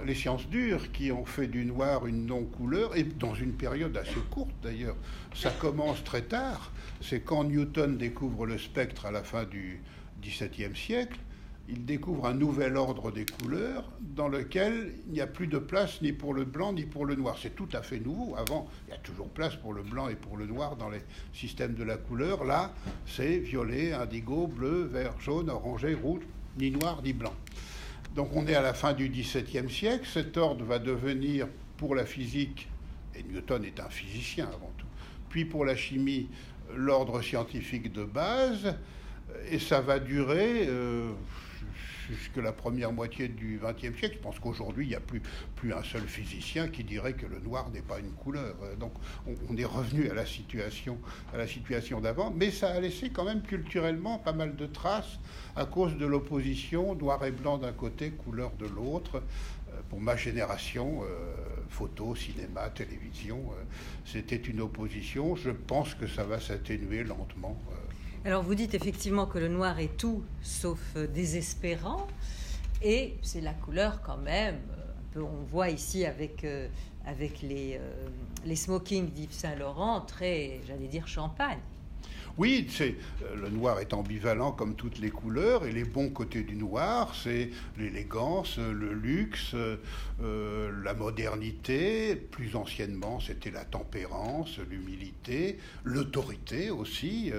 les 0.06 0.16
sciences 0.16 0.48
dures 0.48 0.94
qui 0.94 1.12
ont 1.12 1.26
fait 1.26 1.48
du 1.48 1.66
noir 1.66 2.08
une 2.08 2.26
non-couleur, 2.26 2.96
et 2.96 3.04
dans 3.04 3.36
une 3.36 3.52
période 3.52 3.98
assez 3.98 4.22
courte 4.32 4.56
d'ailleurs. 4.64 4.96
Ça 5.36 5.52
commence 5.52 6.02
très 6.06 6.22
tard. 6.22 6.72
C'est 7.02 7.20
quand 7.20 7.44
Newton 7.44 7.98
découvre 7.98 8.46
le 8.46 8.58
spectre 8.58 9.06
à 9.06 9.12
la 9.12 9.22
fin 9.22 9.44
du 9.44 9.82
XVIIe 10.22 10.74
siècle 10.74 11.20
il 11.70 11.86
découvre 11.86 12.26
un 12.26 12.34
nouvel 12.34 12.76
ordre 12.76 13.12
des 13.12 13.26
couleurs 13.26 13.86
dans 14.02 14.28
lequel 14.28 14.96
il 15.08 15.14
n'y 15.14 15.22
a 15.22 15.28
plus 15.28 15.48
de 15.48 15.58
place 15.58 16.02
ni 16.02 16.12
pour 16.12 16.34
le 16.34 16.44
blanc 16.44 16.74
ni 16.74 16.84
pour 16.84 17.06
le 17.06 17.16
noir. 17.16 17.38
C'est 17.42 17.56
tout 17.56 17.70
à 17.72 17.82
fait 17.82 18.00
nouveau. 18.00 18.36
Avant, 18.36 18.68
il 18.88 18.92
y 18.92 18.94
a 18.94 19.00
toujours 19.00 19.30
place 19.30 19.56
pour 19.56 19.74
le 19.74 19.82
blanc 19.82 20.10
et 20.10 20.16
pour 20.16 20.36
le 20.36 20.46
noir 20.46 20.76
dans 20.76 20.90
les 20.90 21.02
systèmes 21.34 21.74
de 21.74 21.84
la 21.84 21.96
couleur. 21.96 22.44
Là, 22.44 22.74
c'est 23.06 23.38
violet, 23.38 23.94
indigo, 23.94 24.48
bleu, 24.48 24.90
vert, 24.92 25.18
jaune, 25.22 25.50
orangé, 25.50 25.94
rouge, 25.94 26.24
ni 26.58 26.70
noir 26.70 27.02
ni 27.02 27.14
blanc. 27.14 27.34
Donc 28.14 28.36
on 28.36 28.46
est 28.46 28.56
à 28.56 28.62
la 28.62 28.74
fin 28.74 28.94
du 28.94 29.08
XVIIe 29.08 29.70
siècle. 29.70 30.08
Cet 30.12 30.36
ordre 30.36 30.66
va 30.66 30.80
devenir 30.80 31.48
pour 31.78 31.96
la 31.96 32.06
physique, 32.06 32.68
et 33.16 33.24
Newton 33.24 33.64
est 33.64 33.80
un 33.80 33.90
physicien 33.90 34.46
avant 34.48 34.72
tout, 34.78 34.86
puis 35.30 35.46
pour 35.46 35.66
la 35.66 35.76
chimie, 35.76 36.28
l'ordre 36.76 37.22
scientifique 37.22 37.92
de 37.92 38.04
base. 38.04 38.76
Et 39.50 39.60
ça 39.60 39.80
va 39.80 40.00
durer... 40.00 40.68
Euh, 40.68 41.12
jusque 42.10 42.38
la 42.38 42.52
première 42.52 42.92
moitié 42.92 43.28
du 43.28 43.60
XXe 43.62 43.98
siècle. 43.98 44.16
Je 44.16 44.20
pense 44.20 44.40
qu'aujourd'hui, 44.40 44.86
il 44.86 44.90
n'y 44.90 44.96
a 44.96 45.00
plus, 45.00 45.22
un 45.74 45.84
seul 45.84 46.02
physicien 46.02 46.68
qui 46.68 46.84
dirait 46.84 47.14
que 47.14 47.26
le 47.26 47.40
noir 47.40 47.70
n'est 47.72 47.82
pas 47.82 48.00
une 48.00 48.12
couleur. 48.12 48.56
Euh, 48.64 48.76
donc 48.76 48.94
on, 49.50 49.56
est 49.56 49.66
revenu 49.66 50.10
à 50.10 50.14
la 50.14 50.26
situation, 50.26 50.98
situation 51.48 52.02
d'avant, 52.02 52.34
mais 52.36 52.52
ça 52.52 52.70
a 52.70 52.80
laissé 52.80 53.10
quand 53.10 53.24
même 53.24 53.42
culturellement 53.42 54.20
pas 54.20 54.34
mal 54.34 54.56
de 54.56 54.66
traces 54.66 55.20
à 55.56 55.66
cause 55.66 55.96
de 55.98 56.06
l'opposition 56.06 56.96
noir 56.96 57.24
et 57.24 57.32
blanc 57.32 57.58
d'un 57.58 57.72
côté, 57.72 58.12
couleur 58.12 58.52
de 58.60 58.66
l'autre. 58.66 59.18
Euh, 59.18 59.82
pour 59.90 60.02
ma 60.02 60.16
génération, 60.16 61.04
euh, 61.04 61.34
photo, 61.70 62.16
cinéma, 62.16 62.70
télévision, 62.70 63.42
c'était 64.06 64.36
une 64.36 64.62
opposition. 64.62 65.36
Je 65.36 65.52
pense 65.52 65.96
que 65.96 66.08
ça 66.08 66.24
va 66.24 66.40
s'atténuer 66.40 67.04
lentement. 67.04 67.58
Alors 68.26 68.42
vous 68.42 68.56
dites 68.56 68.74
effectivement 68.74 69.26
que 69.26 69.38
le 69.38 69.50
noir 69.50 69.80
est 69.80 69.98
tout 69.98 70.24
sauf 70.42 70.80
euh, 70.96 71.08
désespérant, 71.08 72.08
et 72.82 73.16
c'est 73.22 73.42
la 73.42 73.52
couleur 73.52 74.02
quand 74.02 74.16
même. 74.16 74.60
Euh, 75.18 75.22
on 75.22 75.44
voit 75.44 75.70
ici 75.70 76.06
avec, 76.06 76.46
euh, 76.46 76.70
avec 77.06 77.42
les, 77.42 77.82
les 78.46 78.56
smokings 78.56 79.10
d'Yves 79.10 79.34
Saint-Laurent, 79.34 80.00
très, 80.02 80.62
j'allais 80.66 80.88
dire, 80.88 81.06
champagne. 81.06 81.60
Oui, 82.38 82.66
c'est 82.70 82.96
le 83.36 83.50
noir 83.50 83.80
est 83.80 83.94
ambivalent 83.94 84.54
comme 84.54 84.74
toutes 84.74 84.98
les 84.98 85.12
couleurs 85.12 85.66
et 85.66 85.72
les 85.72 85.84
bons 85.84 86.10
côtés 86.10 86.42
du 86.42 86.56
noir, 86.56 87.14
c'est 87.14 87.52
l'élégance, 87.78 88.58
le 88.58 88.92
luxe, 88.94 89.56
la 90.20 90.94
modernité. 90.96 92.16
Plus 92.16 92.56
anciennement, 92.56 93.20
c'était 93.20 93.52
la 93.52 93.66
tempérance, 93.66 94.58
l'humilité, 94.68 95.60
l'autorité 95.84 96.72
aussi. 96.72 97.32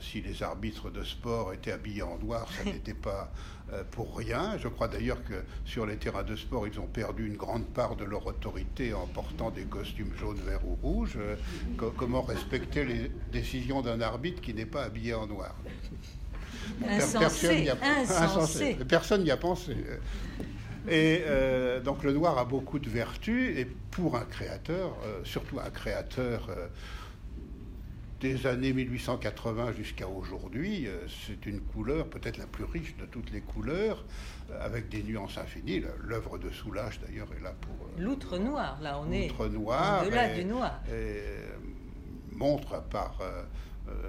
Si 0.00 0.20
les 0.20 0.42
arbitres 0.42 0.90
de 0.90 1.02
sport 1.02 1.52
étaient 1.52 1.72
habillés 1.72 2.02
en 2.02 2.18
noir, 2.18 2.48
ça 2.52 2.64
n'était 2.70 2.94
pas 2.94 3.32
euh, 3.72 3.82
pour 3.90 4.16
rien. 4.16 4.56
Je 4.58 4.68
crois 4.68 4.88
d'ailleurs 4.88 5.22
que 5.24 5.34
sur 5.64 5.86
les 5.86 5.96
terrains 5.96 6.22
de 6.22 6.36
sport, 6.36 6.66
ils 6.66 6.78
ont 6.80 6.86
perdu 6.86 7.26
une 7.26 7.36
grande 7.36 7.66
part 7.66 7.96
de 7.96 8.04
leur 8.04 8.26
autorité 8.26 8.94
en 8.94 9.06
portant 9.06 9.50
des 9.50 9.64
costumes 9.64 10.12
jaunes, 10.18 10.40
verts 10.44 10.66
ou 10.66 10.74
rouges. 10.82 11.16
Euh, 11.16 11.36
comment 11.96 12.22
respecter 12.22 12.84
les 12.84 13.10
décisions 13.32 13.82
d'un 13.82 14.00
arbitre 14.00 14.40
qui 14.40 14.54
n'est 14.54 14.66
pas 14.66 14.84
habillé 14.84 15.14
en 15.14 15.26
noir? 15.26 15.54
Personne 16.80 17.60
n'y 17.60 17.68
a, 17.68 17.76
Personne 18.88 19.24
n'y 19.24 19.30
a 19.30 19.36
pensé. 19.36 19.76
Et 20.88 21.22
donc 21.84 22.02
le 22.02 22.12
noir 22.12 22.38
a 22.38 22.44
beaucoup 22.44 22.78
de 22.78 22.88
vertus, 22.88 23.56
et 23.56 23.64
pour 23.64 24.16
un 24.16 24.24
créateur, 24.24 24.96
surtout 25.24 25.58
un 25.60 25.70
créateur 25.70 26.48
des 28.22 28.46
années 28.46 28.72
1880 28.72 29.72
jusqu'à 29.72 30.06
aujourd'hui, 30.06 30.86
euh, 30.86 31.06
c'est 31.26 31.44
une 31.44 31.60
couleur 31.60 32.08
peut-être 32.08 32.38
la 32.38 32.46
plus 32.46 32.62
riche 32.62 32.96
de 32.96 33.04
toutes 33.04 33.32
les 33.32 33.40
couleurs, 33.40 34.04
euh, 34.50 34.64
avec 34.64 34.88
des 34.88 35.02
nuances 35.02 35.38
infinies. 35.38 35.82
L'œuvre 36.04 36.38
de 36.38 36.48
Soulage, 36.50 37.00
d'ailleurs, 37.00 37.26
est 37.36 37.42
là 37.42 37.52
pour... 37.60 37.74
Euh, 37.74 38.00
L'outre 38.00 38.38
noir, 38.38 38.78
là, 38.80 39.00
on 39.00 39.10
est 39.10 39.28
noir, 39.50 40.04
au-delà 40.06 40.34
du 40.34 40.44
noir. 40.44 40.80
montre 42.30 42.82
par... 42.84 43.18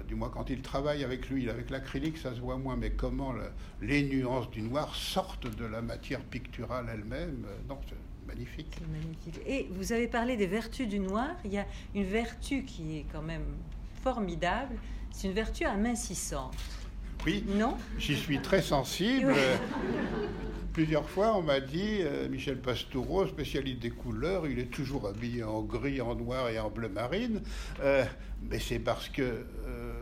du 0.06 0.14
moins 0.14 0.30
quand 0.30 0.48
il 0.48 0.62
travaille 0.62 1.02
avec 1.02 1.28
lui, 1.28 1.50
avec 1.50 1.68
l'acrylique, 1.70 2.16
ça 2.16 2.34
se 2.34 2.40
voit 2.40 2.56
moins, 2.56 2.76
mais 2.76 2.90
comment 2.92 3.34
les 3.82 4.04
nuances 4.04 4.48
du 4.50 4.62
noir 4.62 4.94
sortent 4.94 5.48
de 5.56 5.64
la 5.64 5.82
matière 5.82 6.20
picturale 6.20 6.86
elle-même. 6.92 7.44
donc 7.68 7.80
c'est 7.88 7.96
magnifique. 8.28 8.80
magnifique. 8.90 9.40
Et 9.44 9.68
vous 9.72 9.92
avez 9.92 10.06
parlé 10.06 10.36
des 10.36 10.46
vertus 10.46 10.88
du 10.88 11.00
noir. 11.00 11.30
Il 11.44 11.52
y 11.52 11.58
a 11.58 11.66
une 11.94 12.04
vertu 12.04 12.62
qui 12.62 12.98
est 12.98 13.06
quand 13.12 13.22
même 13.22 13.44
formidable. 14.04 14.76
C'est 15.10 15.28
une 15.28 15.34
vertu 15.34 15.64
amincissante. 15.64 16.54
Oui, 17.24 17.42
non 17.48 17.76
J'y 17.98 18.16
suis 18.16 18.38
très 18.38 18.60
sensible. 18.60 19.32
Plusieurs 20.74 21.08
fois, 21.08 21.34
on 21.36 21.42
m'a 21.42 21.60
dit, 21.60 22.00
euh, 22.00 22.28
Michel 22.28 22.60
Pastoureau, 22.60 23.26
spécialiste 23.26 23.78
des 23.78 23.90
couleurs, 23.90 24.46
il 24.46 24.58
est 24.58 24.70
toujours 24.70 25.06
habillé 25.06 25.42
en 25.42 25.62
gris, 25.62 26.02
en 26.02 26.16
noir 26.16 26.50
et 26.50 26.58
en 26.58 26.68
bleu 26.68 26.90
marine. 26.90 27.40
Euh, 27.80 28.04
mais 28.50 28.58
c'est 28.58 28.80
parce 28.80 29.08
que 29.08 29.22
euh, 29.22 29.92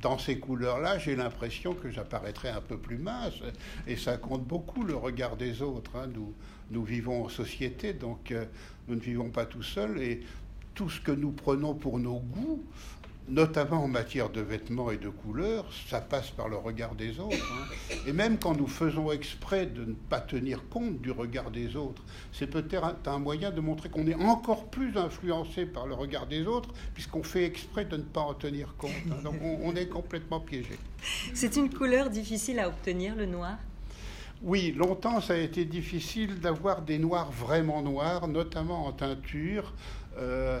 dans 0.00 0.18
ces 0.18 0.38
couleurs-là, 0.38 0.98
j'ai 0.98 1.16
l'impression 1.16 1.74
que 1.74 1.90
j'apparaîtrais 1.90 2.50
un 2.50 2.60
peu 2.60 2.78
plus 2.78 2.98
mince. 2.98 3.40
Et 3.88 3.96
ça 3.96 4.16
compte 4.16 4.44
beaucoup 4.44 4.84
le 4.84 4.94
regard 4.94 5.36
des 5.36 5.60
autres. 5.60 5.96
Hein. 5.96 6.08
Nous, 6.14 6.34
nous 6.70 6.84
vivons 6.84 7.24
en 7.24 7.28
société, 7.28 7.94
donc 7.94 8.32
nous 8.86 8.94
ne 8.94 9.00
vivons 9.00 9.30
pas 9.30 9.46
tout 9.46 9.64
seuls. 9.64 10.00
Et 10.00 10.20
tout 10.74 10.88
ce 10.88 11.00
que 11.00 11.12
nous 11.12 11.32
prenons 11.32 11.74
pour 11.74 11.98
nos 11.98 12.20
goûts, 12.20 12.62
notamment 13.30 13.84
en 13.84 13.88
matière 13.88 14.28
de 14.28 14.40
vêtements 14.40 14.90
et 14.90 14.96
de 14.96 15.08
couleurs, 15.08 15.64
ça 15.88 16.00
passe 16.00 16.30
par 16.30 16.48
le 16.48 16.56
regard 16.56 16.94
des 16.94 17.20
autres. 17.20 17.36
Hein. 17.36 17.94
Et 18.06 18.12
même 18.12 18.38
quand 18.38 18.56
nous 18.56 18.66
faisons 18.66 19.12
exprès 19.12 19.66
de 19.66 19.84
ne 19.84 19.94
pas 19.94 20.20
tenir 20.20 20.68
compte 20.68 21.00
du 21.00 21.12
regard 21.12 21.50
des 21.50 21.76
autres, 21.76 22.02
c'est 22.32 22.48
peut-être 22.48 22.94
un, 23.06 23.18
moyen 23.18 23.50
de 23.50 23.60
montrer 23.60 23.88
qu'on 23.88 24.06
est 24.06 24.14
encore 24.14 24.66
plus 24.66 24.96
influencé 24.96 25.64
par 25.64 25.86
le 25.86 25.94
regard 25.94 26.26
des 26.26 26.46
autres, 26.46 26.70
puisqu'on 26.92 27.22
fait 27.22 27.44
exprès 27.44 27.84
de 27.84 27.96
ne 27.96 28.02
pas 28.02 28.20
en 28.20 28.34
tenir 28.34 28.74
compte. 28.76 28.90
Hein. 29.10 29.22
Donc 29.22 29.36
on, 29.42 29.74
est 29.76 29.86
complètement 29.86 30.40
piégé. 30.40 30.76
C'est 31.32 31.56
une 31.56 31.72
couleur 31.72 32.10
difficile 32.10 32.58
à 32.58 32.68
obtenir, 32.68 33.14
le 33.14 33.26
noir? 33.26 33.56
Oui, 34.42 34.72
longtemps 34.76 35.20
ça 35.20 35.34
a 35.34 35.36
été 35.36 35.64
difficile 35.64 36.40
d'avoir 36.40 36.82
des 36.82 36.98
noirs 36.98 37.30
vraiment 37.30 37.82
noirs, 37.82 38.26
notamment 38.26 38.86
en 38.86 38.92
teinture. 38.92 39.72
Euh, 40.18 40.60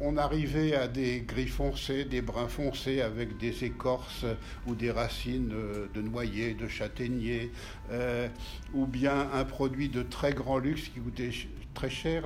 on 0.00 0.16
arrivait 0.16 0.74
à 0.74 0.88
des 0.88 1.20
gris 1.20 1.46
foncés, 1.46 2.04
des 2.04 2.20
bruns 2.20 2.48
foncés 2.48 3.00
avec 3.00 3.38
des 3.38 3.64
écorces 3.64 4.26
ou 4.66 4.74
des 4.74 4.90
racines 4.90 5.52
de 5.94 6.02
noyer, 6.02 6.54
de 6.54 6.68
châtaignier, 6.68 7.50
euh, 7.90 8.28
ou 8.74 8.86
bien 8.86 9.28
un 9.32 9.44
produit 9.44 9.88
de 9.88 10.02
très 10.02 10.32
grand 10.32 10.58
luxe 10.58 10.88
qui 10.88 11.00
coûtait 11.00 11.30
très 11.74 11.90
cher, 11.90 12.24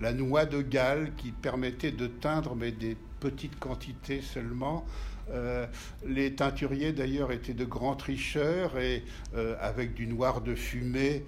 la, 0.00 0.12
noix 0.12 0.44
de 0.44 0.62
Galles, 0.62 1.12
qui 1.16 1.32
permettait 1.32 1.92
de 1.92 2.06
teindre, 2.06 2.54
mais 2.54 2.70
des 2.70 2.96
petites 3.20 3.58
quantités 3.58 4.22
seulement. 4.22 4.84
Euh, 5.32 5.66
les 6.04 6.34
teinturiers 6.34 6.92
d'ailleurs 6.92 7.30
étaient 7.30 7.54
de 7.54 7.64
grands 7.64 7.94
tricheurs 7.94 8.78
et 8.78 9.04
euh, 9.34 9.54
avec 9.60 9.94
du 9.94 10.08
noir 10.08 10.40
de 10.40 10.54
fumée 10.54 11.24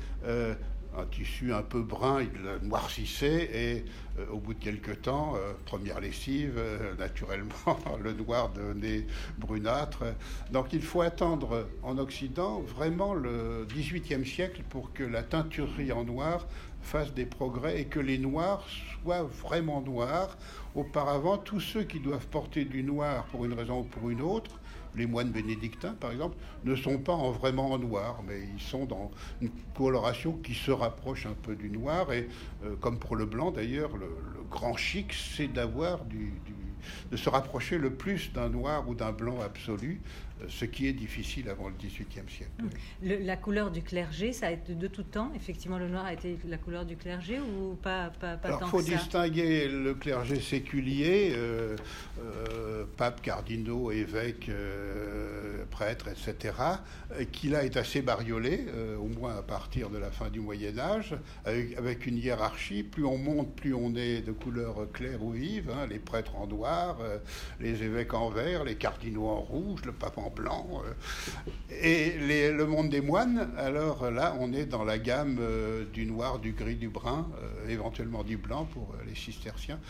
un 0.96 1.06
tissu 1.06 1.52
un 1.52 1.62
peu 1.62 1.82
brun, 1.82 2.22
il 2.22 2.68
noircissait 2.68 3.50
et 3.52 3.84
euh, 4.18 4.26
au 4.30 4.38
bout 4.38 4.54
de 4.54 4.62
quelques 4.62 5.02
temps, 5.02 5.34
euh, 5.36 5.52
première 5.64 6.00
lessive, 6.00 6.54
euh, 6.58 6.94
naturellement, 6.96 7.78
le 8.02 8.12
noir 8.12 8.50
devenait 8.50 9.06
brunâtre. 9.38 10.04
Donc 10.50 10.72
il 10.72 10.82
faut 10.82 11.00
attendre 11.00 11.66
en 11.82 11.98
Occident 11.98 12.60
vraiment 12.60 13.14
le 13.14 13.66
XVIIIe 13.68 14.26
siècle 14.26 14.62
pour 14.68 14.92
que 14.92 15.04
la 15.04 15.22
teinturerie 15.22 15.92
en 15.92 16.04
noir 16.04 16.46
fasse 16.82 17.14
des 17.14 17.26
progrès 17.26 17.80
et 17.80 17.84
que 17.84 18.00
les 18.00 18.18
noirs 18.18 18.66
soient 19.02 19.22
vraiment 19.22 19.80
noirs. 19.80 20.36
Auparavant, 20.74 21.38
tous 21.38 21.60
ceux 21.60 21.84
qui 21.84 22.00
doivent 22.00 22.26
porter 22.26 22.64
du 22.64 22.82
noir 22.82 23.24
pour 23.26 23.44
une 23.44 23.52
raison 23.52 23.80
ou 23.80 23.84
pour 23.84 24.10
une 24.10 24.20
autre 24.20 24.58
les 24.96 25.06
moines 25.06 25.30
bénédictins, 25.30 25.94
par 25.98 26.12
exemple, 26.12 26.36
ne 26.64 26.74
sont 26.76 26.98
pas 26.98 27.12
en 27.12 27.30
vraiment 27.30 27.72
en 27.72 27.78
noir, 27.78 28.22
mais 28.26 28.40
ils 28.54 28.62
sont 28.62 28.84
dans 28.84 29.10
une 29.40 29.50
coloration 29.74 30.32
qui 30.32 30.54
se 30.54 30.70
rapproche 30.70 31.26
un 31.26 31.34
peu 31.42 31.56
du 31.56 31.70
noir. 31.70 32.12
Et 32.12 32.28
euh, 32.64 32.76
comme 32.80 32.98
pour 32.98 33.16
le 33.16 33.26
blanc, 33.26 33.50
d'ailleurs, 33.50 33.96
le, 33.96 34.08
grand 34.50 34.76
chic, 34.76 35.14
c'est 35.14 35.48
d'avoir 35.48 36.00
de 36.04 37.16
se 37.16 37.30
rapprocher 37.30 37.78
le 37.78 37.94
plus 37.94 38.34
d'un 38.34 38.50
noir 38.50 38.86
ou 38.86 38.94
d'un 38.94 39.12
blanc 39.12 39.40
absolu, 39.40 40.02
ce 40.48 40.64
qui 40.64 40.86
est 40.86 40.92
difficile 40.92 41.48
avant 41.48 41.68
le 41.68 41.74
XVIIIe 41.74 42.28
siècle. 42.28 42.62
la 43.02 43.36
couleur 43.36 43.70
du 43.70 43.82
clergé, 43.82 44.32
ça 44.32 44.46
a 44.46 44.50
été 44.50 44.74
de 44.74 44.86
tout 44.86 45.02
temps. 45.02 45.32
Effectivement, 45.34 45.78
le 45.78 45.88
noir 45.88 46.06
a 46.06 46.12
été 46.12 46.38
la 46.46 46.58
couleur 46.58 46.84
du 46.84 46.96
clergé 46.96 47.40
ou 47.40 47.74
pas, 47.74 48.10
pas, 48.20 48.36
pas 48.36 48.48
Alors, 48.48 48.62
il 48.64 48.68
faut 48.68 48.82
distinguer 48.82 49.68
le 49.68 49.94
clergé 49.94 50.40
séculier, 50.40 51.32
euh, 51.34 51.76
euh, 52.20 52.84
pape, 52.96 53.22
cardinaux, 53.22 53.90
évêques, 53.90 54.50
prêtre, 55.70 56.08
etc., 56.08 56.54
qui 57.30 57.48
là 57.48 57.64
est 57.64 57.76
assez 57.76 58.02
bariolé, 58.02 58.66
au 58.98 59.08
moins 59.08 59.36
à 59.36 59.42
partir 59.42 59.90
de 59.90 59.98
la 59.98 60.10
fin 60.10 60.28
du 60.28 60.40
Moyen 60.40 60.78
Âge, 60.78 61.14
avec, 61.44 62.06
une 62.06 62.18
hiérarchie. 62.18 62.82
Plus 62.82 63.04
on 63.04 63.18
monte, 63.18 63.54
plus 63.54 63.74
on 63.74 63.94
est 63.94 64.22
de 64.22 64.32
couleur 64.32 64.90
claire 64.92 65.22
ou 65.22 65.30
vive. 65.30 65.70
Hein, 65.70 65.86
les 65.88 65.98
prêtres 65.98 66.36
en 66.36 66.46
noir, 66.46 66.98
les 67.60 67.82
évêques 67.82 68.14
en 68.14 68.30
vert, 68.30 68.64
les 68.64 68.76
cardinaux 68.76 69.28
en 69.28 69.40
rouge, 69.40 69.82
le 69.84 69.92
pape 69.92 70.18
en 70.18 70.30
blanc. 70.34 70.82
et 71.70 72.12
le 72.18 72.66
monde 72.66 72.90
des 72.90 73.00
moines, 73.00 73.50
alors 73.56 74.10
là, 74.10 74.36
on 74.40 74.52
est 74.52 74.66
dans 74.66 74.84
la 74.84 74.98
gamme 74.98 75.38
du 75.92 76.06
noir, 76.06 76.38
du 76.38 76.52
gris, 76.52 76.76
du 76.76 76.88
brun, 76.88 77.26
éventuellement 77.68 78.24
du 78.24 78.36
blanc 78.36 78.66
pour 78.72 78.94
les 79.06 79.14
cisterciens. 79.14 79.80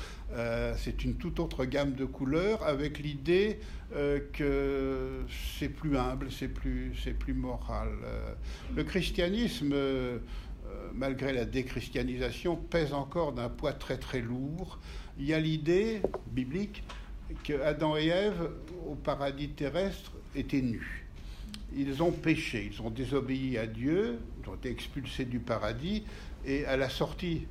C'est 0.77 1.05
une 1.05 1.15
toute 1.17 1.41
autre 1.41 1.65
gamme 1.65 1.95
de 1.95 2.05
couleurs 2.05 2.63
avec 2.65 2.99
l'idée 2.99 3.59
euh, 3.95 4.21
que 4.33 5.27
c'est 5.59 5.69
plus 5.69 5.99
humble, 5.99 6.31
c'est 6.31 6.49
plus, 6.49 6.95
c'est 7.03 7.13
plus 7.13 7.35
moral. 7.35 7.91
Euh, 8.05 8.35
le 8.75 8.85
christianisme, 8.85 9.73
euh, 9.75 10.19
malgré 10.95 11.35
la 11.35 11.45
déchristianisation, 11.45 12.57
pèse 12.57 12.95
encore 12.95 13.33
d'un 13.33 13.51
poids 13.51 13.75
très 13.75 13.99
très 13.99 14.21
lourd. 14.21 14.79
Il 15.19 15.27
y 15.27 15.35
a 15.35 15.41
l'idée 15.41 16.01
biblique 16.29 16.85
que 17.45 17.61
Adam 17.61 17.97
et 17.99 18.07
Ève, 18.07 18.51
au 18.87 18.95
paradis 18.95 19.51
terrestre, 19.51 20.13
étaient 20.35 20.63
nus. 20.63 21.07
Ils 21.75 22.03
ont 22.03 22.13
péché, 22.13 22.71
ils 22.73 22.83
ont 22.83 22.91
désobéi 22.91 23.57
à 23.59 23.67
Dieu, 23.67 24.19
ils 24.43 24.49
ont 24.49 24.55
été 24.55 24.71
expulsés 24.71 25.25
du 25.25 25.39
paradis, 25.39 26.05
et 26.45 26.65
à 26.67 26.77
la 26.77 26.89
sortie 26.89 27.47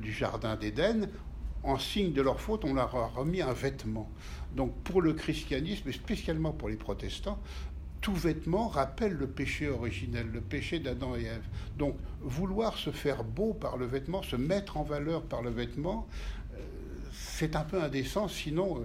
du 0.00 0.12
jardin 0.12 0.56
d'Éden, 0.56 1.08
en 1.62 1.78
signe 1.78 2.12
de 2.12 2.22
leur 2.22 2.40
faute, 2.40 2.64
on 2.64 2.74
leur 2.74 2.94
a 2.94 3.08
remis 3.08 3.42
un 3.42 3.52
vêtement. 3.52 4.08
Donc 4.54 4.74
pour 4.84 5.02
le 5.02 5.12
christianisme, 5.12 5.88
et 5.88 5.92
spécialement 5.92 6.52
pour 6.52 6.68
les 6.68 6.76
protestants, 6.76 7.38
tout 8.00 8.14
vêtement 8.14 8.68
rappelle 8.68 9.14
le 9.14 9.26
péché 9.26 9.68
originel, 9.68 10.28
le 10.32 10.40
péché 10.40 10.78
d'Adam 10.78 11.16
et 11.16 11.24
Ève. 11.24 11.46
Donc 11.76 11.96
vouloir 12.20 12.78
se 12.78 12.90
faire 12.90 13.24
beau 13.24 13.52
par 13.52 13.76
le 13.76 13.86
vêtement, 13.86 14.22
se 14.22 14.36
mettre 14.36 14.76
en 14.76 14.84
valeur 14.84 15.22
par 15.22 15.42
le 15.42 15.50
vêtement, 15.50 16.06
c'est 17.36 17.54
un 17.54 17.64
peu 17.64 17.82
indécent, 17.82 18.28
sinon 18.28 18.82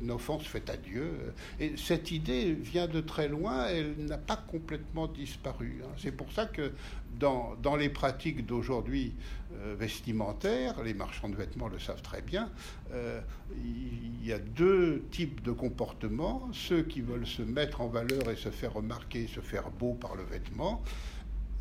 une, 0.00 0.10
offense 0.10 0.42
faite 0.42 0.68
à 0.68 0.76
Dieu. 0.76 1.32
Et 1.60 1.76
cette 1.76 2.10
idée 2.10 2.52
vient 2.52 2.88
de 2.88 3.00
très 3.00 3.28
loin, 3.28 3.66
elle 3.66 3.94
n'a 4.06 4.18
pas 4.18 4.36
complètement 4.36 5.06
disparu. 5.06 5.80
Hein. 5.84 5.90
C'est 5.96 6.10
pour 6.10 6.32
ça 6.32 6.46
que 6.46 6.72
dans, 7.20 7.76
les 7.78 7.88
pratiques 7.88 8.44
d'aujourd'hui 8.44 9.14
euh, 9.52 9.76
vestimentaires, 9.78 10.82
les 10.82 10.92
marchands 10.92 11.28
de 11.28 11.36
vêtements 11.36 11.68
le 11.68 11.78
savent 11.78 12.02
très 12.02 12.20
bien, 12.20 12.50
euh, 12.92 13.20
il 13.64 14.26
y 14.26 14.32
a 14.32 14.40
deux 14.40 15.04
types 15.12 15.40
de 15.44 15.52
comportements, 15.52 16.48
ceux 16.52 16.82
qui 16.82 17.00
veulent 17.00 17.28
se 17.28 17.42
mettre 17.42 17.80
en 17.80 17.86
valeur 17.86 18.28
et 18.28 18.34
se 18.34 18.48
faire 18.48 18.72
remarquer, 18.72 19.28
se 19.28 19.38
faire 19.38 19.70
beau 19.70 19.94
par 19.94 20.16
le 20.16 20.24
vêtement, 20.24 20.82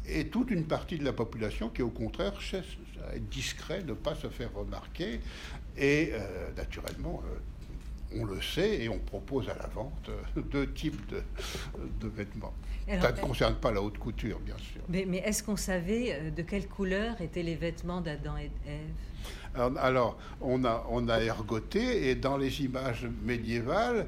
et 0.07 0.27
toute 0.27 0.51
une 0.51 0.65
partie 0.65 0.97
de 0.97 1.05
la 1.05 1.13
population 1.13 1.69
qui, 1.69 1.81
au 1.81 1.89
contraire, 1.89 2.41
cherche 2.41 2.77
à 3.07 3.15
être 3.15 3.29
discret, 3.29 3.83
ne 3.83 3.93
pas 3.93 4.15
se 4.15 4.27
faire 4.27 4.53
remarquer. 4.53 5.19
Et 5.77 6.11
euh, 6.13 6.51
naturellement, 6.55 7.21
euh, 7.25 8.19
on 8.19 8.25
le 8.25 8.41
sait 8.41 8.81
et 8.81 8.89
on 8.89 8.99
propose 8.99 9.49
à 9.49 9.55
la 9.55 9.67
vente 9.67 10.09
euh, 10.09 10.41
deux 10.41 10.71
types 10.71 11.01
de, 11.09 12.07
vêtements. 12.07 12.53
Ça 12.87 13.11
ne 13.11 13.19
concerne 13.19 13.55
pas 13.55 13.71
la 13.71 13.81
haute 13.81 13.97
couture, 13.97 14.39
bien 14.39 14.57
sûr. 14.57 14.81
Mais, 14.89 15.05
mais 15.07 15.19
est-ce 15.19 15.41
qu'on 15.41 15.55
savait 15.55 16.31
de 16.31 16.41
quelle 16.41 16.67
couleur 16.67 17.19
étaient 17.21 17.43
les 17.43 17.55
vêtements 17.55 18.01
d'Adam 18.01 18.35
et 18.37 18.51
d'Ève? 18.65 19.77
Alors, 19.77 20.17
on 20.41 20.65
a, 20.65 20.85
on 20.89 21.07
a 21.07 21.19
ergoté 21.19 22.09
et 22.09 22.15
dans 22.15 22.37
les 22.37 22.61
images 22.63 23.07
médiévales, 23.23 24.07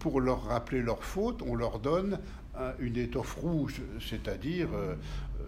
pour 0.00 0.20
leur 0.20 0.44
rappeler 0.44 0.82
leur 0.82 1.04
faute, 1.04 1.42
on 1.46 1.54
leur 1.54 1.78
donne 1.78 2.18
une 2.80 2.96
étoffe 2.96 3.34
rouge, 3.34 3.82
c'est-à-dire 4.00 4.68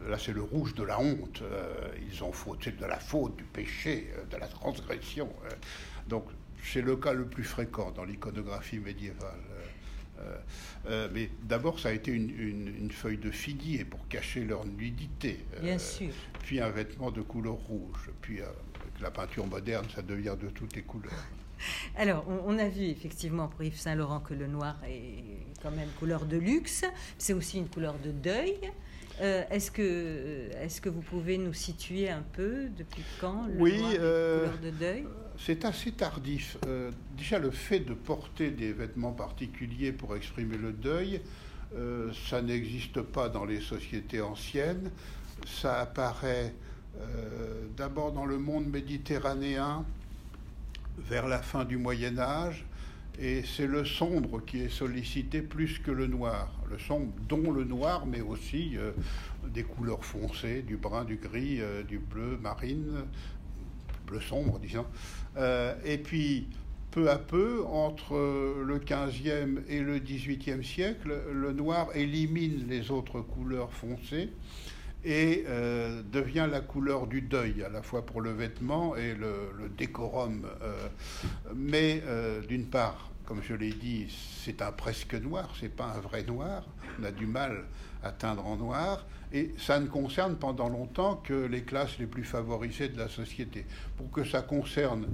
là 0.06 0.18
c'est 0.18 0.32
le 0.32 0.42
rouge 0.42 0.74
de 0.74 0.82
la 0.82 1.00
honte, 1.00 1.42
euh, 1.42 1.88
ils 2.10 2.22
ont 2.22 2.32
faute, 2.32 2.68
de 2.68 2.84
la 2.84 2.98
faute, 2.98 3.36
du 3.36 3.44
péché, 3.44 4.10
euh, 4.16 4.24
de 4.26 4.36
la 4.36 4.46
transgression. 4.46 5.28
Euh. 5.44 5.50
donc 6.08 6.24
c'est 6.62 6.82
le 6.82 6.96
cas 6.96 7.12
le 7.12 7.26
plus 7.26 7.44
fréquent 7.44 7.90
dans 7.92 8.04
l'iconographie 8.04 8.78
médiévale. 8.78 9.40
mais 11.12 11.30
d'abord, 11.44 11.78
ça 11.78 11.90
a 11.90 11.92
été 11.92 12.10
une, 12.10 12.90
feuille 12.90 13.18
de 13.18 13.30
figuier 13.30 13.84
pour 13.84 14.06
cacher 14.08 14.44
leur 14.44 14.66
nudité. 14.66 15.44
Bien 15.62 15.78
sûr. 15.78 16.10
Puis 16.42 16.60
un 16.60 16.70
vêtement 16.70 17.12
de 17.12 17.22
couleur 17.22 17.54
rouge. 17.54 18.10
Puis 18.20 18.40
avec 18.40 19.00
la 19.00 19.12
peinture 19.12 19.46
moderne, 19.46 19.86
ça 19.94 20.02
devient 20.02 20.34
de 20.38 20.48
toutes 20.48 20.74
les 20.74 20.82
couleurs. 20.82 21.12
Alors, 21.96 22.24
on, 22.28 22.58
a 22.58 22.68
vu 22.68 22.84
effectivement 22.84 23.48
pour 23.48 23.62
Yves 23.62 23.78
Saint 23.78 23.94
Laurent 23.94 24.20
que 24.20 24.34
le 24.34 24.48
noir 24.48 24.76
est 24.86 25.46
quand 25.62 25.70
même 25.70 25.88
couleur 25.98 26.24
de 26.24 26.36
luxe. 26.36 26.84
C'est 27.18 27.32
aussi 27.32 27.58
une 27.58 27.68
couleur 27.68 27.94
de 27.98 28.10
deuil. 28.10 28.58
Euh, 29.20 29.42
est-ce 29.50 29.70
que, 29.70 29.82
euh, 29.82 30.64
est 30.64 30.80
que 30.80 30.88
vous 30.88 31.00
pouvez 31.00 31.38
nous 31.38 31.52
situer 31.52 32.08
un 32.08 32.22
peu 32.32 32.68
depuis 32.76 33.02
quand 33.20 33.46
le 33.48 33.60
oui, 33.60 33.82
euh, 33.98 34.46
couleur 34.46 34.58
de 34.58 34.70
deuil? 34.70 35.06
C'est 35.38 35.64
assez 35.64 35.92
tardif. 35.92 36.56
déjà, 37.16 37.38
le 37.38 37.52
fait 37.52 37.80
de 37.80 37.94
porter 37.94 38.50
des 38.50 38.72
vêtements 38.72 39.12
particuliers 39.12 39.92
pour 39.92 40.16
exprimer 40.16 40.56
le 40.56 40.72
deuil, 40.72 41.20
ça 42.28 42.42
n'existe 42.42 43.02
pas 43.02 43.28
dans 43.28 43.44
les 43.44 43.60
sociétés 43.60 44.20
anciennes. 44.20 44.90
Ça 45.46 45.80
apparaît 45.80 46.54
d'abord 47.76 48.10
dans 48.10 48.26
le 48.26 48.36
monde 48.36 48.66
méditerranéen 48.66 49.84
vers 50.98 51.28
la 51.28 51.40
fin 51.40 51.64
du 51.64 51.76
Moyen 51.76 52.18
Âge 52.18 52.66
et 53.20 53.42
c'est 53.42 53.66
le 53.66 53.84
sombre 53.84 54.40
qui 54.44 54.62
est 54.62 54.68
sollicité 54.68 55.42
plus 55.42 55.78
que 55.78 55.90
le 55.90 56.06
noir. 56.06 56.52
Le 56.70 56.78
sombre, 56.78 57.12
dont 57.28 57.50
le 57.50 57.64
noir, 57.64 58.06
mais 58.06 58.20
aussi 58.20 58.76
euh, 58.76 58.92
des 59.48 59.64
couleurs 59.64 60.04
foncées, 60.04 60.62
du 60.62 60.76
brun, 60.76 61.04
du 61.04 61.16
gris, 61.16 61.60
euh, 61.60 61.82
du 61.82 61.98
bleu 61.98 62.38
marine, 62.40 63.04
bleu 64.06 64.20
sombre, 64.20 64.60
disons. 64.60 64.86
Euh, 65.36 65.74
et 65.84 65.98
puis, 65.98 66.48
peu 66.92 67.10
à 67.10 67.18
peu, 67.18 67.64
entre 67.66 68.14
le 68.62 68.78
15e 68.78 69.62
et 69.68 69.80
le 69.80 69.98
18e 69.98 70.62
siècle, 70.62 71.12
le 71.32 71.52
noir 71.52 71.88
élimine 71.94 72.66
les 72.68 72.90
autres 72.90 73.20
couleurs 73.20 73.72
foncées 73.72 74.30
et 75.04 75.44
devient 76.12 76.48
la 76.50 76.60
couleur 76.60 77.06
du 77.06 77.22
deuil, 77.22 77.62
à 77.62 77.68
la 77.68 77.82
fois 77.82 78.04
pour 78.04 78.20
le 78.20 78.32
vêtement 78.32 78.96
et 78.96 79.14
le, 79.14 79.68
décorum. 79.76 80.46
mais 81.54 82.02
d'une 82.48 82.66
part, 82.66 83.10
comme 83.24 83.42
je 83.42 83.54
l'ai 83.54 83.72
dit, 83.72 84.06
c'est 84.44 84.62
un 84.62 84.72
presque 84.72 85.14
noir, 85.14 85.54
c'est 85.60 85.74
pas 85.74 85.92
un 85.96 86.00
vrai 86.00 86.24
noir. 86.24 86.64
On 86.98 87.04
a 87.04 87.12
du 87.12 87.26
mal 87.26 87.64
à 88.02 88.10
teindre 88.10 88.46
en 88.46 88.56
noir, 88.56 89.04
et 89.32 89.54
ça 89.58 89.78
ne 89.80 89.86
concerne 89.86 90.36
pendant 90.36 90.68
longtemps 90.68 91.16
que 91.16 91.44
les 91.46 91.62
classes 91.62 91.98
les 91.98 92.06
plus 92.06 92.24
favorisées 92.24 92.88
de 92.88 92.98
la 92.98 93.08
société. 93.08 93.66
Pour 93.96 94.10
que 94.10 94.24
ça 94.24 94.42
concerne 94.42 95.06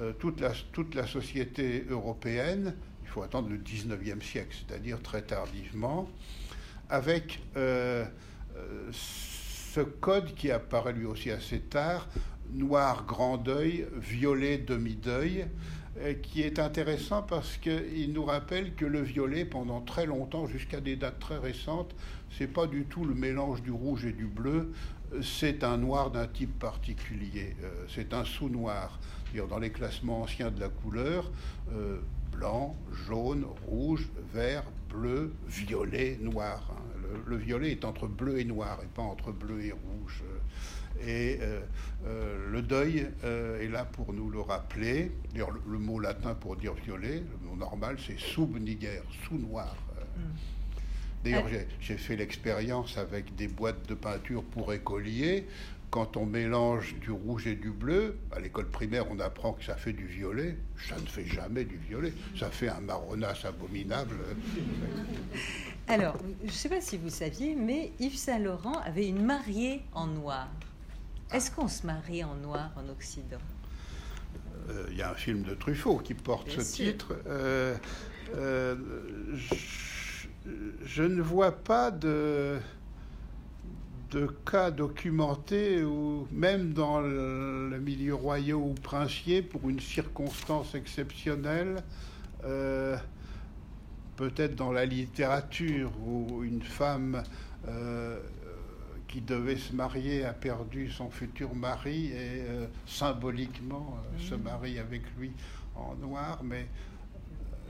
euh, 0.00 0.12
toute, 0.12 0.40
la, 0.40 0.52
toute 0.72 0.94
la 0.94 1.06
société 1.06 1.86
européenne, 1.88 2.74
il 3.02 3.08
faut 3.08 3.22
attendre 3.22 3.48
le 3.48 3.58
19e 3.58 4.22
siècle, 4.22 4.54
c'est-à-dire 4.54 5.00
très 5.00 5.22
tardivement, 5.22 6.08
avec 6.90 7.40
euh, 7.56 8.04
euh, 8.56 8.90
ce 9.74 9.80
code 9.80 10.34
qui 10.34 10.50
apparaît 10.50 10.92
lui 10.92 11.06
aussi 11.06 11.30
assez 11.30 11.60
tard, 11.60 12.06
noir 12.52 13.06
grand 13.06 13.38
deuil, 13.38 13.86
violet 13.96 14.58
demi-deuil, 14.58 15.46
euh, 15.98 16.12
qui 16.14 16.42
est 16.42 16.58
intéressant 16.58 17.22
parce 17.22 17.56
qu'il 17.56 18.12
nous 18.12 18.24
rappelle 18.24 18.74
que 18.74 18.84
le 18.84 19.00
violet, 19.00 19.46
pendant 19.46 19.80
très 19.80 20.04
longtemps, 20.04 20.46
jusqu'à 20.46 20.80
des 20.80 20.96
dates 20.96 21.20
très 21.20 21.38
récentes, 21.38 21.94
c'est 22.36 22.48
pas 22.48 22.66
du 22.66 22.84
tout 22.84 23.06
le 23.06 23.14
mélange 23.14 23.62
du 23.62 23.70
rouge 23.70 24.04
et 24.04 24.12
du 24.12 24.26
bleu, 24.26 24.72
c'est 25.22 25.64
un 25.64 25.78
noir 25.78 26.10
d'un 26.10 26.26
type 26.26 26.58
particulier, 26.58 27.56
euh, 27.62 27.86
c'est 27.88 28.12
un 28.12 28.24
sous-noir. 28.24 28.98
Dans 29.48 29.58
les 29.58 29.70
classements 29.70 30.20
anciens 30.20 30.50
de 30.50 30.60
la 30.60 30.68
couleur, 30.68 31.30
euh, 31.72 32.00
blanc, 32.32 32.76
jaune, 33.06 33.46
rouge, 33.66 34.08
vert, 34.32 34.64
bleu, 34.88 35.34
violet, 35.46 36.18
noir. 36.20 36.76
Le, 37.00 37.36
le, 37.36 37.36
violet 37.36 37.72
est 37.72 37.84
entre 37.84 38.06
bleu 38.06 38.38
et 38.38 38.44
noir 38.44 38.78
et 38.82 38.86
pas 38.86 39.02
entre 39.02 39.32
bleu 39.32 39.64
et 39.64 39.72
rouge. 39.72 40.22
Et 41.06 41.38
euh, 41.40 41.60
euh, 42.06 42.50
le 42.50 42.62
deuil 42.62 43.08
euh, 43.24 43.60
est 43.60 43.68
là 43.68 43.84
pour 43.84 44.12
nous 44.12 44.30
le 44.30 44.40
rappeler. 44.40 45.10
D'ailleurs, 45.32 45.50
le, 45.50 45.78
mot 45.78 45.98
latin 45.98 46.34
pour 46.34 46.56
dire 46.56 46.74
violet, 46.74 47.22
le 47.42 47.48
mot 47.48 47.56
normal, 47.56 47.96
c'est 48.04 48.18
sub-niger, 48.18 49.02
sous-noir. 49.26 49.74
Mm. 50.16 50.20
D'ailleurs, 51.24 51.46
j'ai 51.80 51.96
fait 51.96 52.16
l'expérience 52.16 52.98
avec 52.98 53.34
des 53.36 53.48
boîtes 53.48 53.88
de 53.88 53.94
peinture 53.94 54.42
pour 54.42 54.72
écoliers. 54.72 55.46
Quand 55.92 56.16
on 56.16 56.24
mélange 56.24 56.94
du 57.00 57.10
rouge 57.10 57.46
et 57.46 57.54
du 57.54 57.70
bleu, 57.70 58.16
à 58.34 58.40
l'école 58.40 58.66
primaire, 58.66 59.04
on 59.10 59.20
apprend 59.20 59.52
que 59.52 59.62
ça 59.62 59.76
fait 59.76 59.92
du 59.92 60.06
violet. 60.06 60.56
Ça 60.88 60.96
ne 60.96 61.04
fait 61.04 61.26
jamais 61.26 61.66
du 61.66 61.76
violet. 61.76 62.14
Ça 62.34 62.48
fait 62.50 62.70
un 62.70 62.80
marronasse 62.80 63.44
abominable. 63.44 64.16
Alors, 65.88 66.16
je 66.40 66.46
ne 66.46 66.50
sais 66.50 66.70
pas 66.70 66.80
si 66.80 66.96
vous 66.96 67.10
saviez, 67.10 67.54
mais 67.54 67.92
Yves 68.00 68.16
Saint-Laurent 68.16 68.78
avait 68.86 69.06
une 69.06 69.22
mariée 69.22 69.82
en 69.92 70.06
noir. 70.06 70.48
Est-ce 71.30 71.50
qu'on 71.50 71.68
se 71.68 71.84
marie 71.84 72.24
en 72.24 72.36
noir 72.36 72.70
en 72.76 72.88
Occident? 72.88 73.36
Euh, 74.70 74.86
Il 74.92 74.96
y 74.96 75.02
a 75.02 75.10
un 75.10 75.14
film 75.14 75.42
de 75.42 75.54
Truffaut 75.54 75.98
qui 75.98 76.14
porte 76.14 76.48
ce 76.48 76.62
titre. 76.62 77.16
Euh, 77.26 77.76
euh, 78.34 78.76
je 80.86 81.02
ne 81.02 81.20
vois 81.20 81.52
pas 81.52 81.90
de, 81.90 82.58
de 84.12 84.26
cas 84.26 84.70
documentés 84.70 85.82
ou 85.82 86.28
même 86.30 86.74
dans 86.74 87.00
le, 87.00 87.78
milieu 87.80 88.14
royal 88.14 88.56
ou 88.56 88.74
princier 88.74 89.42
pour 89.42 89.68
une 89.68 89.80
circonstance 89.80 90.74
exceptionnelle, 90.74 91.82
euh, 92.44 92.96
peut-être 94.16 94.54
dans 94.54 94.70
la 94.70 94.84
littérature 94.84 95.90
où 96.06 96.44
une 96.44 96.62
femme 96.62 97.22
euh, 97.66 98.18
qui 99.08 99.22
devait 99.22 99.56
se 99.56 99.74
marier 99.74 100.24
a 100.24 100.32
perdu 100.32 100.90
son 100.90 101.10
futur 101.10 101.54
mari 101.54 102.08
et 102.08 102.44
euh, 102.48 102.66
symboliquement 102.86 103.98
se 104.18 104.34
marie 104.34 104.78
avec 104.78 105.02
lui 105.18 105.32
en 105.74 105.94
noir, 105.96 106.40
mais 106.44 106.68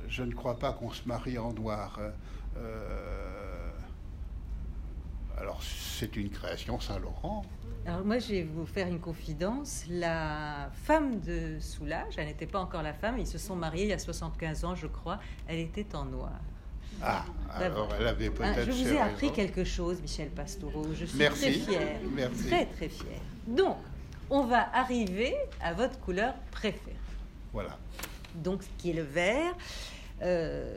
je 0.08 0.24
ne 0.24 0.32
crois 0.32 0.58
pas 0.58 0.72
qu'on 0.72 0.90
se 0.90 1.06
marie 1.06 1.38
en 1.38 1.52
noir. 1.52 2.00
Alors 5.38 5.60
c'est 5.62 6.16
une 6.16 6.30
création 6.30 6.80
Saint-Laurent. 6.80 7.44
Alors 7.84 8.04
moi, 8.04 8.18
je 8.18 8.28
vais 8.28 8.42
vous 8.42 8.64
faire 8.64 8.86
une 8.86 9.00
confidence. 9.00 9.84
La 9.88 10.70
femme 10.84 11.20
de 11.20 11.58
Soulage, 11.58 12.14
elle 12.16 12.26
n'était 12.26 12.46
pas 12.46 12.60
encore 12.60 12.82
la 12.82 12.92
femme, 12.92 13.18
ils 13.18 13.26
se 13.26 13.38
sont 13.38 13.56
mariés 13.56 13.84
il 13.84 13.88
y 13.88 13.92
a 13.92 13.98
75 13.98 14.64
ans, 14.64 14.74
je 14.76 14.86
crois. 14.86 15.18
Elle 15.48 15.58
était 15.58 15.96
en 15.96 16.04
noir. 16.04 16.32
Ah, 17.02 17.24
alors 17.54 17.88
elle 17.98 18.06
avait 18.06 18.30
peut-être. 18.30 18.58
Ah, 18.58 18.64
je 18.64 18.70
vous 18.70 18.92
ai 18.92 19.00
appris 19.00 19.32
quelque 19.32 19.64
chose, 19.64 20.00
Michel 20.00 20.28
Pastoureau. 20.28 20.86
Je 20.94 21.06
suis 21.06 21.18
très 21.18 21.52
fière. 21.52 21.98
Merci. 22.14 22.46
Très, 22.46 22.66
très 22.66 22.88
fière. 22.88 23.20
Donc, 23.46 23.78
on 24.30 24.44
va 24.44 24.68
arriver 24.76 25.34
à 25.60 25.72
votre 25.72 25.98
couleur 25.98 26.34
préférée. 26.52 26.96
Voilà. 27.52 27.76
Donc, 28.36 28.60
qui 28.78 28.90
est 28.90 28.94
le 28.94 29.02
vert. 29.02 29.54
Euh, 30.22 30.76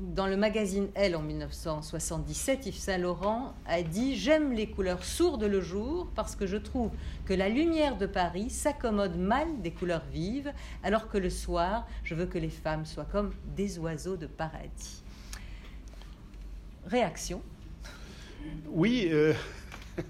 dans 0.00 0.26
le 0.26 0.36
magazine 0.36 0.88
Elle 0.94 1.16
en 1.16 1.22
1977, 1.22 2.66
Yves 2.66 2.78
Saint-Laurent 2.78 3.54
a 3.66 3.82
dit 3.82 4.16
J'aime 4.16 4.52
les 4.52 4.68
couleurs 4.68 5.04
sourdes 5.04 5.44
le 5.44 5.60
jour 5.60 6.08
parce 6.14 6.36
que 6.36 6.46
je 6.46 6.56
trouve 6.56 6.90
que 7.24 7.34
la 7.34 7.48
lumière 7.48 7.96
de 7.96 8.06
Paris 8.06 8.50
s'accommode 8.50 9.16
mal 9.16 9.60
des 9.62 9.70
couleurs 9.70 10.04
vives, 10.12 10.52
alors 10.82 11.08
que 11.08 11.18
le 11.18 11.30
soir, 11.30 11.86
je 12.02 12.14
veux 12.14 12.26
que 12.26 12.38
les 12.38 12.50
femmes 12.50 12.86
soient 12.86 13.06
comme 13.10 13.32
des 13.56 13.78
oiseaux 13.78 14.16
de 14.16 14.26
paradis. 14.26 15.02
Réaction? 16.86 17.40
Oui, 18.66 19.08
euh, 19.10 19.32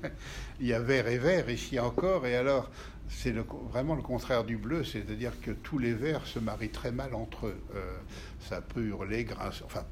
il 0.60 0.66
y 0.66 0.72
a 0.72 0.80
vert 0.80 1.06
et 1.06 1.18
vert 1.18 1.48
ici 1.50 1.78
encore, 1.78 2.26
et 2.26 2.36
alors 2.36 2.70
c'est 3.08 3.34
vraiment 3.70 3.94
le 3.94 4.02
contraire 4.02 4.44
du 4.44 4.56
bleu, 4.56 4.84
c'est-à-dire 4.84 5.32
que 5.40 5.50
tous 5.50 5.78
les 5.78 5.92
verts 5.92 6.26
se 6.26 6.38
marient 6.38 6.70
très 6.70 6.92
mal 6.92 7.14
entre 7.14 7.48
eux. 7.48 7.60
Euh, 7.74 7.96
ça 8.40 8.60
peut 8.60 8.82
hurler, 8.82 9.24
grâce, 9.24 9.62
enfin, 9.64 9.84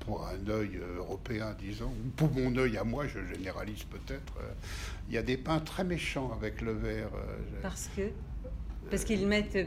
pour 0.00 0.26
un 0.26 0.48
œil 0.48 0.80
européen, 0.96 1.56
disons, 1.58 1.90
ou 2.04 2.08
pour 2.16 2.30
mon 2.32 2.56
œil 2.56 2.76
à 2.76 2.84
moi, 2.84 3.06
je 3.06 3.18
généralise 3.34 3.84
peut-être, 3.84 4.34
euh, 4.40 4.52
il 5.08 5.14
y 5.14 5.18
a 5.18 5.22
des 5.22 5.36
peints 5.36 5.60
très 5.60 5.84
méchants 5.84 6.32
avec 6.32 6.60
le 6.60 6.72
vert. 6.72 7.10
Euh, 7.14 7.60
Parce 7.62 7.90
que 7.96 8.02
parce 8.88 9.04
qu'ils 9.04 9.26
mettent. 9.26 9.58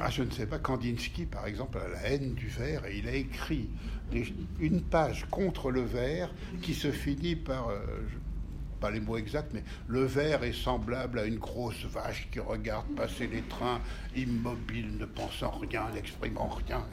Ah, 0.00 0.08
je 0.08 0.22
ne 0.22 0.30
sais 0.30 0.46
pas. 0.46 0.58
Kandinsky, 0.58 1.26
par 1.26 1.46
exemple, 1.46 1.76
a 1.76 1.88
la 1.88 2.08
haine 2.08 2.32
du 2.32 2.46
vert 2.46 2.86
et 2.86 2.96
il 2.96 3.06
a 3.06 3.12
écrit 3.14 3.68
une 4.60 4.80
page 4.80 5.26
contre 5.30 5.70
le 5.70 5.82
vert 5.82 6.32
qui 6.62 6.72
se 6.72 6.90
finit 6.90 7.36
par 7.36 7.68
pas 8.82 8.90
les 8.90 9.00
mots 9.00 9.16
exacts, 9.16 9.52
mais 9.54 9.62
le 9.86 10.04
verre 10.04 10.42
est 10.42 10.52
semblable 10.52 11.20
à 11.20 11.24
une 11.24 11.38
grosse 11.38 11.84
vache 11.84 12.28
qui 12.32 12.40
regarde 12.40 12.84
passer 12.96 13.28
les 13.28 13.42
trains, 13.42 13.80
immobile, 14.16 14.98
ne 14.98 15.06
pensant 15.06 15.52
rien, 15.52 15.84
n'exprimant 15.94 16.50
rien, 16.66 16.84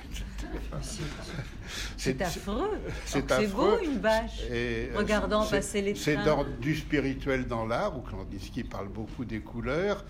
C'est 1.97 2.21
affreux. 2.21 2.79
C'est 3.05 3.51
beau 3.51 3.79
une 3.83 3.99
vache 3.99 4.41
euh, 4.51 4.93
regardant 4.95 5.43
passer 5.47 5.81
les 5.81 5.93
trains. 5.93 6.03
C'est 6.03 6.23
dans 6.23 6.45
du 6.61 6.75
spirituel 6.75 7.47
dans 7.47 7.65
l'art, 7.65 7.97
où 7.97 8.01
Kandinsky 8.01 8.63
parle 8.63 8.89
beaucoup 8.89 9.25
des 9.25 9.39
couleurs, 9.39 10.05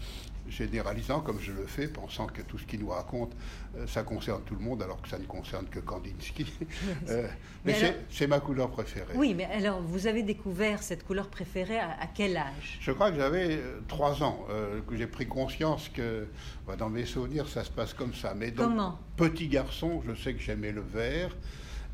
généralisant 0.50 1.22
comme 1.22 1.40
je 1.40 1.52
le 1.52 1.66
fais, 1.66 1.88
pensant 1.88 2.28
que 2.28 2.42
tout 2.42 2.58
ce 2.58 2.66
qu'il 2.66 2.80
nous 2.80 2.90
raconte, 2.90 3.32
euh, 3.78 3.86
ça 3.88 4.04
concerne 4.04 4.42
tout 4.44 4.56
le 4.56 4.62
monde, 4.62 4.82
alors 4.82 5.02
que 5.02 5.10
ça 5.10 5.18
ne 5.18 5.26
concerne 5.26 5.66
que 5.68 5.80
Kandinsky. 5.80 6.46
Euh, 7.10 7.28
mais, 7.66 7.76
c'est 8.10 8.28
ma 8.28 8.40
couleur 8.40 8.70
préférée. 8.70 9.14
Oui, 9.16 9.34
mais 9.34 9.46
alors 9.46 9.82
vous 9.82 10.08
avez 10.08 10.22
découvert 10.22 10.82
cette 10.84 11.06
couleur 11.06 11.28
préférée 11.28 11.80
à, 11.80 12.08
quel 12.14 12.38
âge? 12.38 12.78
Je 12.80 12.92
crois 12.92 13.12
que 13.12 13.18
j'avais 13.18 13.58
euh, 13.58 13.80
trois 13.88 14.22
ans, 14.24 14.46
que 14.88 14.96
j'ai 14.96 15.08
pris 15.08 15.28
conscience 15.28 15.90
que, 15.90 16.28
bah, 16.68 16.76
dans 16.76 16.90
mes 16.90 17.06
souvenirs, 17.06 17.48
ça 17.48 17.64
se 17.64 17.72
passe 17.72 17.94
comme 17.94 18.14
ça. 18.14 18.34
Mais 18.36 18.52
donc, 18.52 18.68
comment? 18.68 19.00
Petit 19.18 19.48
garçon, 19.48 20.02
je 20.08 20.14
sais 20.14 20.34
que 20.34 20.40
j'aimais 20.40 20.72
le 20.72 20.82
vert. 20.82 21.36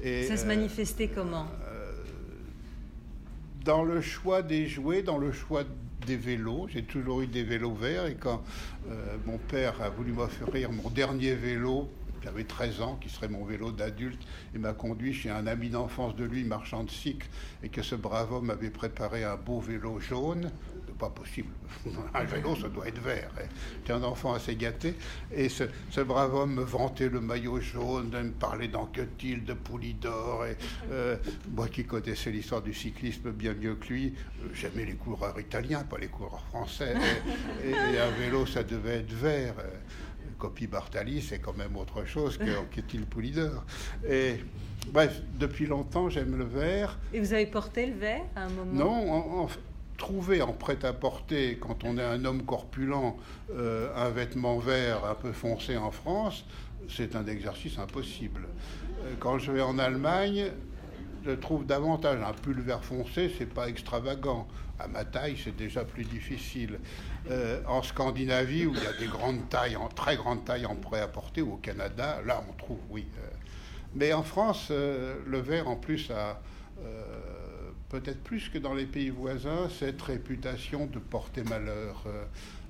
Et, 0.02 0.24
ça 0.24 0.38
se 0.38 0.46
manifestait 0.46 1.08
comment? 1.08 1.48
Dans 3.64 3.84
le 3.84 4.02
choix 4.02 4.42
des 4.42 4.68
jouets, 4.68 5.02
dans 5.02 5.18
le 5.18 5.32
choix 5.32 5.64
des 6.06 6.16
vélos. 6.16 6.68
J'ai 6.70 6.84
toujours 6.84 7.22
eu 7.22 7.28
des 7.28 7.44
vélos 7.44 7.74
verts 7.74 8.06
et 8.06 8.16
quand 8.16 8.44
euh, 8.90 9.18
mon 9.26 9.38
père 9.38 9.82
a 9.82 9.90
voulu 9.90 10.14
m'offrir 10.14 10.72
mon 10.72 10.90
dernier 10.90 11.34
vélo, 11.34 11.90
j'avais 12.24 12.44
13 12.44 12.82
ans, 12.82 12.98
qui 13.02 13.10
serait 13.10 13.28
mon 13.28 13.46
vélo 13.46 13.72
d'adulte, 13.72 14.22
et 14.56 14.58
m'a 14.58 14.74
conduit 14.74 15.14
chez 15.14 15.30
un 15.30 15.46
ami 15.46 15.70
d'enfance 15.70 16.16
de 16.16 16.24
lui, 16.24 16.44
marchand 16.44 16.84
de 16.84 16.90
cycle, 16.90 17.28
et 17.62 17.70
que 17.70 17.82
ce 17.82 17.96
brave 17.96 18.34
homme 18.34 18.50
avait 18.50 18.72
préparé 18.72 19.24
un 19.24 19.36
beau 19.36 19.60
vélo 19.60 20.00
jaune 20.00 20.52
pas 20.98 21.10
possible. 21.10 21.50
Un 22.14 22.24
vélo, 22.24 22.56
ça 22.56 22.70
doit 22.70 22.88
être 22.88 23.02
vert. 23.02 23.30
J'étais 23.78 23.94
un 23.94 24.04
enfant 24.04 24.34
assez 24.34 24.56
gâté. 24.56 24.96
Et 25.32 25.50
ce, 25.50 25.66
brave 26.02 26.34
homme 26.34 26.56
me 26.56 26.64
vantait 26.64 27.10
le 27.10 27.22
maillot 27.22 27.60
jaune, 27.60 28.10
me 28.12 28.32
parlait 28.32 28.68
d'Anquetil, 28.68 29.44
de 29.44 29.54
Poulidor. 29.54 30.46
Et 30.46 30.58
euh, 30.92 31.18
moi 31.52 31.68
qui 31.68 31.86
connaissais 31.86 32.32
l'histoire 32.32 32.62
du 32.62 32.74
cyclisme 32.74 33.32
bien 33.32 33.54
mieux 33.54 33.76
que 33.76 33.88
lui, 33.88 34.14
euh, 34.44 34.48
j'aimais 34.54 34.86
les 34.86 34.96
coureurs 34.96 35.40
italiens, 35.40 35.84
pas 35.84 35.98
les 35.98 36.08
coureurs 36.08 36.46
français. 36.50 36.96
Et, 37.64 37.74
un 37.74 38.12
vélo, 38.12 38.46
ça 38.46 38.64
devait 38.64 38.98
être 39.00 39.14
vert. 39.14 39.56
Copie 40.38 40.68
Bartali, 40.68 41.22
c'est 41.22 41.40
quand 41.40 41.56
même 41.56 41.76
autre 41.78 42.06
chose 42.06 42.38
qu'Anquetil 42.38 43.06
Poulidor. 43.06 43.66
Et 44.08 44.36
bref, 44.92 45.22
depuis 45.40 45.66
longtemps, 45.66 46.10
j'aime 46.10 46.38
le 46.38 46.44
vert. 46.44 46.98
Et 47.14 47.20
vous 47.20 47.34
avez 47.34 47.46
porté 47.46 47.86
le 47.86 47.94
vert 47.94 48.22
à 48.36 48.44
un 48.44 48.50
moment? 48.50 48.74
Non, 48.74 49.12
en, 49.12 49.44
en, 49.44 49.48
trouver 49.98 50.42
en 50.42 50.54
prêt-à-porter, 50.54 51.58
quand 51.60 51.84
on 51.84 51.98
est 51.98 52.04
un 52.04 52.26
homme 52.26 52.44
corpulent, 52.44 53.18
euh, 53.52 53.90
un 53.96 54.10
vêtement 54.10 54.58
vert 54.58 55.06
un 55.06 55.16
peu 55.16 55.32
foncé 55.32 55.78
en 55.78 55.92
France, 55.92 56.46
c'est 56.90 57.16
un 57.16 57.26
exercice 57.28 57.80
impossible. 57.80 58.48
Euh, 59.04 59.14
quand 59.20 59.40
je 59.40 59.52
vais 59.52 59.62
en 59.62 59.80
Allemagne, 59.80 60.52
je 61.26 61.32
trouve 61.32 61.66
davantage 61.66 62.20
un 62.22 62.34
pull 62.34 62.60
vert 62.60 62.84
foncé, 62.84 63.34
c'est 63.38 63.52
pas 63.52 63.68
extravagant. 63.70 64.48
À 64.78 64.88
ma 64.88 65.06
taille, 65.06 65.38
c'est 65.42 65.56
déjà 65.56 65.86
plus 65.86 66.04
difficile. 66.04 66.80
Euh, 67.32 67.62
en 67.66 67.82
Scandinavie, 67.82 68.66
où 68.66 68.74
il 68.76 68.84
y 68.84 68.88
a 68.88 68.94
des 68.94 69.08
grandes 69.08 69.48
tailles, 69.50 69.78
en 69.78 69.88
très 69.88 70.18
grandes 70.18 70.44
tailles 70.44 70.66
en 70.66 70.76
prêt-à-porter, 70.76 71.42
ou 71.42 71.54
au 71.54 71.58
Canada, 71.58 72.22
là, 72.26 72.44
on 72.48 72.54
trouve, 72.54 72.80
oui. 72.90 73.08
mais 73.96 74.12
en 74.12 74.22
France, 74.24 74.70
le 74.70 75.40
vert, 75.40 75.70
en 75.70 75.78
plus, 75.78 76.12
a 76.12 76.42
peut-être 78.00 78.22
plus 78.24 78.50
que 78.50 78.58
dans 78.58 78.74
les 78.74 78.86
pays 78.86 79.10
voisins, 79.10 79.70
cette 79.70 80.02
réputation 80.02 80.86
de 80.86 81.00
porter 81.00 81.44
malheur, 81.44 82.04
euh, 82.08 82.26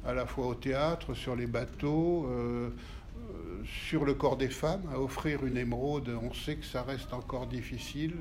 à 0.06 0.14
la 0.14 0.28
fois 0.28 0.46
au 0.46 0.54
théâtre, 0.54 1.16
sur 1.16 1.36
les 1.36 1.48
bateaux, 1.48 2.28
euh, 2.28 2.70
euh, 2.70 3.64
sur 3.88 4.06
le 4.06 4.14
corps 4.14 4.38
des 4.38 4.50
femmes. 4.50 4.84
À 4.94 5.00
offrir 5.00 5.44
une 5.44 5.58
émeraude, 5.58 6.12
on 6.22 6.32
sait 6.34 6.58
que 6.58 6.66
ça 6.66 6.84
reste 6.84 7.12
encore 7.12 7.48
difficile, 7.48 8.14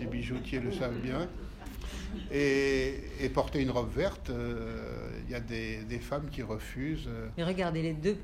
les 0.00 0.06
bijoutiers 0.06 0.58
le 0.58 0.72
savent 0.72 1.00
bien. 1.00 1.28
Et, 2.32 3.30
porter 3.32 3.62
une 3.62 3.70
robe 3.70 3.92
verte, 3.94 4.32
il 5.24 5.30
y 5.30 5.34
a 5.34 5.40
des, 5.40 5.84
des, 5.84 5.98
femmes 5.98 6.28
qui 6.30 6.42
refusent. 6.42 7.08
Mais 7.36 7.44
regardez, 7.44 7.82
les 7.82 7.92
deux 7.92 8.16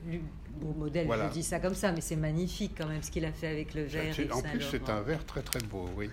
beau 0.55 0.75
modèle, 0.77 1.09
je 1.09 1.33
dis 1.33 1.43
ça 1.43 1.59
comme 1.61 1.75
ça, 1.75 1.93
mais 1.93 2.01
c'est 2.01 2.17
magnifique 2.17 2.73
quand 2.77 2.87
même 2.87 3.03
ce 3.03 3.11
qu'il 3.11 3.25
a 3.25 3.33
fait 3.33 3.49
avec 3.49 3.75
le 3.75 3.85
verre. 3.85 4.15
En 4.33 4.43
plus, 4.43 4.63
c'est 4.71 4.89
un 4.89 5.03
verre 5.03 5.25
très 5.25 5.43
très 5.43 5.61
beau, 5.61 5.89
oui. 5.97 6.11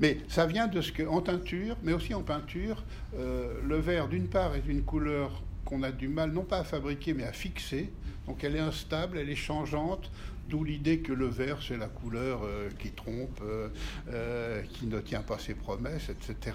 Mais 0.00 0.18
ça 0.28 0.46
vient 0.46 0.66
de 0.66 0.80
ce 0.80 0.92
que, 0.92 1.02
en 1.02 1.20
teinture, 1.20 1.76
mais 1.82 1.92
aussi 1.92 2.14
en 2.14 2.22
peinture, 2.22 2.84
euh, 3.18 3.60
le 3.66 3.76
verre 3.76 4.08
d'une 4.08 4.28
part 4.28 4.54
est 4.54 4.66
une 4.66 4.82
couleur 4.82 5.42
qu'on 5.64 5.82
a 5.82 5.92
du 5.92 6.08
mal, 6.08 6.32
non 6.32 6.44
pas 6.44 6.58
à 6.58 6.64
fabriquer, 6.64 7.14
mais 7.14 7.24
à 7.24 7.32
fixer. 7.32 7.90
Donc 8.26 8.44
elle 8.44 8.56
est 8.56 8.60
instable, 8.60 9.18
elle 9.18 9.30
est 9.30 9.34
changeante, 9.34 10.10
D'où 10.52 10.64
l'idée 10.64 10.98
que 10.98 11.14
le 11.14 11.28
vert, 11.28 11.60
c'est 11.66 11.78
la 11.78 11.88
couleur 11.88 12.42
euh, 12.44 12.68
qui 12.78 12.90
trompe, 12.90 13.40
euh, 13.42 13.70
euh, 14.10 14.60
qui 14.60 14.84
ne 14.84 15.00
tient 15.00 15.22
pas 15.22 15.38
ses 15.38 15.54
promesses, 15.54 16.10
etc. 16.10 16.54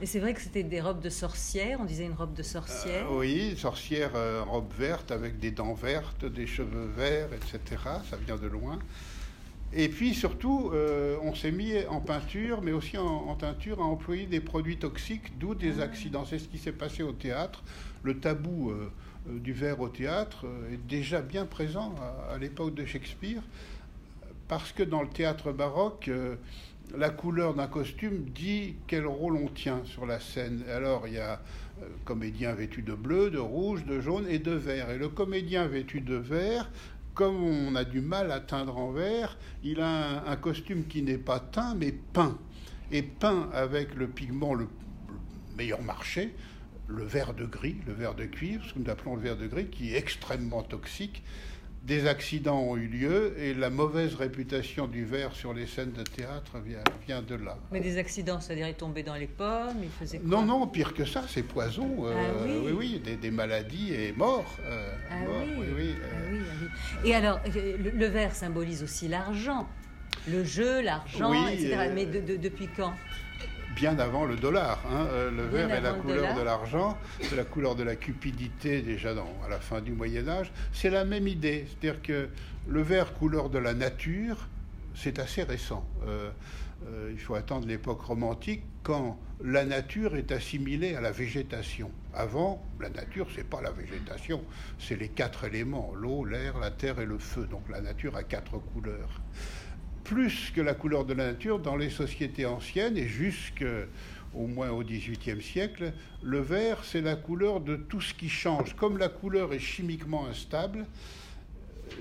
Et 0.00 0.06
c'est 0.06 0.20
vrai 0.20 0.32
que 0.32 0.40
c'était 0.40 0.62
des 0.62 0.80
robes 0.80 1.02
de 1.02 1.10
sorcière, 1.10 1.78
on 1.82 1.84
disait 1.84 2.06
une 2.06 2.14
robe 2.14 2.32
de 2.32 2.42
sorcière 2.42 3.12
Oui, 3.12 3.54
sorcière, 3.58 4.12
robe 4.46 4.72
verte 4.78 5.10
avec 5.10 5.38
des 5.38 5.50
dents 5.50 5.74
vertes, 5.74 6.24
des 6.24 6.46
cheveux 6.46 6.88
verts, 6.96 7.28
etc. 7.34 7.60
Ça 8.08 8.16
vient 8.26 8.36
de 8.36 8.46
loin. 8.46 8.78
Et 9.74 9.90
puis 9.90 10.14
surtout, 10.14 10.72
on 11.22 11.34
s'est 11.34 11.52
mis 11.52 11.74
en 11.90 12.00
peinture, 12.00 12.62
mais 12.62 12.72
aussi 12.72 12.96
en, 12.96 13.34
teinture, 13.34 13.82
à 13.82 13.84
employer 13.84 14.24
des 14.24 14.40
produits 14.40 14.78
toxiques, 14.78 15.38
d'où 15.38 15.54
des 15.54 15.80
ah. 15.80 15.84
accidents. 15.84 16.24
C'est 16.24 16.38
ce 16.38 16.48
qui 16.48 16.56
s'est 16.56 16.72
passé 16.72 17.02
au 17.02 17.12
théâtre. 17.12 17.62
Le 18.02 18.18
tabou 18.18 18.70
euh, 18.70 18.90
du 19.28 19.52
verre 19.52 19.80
au 19.80 19.88
théâtre 19.88 20.46
euh, 20.46 20.74
est 20.74 20.86
déjà 20.88 21.20
bien 21.20 21.46
présent 21.46 21.94
à, 22.30 22.38
l'époque 22.38 22.74
de 22.74 22.84
Shakespeare 22.84 23.42
parce 24.48 24.72
que 24.72 24.82
dans 24.82 25.02
le 25.02 25.08
théâtre 25.08 25.52
baroque, 25.52 26.08
la 26.94 27.10
couleur 27.10 27.54
d'un 27.54 27.66
costume 27.66 28.24
dit 28.34 28.76
quel 28.86 29.06
rôle 29.06 29.36
on 29.36 29.48
tient 29.48 29.80
sur 29.84 30.06
la 30.06 30.20
scène. 30.20 30.62
Alors 30.72 31.06
il 31.08 31.14
y 31.14 31.18
a 31.18 31.40
euh, 31.82 31.86
comédien 32.04 32.54
vêtu 32.54 32.82
de 32.82 32.94
bleu, 32.94 33.30
de 33.30 33.38
rouge, 33.38 33.84
de 33.84 34.00
jaune 34.00 34.26
et 34.28 34.38
de 34.38 34.52
vert. 34.52 34.90
Et 34.90 34.98
le 34.98 35.08
comédien 35.08 35.66
vêtu 35.66 36.00
de 36.00 36.14
vert, 36.14 36.70
comme 37.14 37.42
on 37.42 37.74
a 37.74 37.84
du 37.84 38.00
mal 38.00 38.30
à 38.30 38.40
teindre 38.40 38.76
en 38.78 38.92
vert, 38.92 39.36
il 39.64 39.80
a 39.80 40.28
un, 40.30 40.36
costume 40.36 40.86
qui 40.86 41.02
n'est 41.02 41.18
pas 41.18 41.40
teint 41.40 41.74
mais 41.74 41.92
peint. 41.92 42.38
Et 42.92 43.02
peint 43.02 43.48
avec 43.52 43.94
le 43.94 44.06
pigment 44.06 44.54
le, 44.54 44.68
meilleur 45.56 45.82
marché, 45.82 46.34
le 46.88 47.04
vert 47.04 47.34
de 47.34 47.44
gris, 47.44 47.76
le 47.86 47.92
vert 47.92 48.14
de 48.14 48.24
cuivre, 48.24 48.64
ce 48.64 48.74
que 48.74 48.78
nous 48.78 48.90
appelons 48.90 49.16
le 49.16 49.22
vert 49.22 49.36
de 49.36 49.46
gris, 49.46 49.66
qui 49.66 49.94
est 49.94 49.98
extrêmement 49.98 50.62
toxique 50.62 51.22
des 51.86 52.08
accidents 52.08 52.58
ont 52.58 52.76
eu 52.76 52.88
lieu 52.88 53.34
et 53.38 53.54
la 53.54 53.70
mauvaise 53.70 54.16
réputation 54.16 54.88
du 54.88 55.04
verre 55.04 55.32
sur 55.32 55.54
les 55.54 55.66
scènes 55.66 55.92
de 55.92 56.02
théâtre 56.02 56.56
vient, 57.06 57.22
de 57.22 57.34
là. 57.36 57.56
Mais 57.70 57.80
des 57.80 57.96
accidents, 57.96 58.40
c'est-à-dire 58.40 58.66
il 58.66 58.74
tombait 58.74 59.04
dans 59.04 59.14
les 59.14 59.28
pommes, 59.28 59.78
il 59.82 59.88
faisait 59.88 60.18
quoi? 60.18 60.28
Non, 60.28 60.42
non, 60.42 60.66
pire 60.66 60.94
que 60.94 61.04
ça, 61.04 61.22
c'est 61.28 61.44
poison. 61.44 62.06
Euh, 62.06 62.12
ah 62.16 62.44
oui. 62.44 62.72
oui, 62.76 63.16
des, 63.20 63.30
maladies 63.30 63.94
et 63.94 64.12
mort. 64.12 64.56
Euh, 64.64 64.92
ah, 65.10 65.14
oui. 65.58 65.66
Oui, 65.76 65.94
ah 66.02 66.16
oui, 66.32 67.08
Et 67.08 67.14
alors, 67.14 67.38
euh, 67.54 67.76
le, 67.78 68.06
verre 68.06 68.34
symbolise 68.34 68.82
aussi 68.82 69.06
l'argent, 69.06 69.68
le 70.28 70.42
jeu, 70.42 70.82
l'argent, 70.82 71.32
etc. 71.48 71.90
Mais 71.94 72.06
depuis 72.06 72.68
quand? 72.76 72.94
Bien 73.76 73.98
avant 73.98 74.24
le 74.24 74.36
dollar. 74.36 74.80
Hein. 74.90 75.06
Euh, 75.10 75.30
le 75.30 75.44
vert 75.44 75.70
est 75.70 75.82
la 75.82 75.92
couleur 75.92 76.34
de 76.34 76.40
l'argent, 76.40 76.96
c'est 77.20 77.36
la 77.36 77.44
couleur 77.44 77.76
de 77.76 77.82
la 77.82 77.94
cupidité 77.94 78.80
déjà 78.80 79.14
dans, 79.14 79.28
à 79.44 79.50
la 79.50 79.60
fin 79.60 79.82
du 79.82 79.92
Moyen 79.92 80.26
Âge. 80.28 80.50
C'est 80.72 80.88
la 80.88 81.04
même 81.04 81.28
idée, 81.28 81.66
c'est-à-dire 81.68 82.00
que 82.00 82.28
le 82.66 82.82
vert 82.82 83.12
couleur 83.12 83.50
de 83.50 83.58
la 83.58 83.74
nature, 83.74 84.48
c'est 84.94 85.18
assez 85.18 85.42
récent. 85.42 85.86
Euh, 86.06 86.30
euh, 86.88 87.10
il 87.12 87.18
faut 87.18 87.34
attendre 87.34 87.66
l'époque 87.66 88.00
romantique 88.00 88.62
quand 88.82 89.18
la 89.44 89.66
nature 89.66 90.16
est 90.16 90.32
assimilée 90.32 90.94
à 90.94 91.02
la 91.02 91.12
végétation. 91.12 91.90
Avant, 92.14 92.64
la 92.80 92.88
nature, 92.88 93.28
c'est 93.34 93.46
pas 93.46 93.60
la 93.60 93.72
végétation, 93.72 94.42
c'est 94.78 94.96
les 94.96 95.08
quatre 95.08 95.44
éléments 95.44 95.92
l'eau, 95.94 96.24
l'air, 96.24 96.58
la 96.58 96.70
terre 96.70 96.98
et 96.98 97.06
le 97.06 97.18
feu. 97.18 97.46
Donc 97.50 97.68
la 97.68 97.82
nature 97.82 98.16
a 98.16 98.22
quatre 98.22 98.56
couleurs 98.56 99.20
plus 100.06 100.52
que 100.54 100.60
la 100.60 100.74
couleur 100.74 101.04
de 101.04 101.14
la 101.14 101.32
nature 101.32 101.58
dans 101.58 101.74
les 101.74 101.90
sociétés 101.90 102.46
anciennes 102.46 102.96
et 102.96 103.08
jusqu'au 103.08 104.46
moins 104.46 104.70
au 104.70 104.84
XVIIIe 104.84 105.42
siècle, 105.42 105.92
le 106.22 106.38
vert, 106.38 106.84
c'est 106.84 107.00
la 107.00 107.16
couleur 107.16 107.60
de 107.60 107.74
tout 107.74 108.00
ce 108.00 108.14
qui 108.14 108.28
change. 108.28 108.76
Comme 108.76 108.98
la 108.98 109.08
couleur 109.08 109.52
est 109.52 109.58
chimiquement 109.58 110.26
instable, 110.28 110.86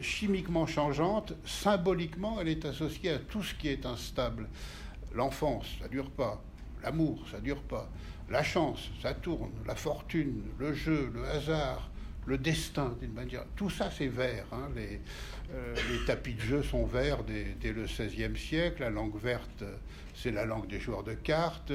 chimiquement 0.01 0.67
changeante, 0.67 1.33
symboliquement, 1.45 2.37
elle 2.39 2.49
est 2.49 2.65
associée 2.65 3.09
à 3.09 3.17
tout 3.17 3.41
ce 3.41 3.55
qui 3.55 3.69
est 3.69 3.87
instable. 3.87 4.49
L'enfance, 5.15 5.65
ça 5.81 5.87
dure 5.87 6.11
pas. 6.11 6.43
L'amour, 6.83 7.25
ça 7.31 7.39
dure 7.39 7.63
pas. 7.63 7.89
La 8.29 8.43
chance, 8.43 8.91
ça 9.01 9.15
tourne. 9.15 9.51
La 9.65 9.75
fortune, 9.75 10.43
le 10.59 10.73
jeu, 10.73 11.11
le 11.11 11.25
hasard, 11.25 11.89
le 12.25 12.37
destin, 12.37 12.95
d'une 12.99 13.13
manière. 13.13 13.45
Tout 13.55 13.69
ça, 13.69 13.89
c'est 13.91 14.07
vert. 14.07 14.45
Hein. 14.51 14.69
Les, 14.75 14.99
euh, 15.53 15.75
les 15.91 16.05
tapis 16.05 16.33
de 16.33 16.41
jeu 16.41 16.63
sont 16.63 16.85
verts 16.85 17.23
dès, 17.23 17.71
le 17.71 17.83
XVIe 17.83 18.37
siècle. 18.37 18.81
La 18.81 18.89
langue 18.89 19.17
verte, 19.17 19.63
c'est 20.15 20.31
la 20.31 20.45
langue 20.45 20.67
des 20.67 20.79
joueurs 20.79 21.03
de 21.03 21.13
cartes. 21.13 21.71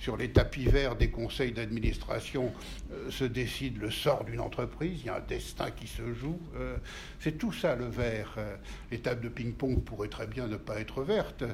Sur 0.00 0.16
les 0.16 0.32
tapis 0.32 0.64
verts 0.64 0.96
des 0.96 1.10
conseils 1.10 1.52
d'administration 1.52 2.52
euh, 2.92 3.08
se 3.08 3.22
décide 3.22 3.80
le 3.80 3.92
sort 3.92 4.24
d'une 4.24 4.40
entreprise. 4.40 4.98
Il 5.00 5.06
y 5.06 5.08
a 5.08 5.18
un 5.18 5.20
destin 5.20 5.70
qui 5.70 5.86
se 5.86 6.12
joue. 6.12 6.40
Euh, 6.56 6.76
c'est 7.20 7.38
tout 7.38 7.52
ça 7.52 7.76
le 7.76 7.84
vert. 7.84 8.36
les 8.90 8.98
tables 8.98 9.20
de 9.20 9.28
ping-pong 9.28 9.84
pourraient 9.84 10.08
très 10.08 10.26
bien 10.26 10.48
ne 10.48 10.56
pas 10.56 10.80
être 10.80 11.04
vertes. 11.04 11.44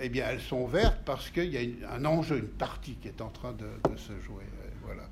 eh 0.00 0.08
bien, 0.08 0.26
elles 0.28 0.40
sont 0.40 0.66
vertes 0.66 1.00
parce 1.04 1.30
qu'il 1.30 1.52
y 1.52 1.84
a 1.84 1.92
un 1.92 2.04
enjeu, 2.04 2.38
une 2.38 2.46
partie 2.46 2.94
qui 2.94 3.08
est 3.08 3.20
en 3.20 3.30
train 3.30 3.52
de, 3.52 3.66
de 3.90 3.96
se 3.96 4.12
jouer. 4.20 4.44
voilà. 4.84 5.02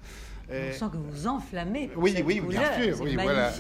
On 0.50 0.72
sent 0.72 0.84
que 0.92 0.96
vous 0.96 1.26
enflammez. 1.26 1.90
oui, 1.96 2.22
oui, 2.24 2.40
bien 2.40 2.80
sûr. 2.80 3.00
Oui, 3.00 3.14
voilà, 3.14 3.52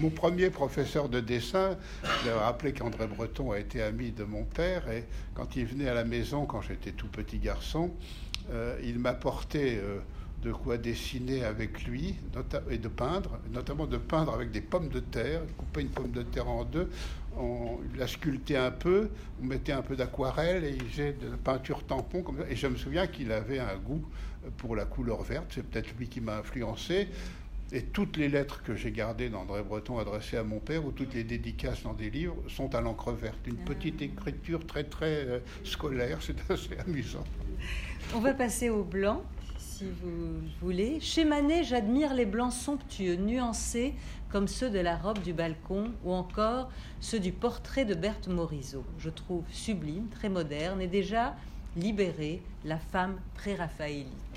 Mon 0.00 0.10
premier 0.10 0.50
professeur 0.50 1.08
de 1.08 1.20
dessin, 1.20 1.76
je 2.24 2.30
rappelé 2.30 2.72
qu'André 2.72 3.06
Breton 3.06 3.52
a 3.52 3.58
été 3.58 3.82
ami 3.82 4.10
de 4.10 4.24
mon 4.24 4.44
père, 4.44 4.90
et 4.90 5.04
quand 5.34 5.56
il 5.56 5.66
venait 5.66 5.88
à 5.88 5.94
la 5.94 6.04
maison, 6.04 6.46
quand 6.46 6.60
j'étais 6.60 6.92
tout 6.92 7.08
petit 7.08 7.38
garçon, 7.38 7.90
euh, 8.50 8.78
il 8.82 8.98
m'apportait 8.98 9.78
euh, 9.82 9.98
de 10.42 10.52
quoi 10.52 10.78
dessiner 10.78 11.44
avec 11.44 11.84
lui 11.84 12.16
et 12.70 12.78
de 12.78 12.88
peindre, 12.88 13.38
notamment 13.52 13.86
de 13.86 13.98
peindre 13.98 14.32
avec 14.32 14.50
des 14.50 14.60
pommes 14.60 14.88
de 14.88 15.00
terre, 15.00 15.42
couper 15.56 15.82
une 15.82 15.90
pomme 15.90 16.10
de 16.10 16.22
terre 16.22 16.48
en 16.48 16.64
deux, 16.64 16.88
on 17.36 17.78
la 17.96 18.06
sculptait 18.06 18.56
un 18.56 18.70
peu, 18.70 19.10
on 19.42 19.46
mettait 19.46 19.72
un 19.72 19.82
peu 19.82 19.96
d'aquarelle 19.96 20.64
et 20.64 20.70
il 20.70 20.82
faisait 20.88 21.12
de 21.12 21.28
la 21.30 21.36
peinture 21.36 21.84
tampon 21.84 22.22
comme 22.22 22.38
ça. 22.38 22.44
Et 22.50 22.56
je 22.56 22.66
me 22.66 22.76
souviens 22.76 23.06
qu'il 23.06 23.30
avait 23.32 23.58
un 23.58 23.76
goût 23.76 24.04
pour 24.56 24.76
la 24.76 24.84
couleur 24.84 25.22
verte, 25.22 25.46
c'est 25.54 25.62
peut-être 25.62 25.94
lui 25.98 26.08
qui 26.08 26.20
m'a 26.20 26.38
influencé. 26.38 27.08
Et 27.72 27.82
toutes 27.82 28.16
les 28.16 28.28
lettres 28.28 28.62
que 28.64 28.74
j'ai 28.74 28.90
gardées 28.90 29.28
d'André 29.28 29.62
Breton 29.62 29.98
adressées 29.98 30.36
à 30.36 30.42
mon 30.42 30.58
père, 30.58 30.84
ou 30.84 30.90
toutes 30.90 31.14
les 31.14 31.22
dédicaces 31.22 31.84
dans 31.84 31.92
des 31.92 32.10
livres, 32.10 32.36
sont 32.48 32.74
à 32.74 32.80
l'encre 32.80 33.12
verte. 33.12 33.38
Une 33.46 33.58
ah. 33.62 33.68
petite 33.68 34.02
écriture 34.02 34.66
très 34.66 34.84
très 34.84 35.24
euh, 35.26 35.38
scolaire, 35.62 36.18
c'est 36.22 36.50
assez 36.50 36.76
amusant. 36.84 37.24
On 38.14 38.18
va 38.18 38.34
passer 38.34 38.70
au 38.70 38.82
blanc 38.82 39.22
si 39.58 39.86
vous 40.02 40.40
voulez. 40.60 41.00
Chez 41.00 41.24
Manet, 41.24 41.64
j'admire 41.64 42.12
les 42.12 42.26
blancs 42.26 42.52
somptueux, 42.52 43.16
nuancés, 43.16 43.94
comme 44.30 44.46
ceux 44.46 44.68
de 44.68 44.78
la 44.78 44.96
robe 44.96 45.22
du 45.22 45.32
balcon 45.32 45.92
ou 46.04 46.12
encore 46.12 46.70
ceux 47.00 47.18
du 47.18 47.32
portrait 47.32 47.86
de 47.86 47.94
Berthe 47.94 48.28
Morisot. 48.28 48.84
Je 48.98 49.08
trouve 49.08 49.44
sublime, 49.50 50.08
très 50.08 50.28
moderne 50.28 50.82
et 50.82 50.86
déjà 50.86 51.34
libéré 51.76 52.42
la 52.64 52.78
femme 52.78 53.16
pré-raphaélite, 53.34 54.29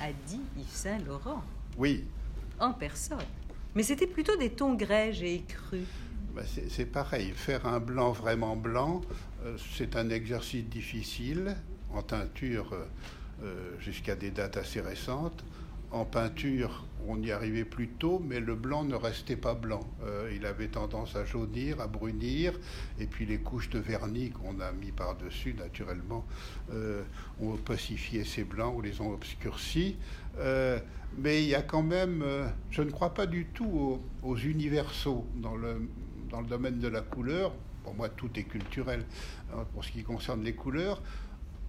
a 0.00 0.12
dit 0.26 0.40
Yves 0.56 0.66
Saint-Laurent. 0.70 1.42
Oui. 1.76 2.04
En 2.58 2.72
personne. 2.72 3.18
Mais 3.74 3.82
c'était 3.82 4.06
plutôt 4.06 4.36
des 4.36 4.50
tons 4.50 4.74
grès, 4.74 5.12
j'ai 5.12 5.42
cru. 5.42 5.80
Bah, 6.34 6.42
c'est 6.68 6.86
pareil. 6.86 7.32
Faire 7.34 7.66
un 7.66 7.80
blanc 7.80 8.12
vraiment 8.12 8.56
blanc, 8.56 9.02
euh, 9.44 9.56
c'est 9.76 9.96
un 9.96 10.10
exercice 10.10 10.64
difficile 10.64 11.56
en 11.92 12.02
teinture. 12.02 12.72
Euh, 12.72 12.84
euh, 13.44 13.78
jusqu'à 13.78 14.16
des 14.16 14.32
dates 14.32 14.56
assez 14.56 14.80
récentes. 14.80 15.44
En 15.90 16.04
peinture, 16.04 16.84
on 17.06 17.22
y 17.22 17.32
arrivait 17.32 17.64
plus 17.64 17.88
tôt, 17.88 18.22
mais 18.22 18.40
le 18.40 18.54
blanc 18.54 18.84
ne 18.84 18.94
restait 18.94 19.36
pas 19.36 19.54
blanc. 19.54 19.80
Euh, 20.02 20.30
il 20.34 20.44
avait 20.44 20.68
tendance 20.68 21.16
à 21.16 21.24
jaunir, 21.24 21.80
à 21.80 21.86
brunir, 21.86 22.52
et 22.98 23.06
puis 23.06 23.24
les 23.24 23.38
couches 23.38 23.70
de 23.70 23.78
vernis 23.78 24.30
qu'on 24.30 24.60
a 24.60 24.70
mis 24.72 24.92
par-dessus, 24.92 25.54
naturellement, 25.54 26.26
euh, 26.72 27.02
ont 27.40 27.54
opacifié 27.54 28.24
ces 28.24 28.44
blancs 28.44 28.76
ou 28.76 28.82
les 28.82 29.00
ont 29.00 29.12
obscurcis. 29.12 29.96
mais 31.16 31.42
il 31.42 31.48
y 31.48 31.54
a 31.54 31.62
quand 31.62 31.82
même, 31.82 32.22
je 32.70 32.82
ne 32.82 32.90
crois 32.90 33.14
pas 33.14 33.26
du 33.26 33.46
tout 33.46 33.98
aux, 34.22 34.36
universaux 34.36 35.26
dans 35.36 35.56
le, 35.56 35.88
dans 36.30 36.42
le 36.42 36.46
domaine 36.46 36.78
de 36.78 36.88
la 36.88 37.00
couleur. 37.00 37.52
Pour 37.82 37.94
moi, 37.94 38.10
tout 38.10 38.28
est 38.38 38.44
culturel 38.44 39.06
hein, 39.54 39.64
pour 39.72 39.82
ce 39.82 39.90
qui 39.90 40.02
concerne 40.02 40.44
les 40.44 40.54
couleurs. 40.54 41.00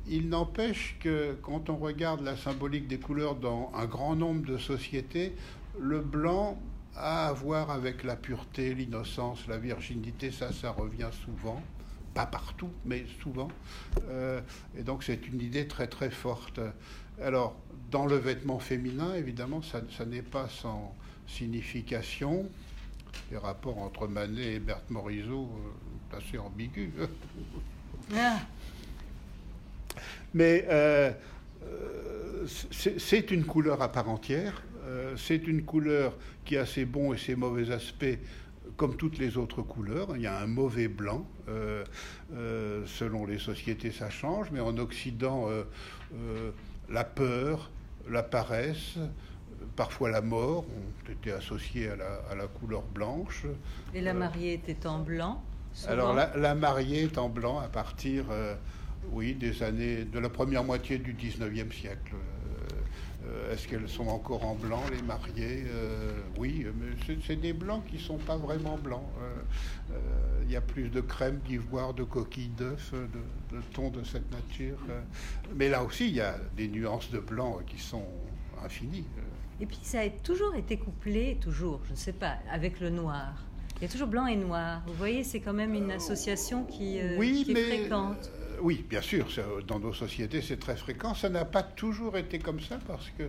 Il 0.08 0.30
n'empêche 0.30 0.97
que 1.00 1.38
quand 1.41 1.70
on 1.70 1.78
regarde 1.78 2.22
la 2.22 2.36
symbolique 2.36 2.88
des 2.88 3.00
couleurs 3.00 3.36
dans 3.36 3.72
un 3.76 3.86
grand 3.86 4.16
nombre 4.16 4.45
de 4.45 4.58
sociétés, 4.58 5.36
le 5.80 6.00
blanc 6.00 6.60
a 6.95 7.28
à 7.28 7.34
voir 7.34 7.70
avec 7.72 8.04
la 8.04 8.16
pureté, 8.16 8.74
l'innocence, 8.74 9.47
la 9.47 9.58
virginité, 9.58 10.32
ça, 10.32 10.52
ça 10.52 10.72
revient 10.72 11.10
souvent. 11.26 11.62
Pas 12.14 12.26
partout, 12.26 12.72
mais 12.86 13.06
souvent. 13.22 13.50
Euh, 14.10 14.41
et 14.78 14.84
donc 14.84 15.04
c'est 15.04 15.28
une 15.28 15.41
idée 15.41 15.68
très 15.68 15.88
très 15.88 16.10
forte. 16.10 16.60
Alors, 17.22 17.56
dans 17.91 18.06
le 18.06 18.16
vêtement 18.16 18.60
féminin, 18.60 19.14
évidemment, 19.16 19.62
ça, 19.62 19.82
n'est 20.06 20.22
pas 20.22 20.47
sans 20.47 20.95
signification. 21.28 22.50
Les 23.32 23.38
rapports 23.38 23.78
entre 23.80 24.08
Manet 24.08 24.56
et 24.56 24.60
Berthe 24.60 24.89
Morisot, 24.89 25.50
euh, 26.14 26.18
assez 26.18 26.38
ambigus. 26.38 26.91
Mais 30.34 30.65
euh, 30.69 31.11
euh, 31.63 32.45
c'est 32.97 33.32
une 33.32 33.45
couleur 33.45 33.82
à 33.82 33.91
part 33.91 34.09
entière. 34.09 34.61
Euh, 34.86 35.15
c'est 35.17 35.47
une 35.47 35.63
couleur 35.63 36.15
qui 36.45 36.57
a 36.57 36.65
ses 36.65 36.86
bons 36.86 37.13
et 37.13 37.17
ses 37.17 37.36
mauvais 37.36 37.71
aspects 37.71 38.17
comme 38.77 38.95
toutes 38.95 39.17
les 39.17 39.38
autres 39.38 39.61
couleurs. 39.61 40.15
Il 40.15 40.21
y 40.21 40.27
a 40.27 40.39
un 40.39 40.47
mauvais 40.47 40.88
blanc. 40.88 41.25
selon 42.86 43.25
les 43.25 43.39
sociétés, 43.39 43.91
ça 43.91 44.09
change. 44.09 44.51
Mais 44.51 44.61
en 44.61 44.77
Occident, 44.77 45.49
la 46.89 47.03
peur, 47.03 47.71
la 48.09 48.23
paresse, 48.23 48.97
parfois 49.75 50.09
la 50.09 50.21
mort 50.21 50.63
ont 50.63 51.11
été 51.11 51.32
associés 51.32 51.89
à 51.89 51.97
la, 51.97 52.21
à 52.32 52.36
la 52.36 52.47
couleur 52.47 52.84
blanche. 52.84 53.45
Et 53.93 53.99
la 53.99 54.13
mariée 54.13 54.53
était 54.53 54.88
en 54.88 54.99
blanc 54.99 55.43
Alors 55.88 56.13
la, 56.13 56.38
la, 56.38 56.55
mariée 56.55 57.03
est 57.03 57.17
en 57.17 57.27
blanc 57.27 57.59
à 57.59 57.67
partir 57.67 58.27
oui, 59.12 59.34
des 59.34 59.64
années 59.64 60.06
de 60.06 60.20
la 60.20 60.30
première 60.30 60.64
moitié 60.64 60.97
du 60.97 61.14
19e 61.14 61.72
siècle. 61.72 62.14
Euh, 62.14 62.60
Euh, 63.26 63.54
est-ce 63.54 63.68
qu'elles 63.68 63.89
sont 63.89 64.08
encore 64.08 64.45
en 64.45 64.56
blanc, 64.56 64.82
les 64.91 65.02
mariées 65.02 65.66
euh, 65.68 66.22
Oui, 66.38 66.66
mais 66.80 67.16
c'est 67.26 67.36
des 67.36 67.54
blancs 67.54 67.84
qui 67.88 67.95
ne 67.95 68.02
sont 68.02 68.18
pas 68.18 68.38
vraiment 68.38 68.78
blancs. 68.78 69.04
Euh, 69.22 69.95
il 70.43 70.52
y 70.52 70.56
a 70.56 70.62
plus 70.62 70.89
de 70.89 71.02
crème 71.02 71.39
d'ivoire, 71.45 71.93
de 71.93 72.04
coquilles 72.04 72.52
d'œufs, 72.58 72.93
de, 72.93 73.58
de 73.58 73.62
tons 73.74 73.89
de 73.89 74.04
cette 74.04 74.32
nature. 74.32 74.78
mais 75.56 75.70
là 75.70 75.84
aussi, 75.84 76.08
il 76.08 76.16
y 76.16 76.22
a 76.22 76.36
des 76.56 76.68
nuances 76.68 77.12
de 77.12 77.20
blanc 77.20 77.60
qui 77.68 77.80
sont 77.80 78.08
infinies. 78.64 79.06
Et 79.62 79.66
puis 79.66 79.80
ça 79.84 80.00
a 80.00 80.10
toujours 80.10 80.56
été 80.56 80.78
couplé, 80.78 81.38
toujours, 81.41 81.82
je 81.86 81.91
ne 81.91 81.97
sais 81.97 82.14
pas, 82.14 82.38
avec 82.50 82.80
le 82.80 82.89
noir. 82.89 83.34
Il 83.78 83.84
y 83.84 83.86
a 83.86 83.89
toujours 83.89 84.08
blanc 84.08 84.28
et 84.28 84.36
noir. 84.38 84.82
Vous 84.88 84.93
voyez, 84.93 85.24
c'est 85.24 85.39
quand 85.39 85.54
même 85.54 85.74
une 85.74 85.91
association 85.91 86.64
qui, 86.64 87.00
oui, 87.18 87.43
qui 87.45 87.52
est 87.52 87.80
fréquente 87.80 88.32
oui, 88.62 88.86
bien 88.89 89.01
sûr, 89.01 89.26
dans 89.68 89.80
nos 89.80 89.93
sociétés, 89.93 90.41
c'est 90.41 90.60
très 90.60 90.76
fréquent. 90.76 91.14
Ça 91.14 91.30
n'a 91.30 91.45
pas 91.45 91.64
toujours 91.64 92.18
été 92.18 92.39
comme 92.39 92.60
ça 92.60 92.80
parce 92.88 93.10
que 93.12 93.24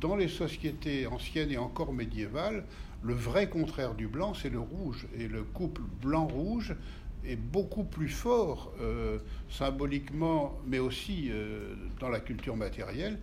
dans 0.00 0.16
les 0.16 0.28
sociétés 0.28 1.06
anciennes 1.06 1.50
et 1.50 1.58
encore 1.58 1.92
médiévales, 1.92 2.64
le 3.02 3.14
vrai 3.14 3.48
contraire 3.48 3.94
du 3.94 4.06
blanc, 4.06 4.34
c'est 4.34 4.50
le 4.50 4.60
rouge. 4.60 5.06
Et 5.16 5.28
le 5.28 5.42
couple 5.42 5.82
blanc-rouge 6.00 6.74
est 7.24 7.36
beaucoup 7.36 7.84
plus 7.84 8.08
fort 8.08 8.72
euh, 8.80 9.18
symboliquement, 9.50 10.58
mais 10.66 10.78
aussi 10.78 11.28
euh, 11.30 11.74
dans 12.00 12.08
la 12.08 12.20
culture 12.20 12.56
matérielle, 12.56 13.18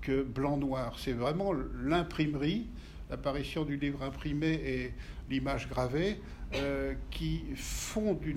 que 0.00 0.22
blanc-noir. 0.22 0.98
C'est 0.98 1.12
vraiment 1.12 1.52
l'imprimerie, 1.84 2.66
l'apparition 3.10 3.64
du 3.64 3.76
livre 3.76 4.02
imprimé 4.02 4.52
et 4.52 4.92
l'image 5.30 5.68
gravée 5.68 6.20
euh, 6.54 6.94
qui 7.10 7.42
font 7.56 8.14
du 8.14 8.34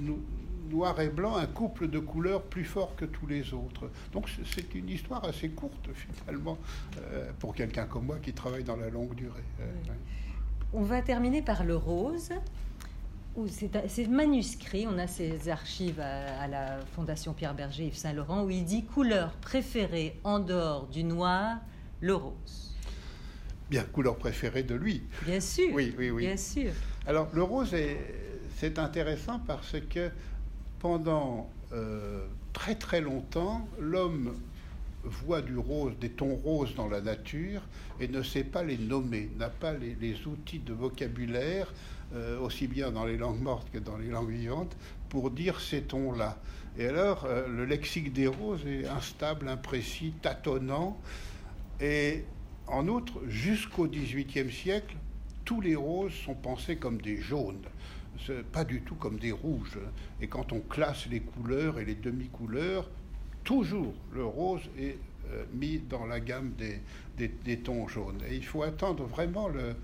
noir 0.75 0.99
et 0.99 1.07
blanc 1.07 1.37
un 1.37 1.45
couple 1.45 1.87
de 1.87 1.99
couleurs 1.99 2.43
plus 2.43 2.65
fort 2.65 2.95
que 2.97 3.05
tous 3.05 3.27
les 3.27 3.53
autres. 3.53 3.89
Donc 4.11 4.29
c'est 4.53 4.75
une 4.75 4.89
histoire 4.89 5.23
assez 5.23 5.49
courte 5.49 5.89
finalement 5.93 6.57
euh, 6.97 7.31
pour 7.39 7.55
quelqu'un 7.55 7.85
comme 7.85 8.07
moi 8.07 8.17
qui 8.21 8.33
travaille 8.33 8.65
dans 8.65 8.75
la 8.75 8.89
longue 8.89 9.15
durée. 9.15 9.43
Euh, 9.61 9.71
on 10.73 10.83
va 10.83 11.01
terminer 11.01 11.41
par 11.41 11.63
le 11.63 11.77
rose. 11.77 12.31
C'est 13.87 14.07
manuscrit, 14.07 14.87
on 14.87 14.97
a 14.97 15.07
ces 15.07 15.49
archives 15.49 15.99
à, 15.99 16.47
la 16.47 16.79
Fondation 16.95 17.33
Pierre 17.33 17.53
Berger 17.53 17.87
Yves 17.87 17.97
Saint-Laurent 17.97 18.43
où 18.43 18.49
il 18.49 18.63
dit 18.63 18.85
couleur 18.85 19.33
préférée 19.41 20.17
en 20.23 20.39
dehors 20.39 20.87
du 20.87 21.03
noir, 21.03 21.57
le 21.99 22.15
rose. 22.15 22.75
Bien, 23.69 23.83
couleur 23.83 24.15
préférée 24.15 24.63
de 24.63 24.75
lui. 24.75 25.03
Bien 25.25 25.41
sûr. 25.41 25.69
Oui, 25.73 25.93
oui, 25.97 26.11
oui. 26.11 26.25
Bien 26.25 26.37
sûr. 26.37 26.71
Alors 27.05 27.27
le 27.33 27.43
rose 27.43 27.75
c'est 28.57 28.79
intéressant 28.79 29.39
parce 29.39 29.75
que 29.89 30.11
pendant 30.85 31.49
euh, 31.73 32.27
très 32.53 32.75
très 32.75 33.01
longtemps, 33.01 33.67
l'homme 33.79 34.35
voit 35.03 35.41
du 35.41 35.57
rose, 35.57 35.93
des 35.99 36.11
tons 36.11 36.35
roses 36.35 36.75
dans 36.75 36.87
la 36.87 37.01
nature 37.01 37.63
et 37.99 38.07
ne 38.07 38.21
sait 38.21 38.43
pas 38.43 38.61
les 38.61 38.77
nommer, 38.77 39.31
n'a 39.39 39.49
pas 39.49 39.73
les, 39.73 40.27
outils 40.27 40.59
de 40.59 40.73
vocabulaire, 40.73 41.73
euh, 42.13 42.39
aussi 42.39 42.67
bien 42.67 42.91
dans 42.91 43.03
les 43.03 43.17
langues 43.17 43.41
mortes 43.41 43.67
que 43.73 43.79
dans 43.79 43.97
les 43.97 44.09
langues 44.09 44.29
vivantes, 44.29 44.77
pour 45.09 45.31
dire 45.31 45.59
ces 45.59 45.81
tons-là. 45.81 46.37
Et 46.77 46.85
alors, 46.85 47.25
euh, 47.25 47.47
le 47.47 47.65
lexique 47.65 48.13
des 48.13 48.27
roses 48.27 48.63
est 48.67 48.85
instable, 48.85 49.47
imprécis, 49.47 50.13
tâtonnant. 50.21 50.99
Et 51.81 52.25
en 52.67 52.87
outre, 52.87 53.21
jusqu'au 53.27 53.87
XVIIIe 53.87 54.51
siècle, 54.51 54.95
tous 55.45 55.61
les 55.61 55.75
roses 55.75 56.13
sont 56.13 56.35
pensés 56.35 56.75
comme 56.75 57.01
des 57.01 57.17
jaunes 57.17 57.65
pas 58.51 58.63
du 58.63 58.81
tout 58.81 58.95
comme 58.95 59.19
des 59.19 59.31
rouges. 59.31 59.79
Et 60.21 60.27
quand 60.27 60.51
on 60.51 60.59
classe 60.59 61.07
les 61.07 61.21
couleurs 61.21 61.79
et 61.79 61.85
les 61.85 61.95
demi-couleurs, 61.95 62.89
toujours 63.43 63.93
le 64.13 64.25
rose 64.25 64.61
est 64.77 64.97
euh, 65.31 65.43
mis 65.53 65.79
dans 65.79 66.05
la 66.05 66.19
gamme 66.19 66.51
des, 67.17 67.57
tons 67.57 67.87
jaunes. 67.87 68.21
Et 68.29 68.35
il 68.35 68.45
faut 68.45 68.63
attendre 68.63 69.05
vraiment 69.05 69.47
le, 69.47 69.75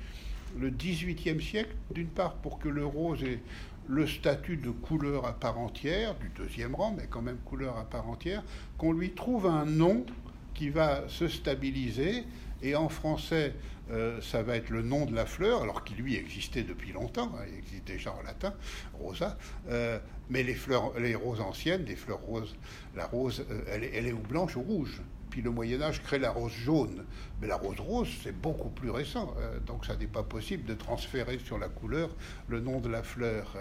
le 0.59 0.69
18e 0.69 1.41
siècle, 1.41 1.75
d'une 1.91 2.07
part 2.07 2.35
pour 2.35 2.59
que 2.59 2.69
le 2.69 2.85
rose 2.85 3.23
ait 3.23 3.39
le 3.87 4.07
statut 4.07 4.57
de 4.57 4.69
couleur 4.69 5.25
à 5.25 5.33
part 5.33 5.57
entière, 5.57 6.15
du 6.15 6.29
deuxième 6.29 6.75
rang, 6.75 6.93
mais 6.95 7.07
quand 7.09 7.21
même 7.21 7.39
couleur 7.45 7.77
à 7.77 7.85
part 7.85 8.07
entière, 8.07 8.43
qu'on 8.77 8.93
lui 8.93 9.11
trouve 9.11 9.47
un 9.47 9.65
nom 9.65 10.05
qui 10.53 10.69
va 10.69 11.07
se 11.07 11.27
stabiliser. 11.27 12.23
Et 12.61 12.75
en 12.75 12.89
français, 12.89 13.55
euh, 13.91 14.21
ça 14.21 14.41
va 14.41 14.55
être 14.55 14.69
le 14.69 14.81
nom 14.81 15.05
de 15.05 15.13
la 15.13 15.25
fleur, 15.25 15.63
alors 15.63 15.83
qu'il 15.83 15.97
lui 15.97 16.15
existait 16.15 16.63
depuis 16.63 16.91
longtemps, 16.93 17.31
hein, 17.37 17.43
il 17.51 17.57
existe 17.57 17.85
déjà 17.85 18.13
en 18.13 18.21
latin, 18.21 18.53
rosa. 18.93 19.37
Euh, 19.69 19.99
mais 20.29 20.43
les 20.43 20.55
fleurs, 20.55 20.97
les 20.99 21.15
roses 21.15 21.41
anciennes, 21.41 21.83
les 21.85 21.95
fleurs 21.95 22.21
roses, 22.21 22.55
la 22.95 23.05
rose, 23.05 23.45
euh, 23.51 23.61
elle, 23.67 23.83
est, 23.83 23.91
elle, 23.93 24.07
est, 24.07 24.13
ou 24.13 24.19
blanche 24.19 24.55
ou 24.55 24.61
rouge. 24.61 25.01
Puis 25.31 25.41
le 25.41 25.49
Moyen 25.49 25.81
Âge 25.81 26.03
crée 26.03 26.19
la 26.19 26.29
rose 26.29 26.51
jaune, 26.51 27.03
mais 27.41 27.47
la 27.47 27.55
rose 27.55 27.79
rose 27.79 28.09
c'est 28.21 28.39
beaucoup 28.39 28.69
plus 28.69 28.91
récent, 28.91 29.33
donc 29.65 29.85
ça 29.85 29.95
n'est 29.95 30.05
pas 30.05 30.23
possible 30.23 30.65
de 30.65 30.73
transférer 30.73 31.39
sur 31.39 31.57
la 31.57 31.69
couleur 31.69 32.09
le 32.49 32.59
nom 32.59 32.79
de 32.79 32.89
la 32.89 33.01
fleur. 33.01 33.55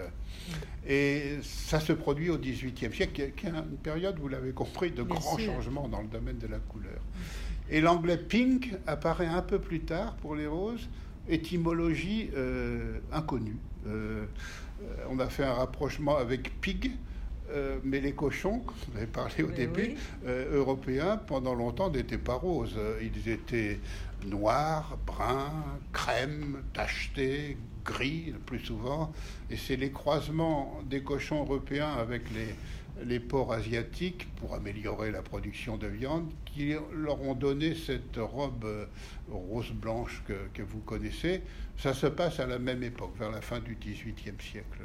Et 0.86 1.38
ça 1.42 1.80
se 1.80 1.92
produit 1.92 2.28
au 2.28 2.38
XVIIIe 2.38 2.92
siècle, 2.92 3.12
qui 3.12 3.22
est 3.22 3.48
une 3.48 3.78
période, 3.82 4.18
vous 4.18 4.28
l'avez 4.28 4.52
compris, 4.52 4.90
de 4.90 5.02
grands 5.02 5.38
changements 5.38 5.88
dans 5.88 6.02
le 6.02 6.08
domaine 6.08 6.38
de 6.38 6.48
la 6.48 6.58
couleur. 6.58 7.00
Et 7.70 7.80
l'anglais 7.80 8.18
pink 8.18 8.74
apparaît 8.86 9.26
un 9.26 9.42
peu 9.42 9.60
plus 9.60 9.80
tard 9.80 10.16
pour 10.16 10.34
les 10.34 10.48
roses, 10.48 10.88
étymologie 11.28 12.30
euh, 12.36 12.98
inconnue. 13.12 13.58
Euh, 13.86 14.26
on 15.08 15.18
a 15.20 15.28
fait 15.28 15.44
un 15.44 15.52
rapprochement 15.52 16.16
avec 16.16 16.60
pig, 16.60 16.92
euh, 17.50 17.78
mais 17.84 18.00
les 18.00 18.12
cochons, 18.12 18.62
vous 18.66 18.96
avez 18.96 19.06
parlé 19.06 19.42
au 19.42 19.50
début, 19.50 19.94
européens, 20.26 21.16
pendant 21.16 21.54
longtemps 21.54 21.90
n'étaient 21.90 22.18
pas 22.18 22.34
roses. 22.34 22.78
Ils 23.00 23.28
étaient 23.30 23.80
noirs, 24.24 24.98
bruns, 25.06 25.64
crème, 25.92 26.62
tachetés, 26.72 27.56
gris 27.84 28.32
le 28.32 28.38
plus 28.38 28.60
souvent. 28.60 29.12
Et 29.50 29.56
c'est 29.56 29.76
les 29.76 29.90
croisements 29.90 30.80
des 30.88 31.02
cochons 31.02 31.42
européens 31.42 31.92
avec 31.92 32.30
les, 32.30 32.54
les 33.04 33.20
ports 33.20 33.52
asiatiques 33.52 34.28
pour 34.36 34.54
améliorer 34.54 35.10
la 35.10 35.22
production 35.22 35.76
de 35.76 35.86
viande 35.86 36.30
qui 36.44 36.74
leur 36.92 37.20
ont 37.22 37.34
donné 37.34 37.74
cette 37.74 38.16
robe 38.16 38.64
euh, 38.64 38.86
rose 39.30 39.72
blanche 39.72 40.22
que, 40.26 40.62
vous 40.62 40.80
connaissez. 40.80 41.42
Ça 41.78 41.94
se 41.94 42.06
passe 42.06 42.40
à 42.40 42.46
la 42.46 42.58
même 42.58 42.82
époque, 42.82 43.12
vers 43.18 43.30
la 43.30 43.40
fin 43.40 43.60
du 43.60 43.76
XVIIIe 43.76 44.36
siècle. 44.40 44.80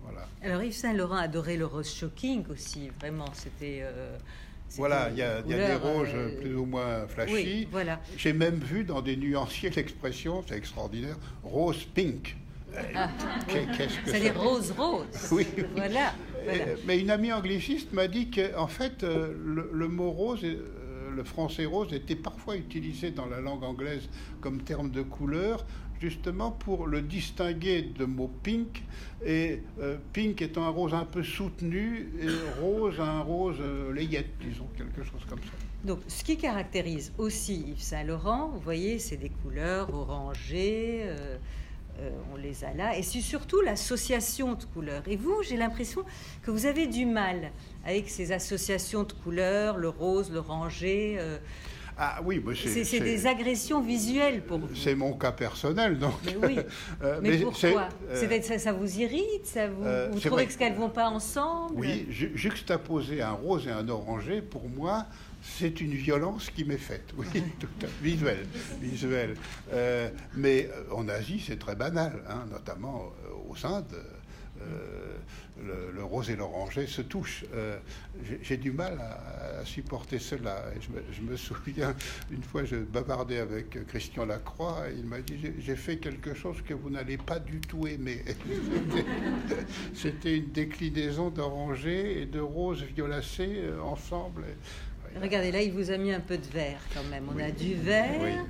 Euh, 0.00 0.10
voilà. 0.10 0.26
Alors 0.42 0.62
Yves 0.62 0.74
Saint-Laurent 0.74 1.16
adorait 1.16 1.56
le 1.56 1.66
rose 1.66 1.92
shocking 1.92 2.44
aussi, 2.50 2.90
vraiment, 3.00 3.32
c'était... 3.34 3.80
Euh, 3.82 4.16
voilà, 4.76 5.10
il 5.10 5.18
y, 5.18 5.22
a, 5.22 5.42
des 5.42 5.74
roses 5.74 6.08
plus 6.40 6.54
ou 6.54 6.64
moins 6.64 7.04
flashy. 7.08 7.66
voilà. 7.72 8.00
J'ai 8.16 8.32
même 8.32 8.60
vu 8.60 8.84
dans 8.84 9.02
des 9.02 9.16
nuanciers 9.16 9.70
l'expression, 9.70 10.44
c'est 10.46 10.56
extraordinaire, 10.56 11.16
rose 11.42 11.84
pink. 11.92 12.36
Ah, 12.94 13.10
c'est 14.06 14.20
les 14.20 14.30
roses 14.30 14.70
roses. 14.72 15.06
Oui. 15.32 15.46
Voilà. 15.74 16.14
Euh, 16.46 16.76
mais 16.86 16.98
une 16.98 17.10
amie 17.10 17.32
angliciste 17.32 17.92
m'a 17.92 18.08
dit 18.08 18.30
qu'en 18.30 18.66
fait, 18.66 19.02
euh, 19.02 19.34
le, 19.72 19.88
mot 19.88 20.10
rose, 20.10 20.40
euh, 20.44 21.10
le 21.14 21.24
français 21.24 21.66
rose, 21.66 21.92
était 21.92 22.16
parfois 22.16 22.56
utilisé 22.56 23.10
dans 23.10 23.26
la 23.26 23.40
langue 23.40 23.64
anglaise 23.64 24.08
comme 24.40 24.62
terme 24.62 24.90
de 24.90 25.02
couleur, 25.02 25.66
justement 26.00 26.50
pour 26.50 26.86
le 26.86 27.02
distinguer 27.02 27.82
de 27.82 28.04
mot 28.04 28.30
pink, 28.42 28.82
et 29.24 29.60
pink 30.12 30.40
étant 30.40 30.64
un 30.64 30.70
rose 30.70 30.94
un 30.94 31.04
peu 31.04 31.22
soutenu, 31.22 32.08
et 32.20 32.60
rose 32.60 32.98
un 33.00 33.20
rose 33.20 33.60
layette, 33.94 34.30
disons, 34.40 34.66
quelque 34.76 35.02
chose 35.04 35.20
comme 35.28 35.38
ça. 35.38 35.52
Donc, 35.84 36.00
ce 36.08 36.24
qui 36.24 36.36
caractérise 36.36 37.12
aussi 37.16 37.64
Yves 37.68 37.80
Saint 37.80 38.04
Laurent, 38.04 38.48
vous 38.48 38.60
voyez, 38.60 38.98
c'est 38.98 39.16
des 39.16 39.30
couleurs 39.30 39.92
orangées. 39.94 41.02
Euh, 41.04 41.38
on 42.32 42.36
les 42.36 42.64
a 42.64 42.72
là. 42.72 42.96
Et 42.96 43.02
c'est 43.02 43.20
surtout 43.20 43.60
l'association 43.60 44.54
de 44.54 44.64
couleurs. 44.64 45.02
Et 45.06 45.16
vous, 45.16 45.42
j'ai 45.42 45.56
l'impression 45.56 46.02
que 46.42 46.50
vous 46.50 46.64
avez 46.64 46.86
du 46.86 47.04
mal 47.04 47.50
avec 47.84 48.08
ces 48.08 48.32
associations 48.32 49.02
de 49.02 49.12
couleurs, 49.12 49.76
le 49.76 49.88
rose, 49.88 50.30
l'oranger. 50.30 51.18
Euh, 52.00 52.02
ah 52.02 52.20
oui, 52.24 52.42
c'est 52.54 53.00
des 53.00 53.26
agressions 53.26 53.82
visuelles 53.82 54.42
pour 54.42 54.58
vous. 54.58 54.68
C'est 54.74 54.94
mon 54.94 55.12
cas 55.12 55.32
personnel, 55.32 55.98
donc. 55.98 56.14
Mais 56.24 56.36
oui. 56.36 56.58
Euh, 57.02 57.18
mais, 57.22 57.38
pourquoi 57.38 57.88
ça, 58.42 58.58
ça, 58.58 58.72
vous 58.72 58.98
irrite 58.98 59.46
ça 59.46 59.68
Vous, 59.68 59.84
vous 60.12 60.20
trouvez 60.20 60.46
qu'elles 60.46 60.74
ne 60.74 60.78
vont 60.78 60.90
pas 60.90 61.08
ensemble? 61.08 61.74
Oui, 61.76 62.06
juxtaposer 62.10 63.22
un 63.22 63.32
rose 63.32 63.66
et 63.66 63.70
un 63.70 63.88
oranger, 63.88 64.42
pour 64.42 64.68
moi, 64.68 65.06
c'est 65.42 65.80
une 65.80 65.94
violence 65.94 66.50
qui 66.50 66.64
m'est 66.64 66.76
faite, 66.76 67.12
oui, 67.16 67.26
tout 67.58 67.68
à 67.82 67.86
fait, 67.86 68.02
visuelle. 68.02 68.46
visuelle. 68.80 69.36
Euh, 69.72 70.10
mais 70.34 70.68
euh, 70.70 70.94
en 70.94 71.08
Asie, 71.08 71.42
c'est 71.44 71.58
très 71.58 71.74
banal, 71.74 72.22
hein, 72.28 72.44
notamment 72.50 73.12
euh, 73.24 73.50
aux 73.50 73.66
Indes. 73.66 73.96
Le, 75.94 76.02
rose 76.04 76.30
et 76.30 76.36
l'oranger 76.36 76.86
se 76.86 77.02
touchent. 77.02 77.44
J'ai 78.42 78.56
du 78.56 78.72
mal 78.72 78.98
à, 79.00 79.64
supporter 79.64 80.18
cela. 80.18 80.64
je, 80.80 81.22
me, 81.22 81.36
souviens, 81.36 81.94
une 82.30 82.42
fois, 82.42 82.64
je 82.64 82.76
bavardais 82.76 83.38
avec 83.38 83.86
Christian 83.86 84.26
Lacroix, 84.26 84.84
et 84.88 84.94
il 84.98 85.04
m'a 85.04 85.20
dit 85.20 85.38
J'ai 85.58 85.76
fait 85.76 85.98
quelque 85.98 86.34
chose 86.34 86.56
que 86.62 86.74
vous 86.74 86.90
n'allez 86.90 87.18
pas 87.18 87.38
du 87.38 87.60
tout 87.60 87.86
aimer. 87.86 88.24
C'était 89.94 90.38
une 90.38 90.50
déclinaison 90.50 91.30
d'oranger 91.30 92.22
et 92.22 92.26
de 92.26 92.40
rose 92.40 92.82
violacée 92.82 93.62
ensemble 93.82 94.44
Regardez, 95.20 95.50
là, 95.50 95.60
il 95.60 95.72
vous 95.72 95.90
a 95.90 95.96
mis 95.96 96.12
un 96.12 96.20
peu 96.20 96.38
de 96.38 96.46
vert 96.46 96.80
quand 96.94 97.02
même. 97.04 97.24
On 97.34 97.38
a 97.38 97.50
du 97.50 97.74
vert. 97.74 98.44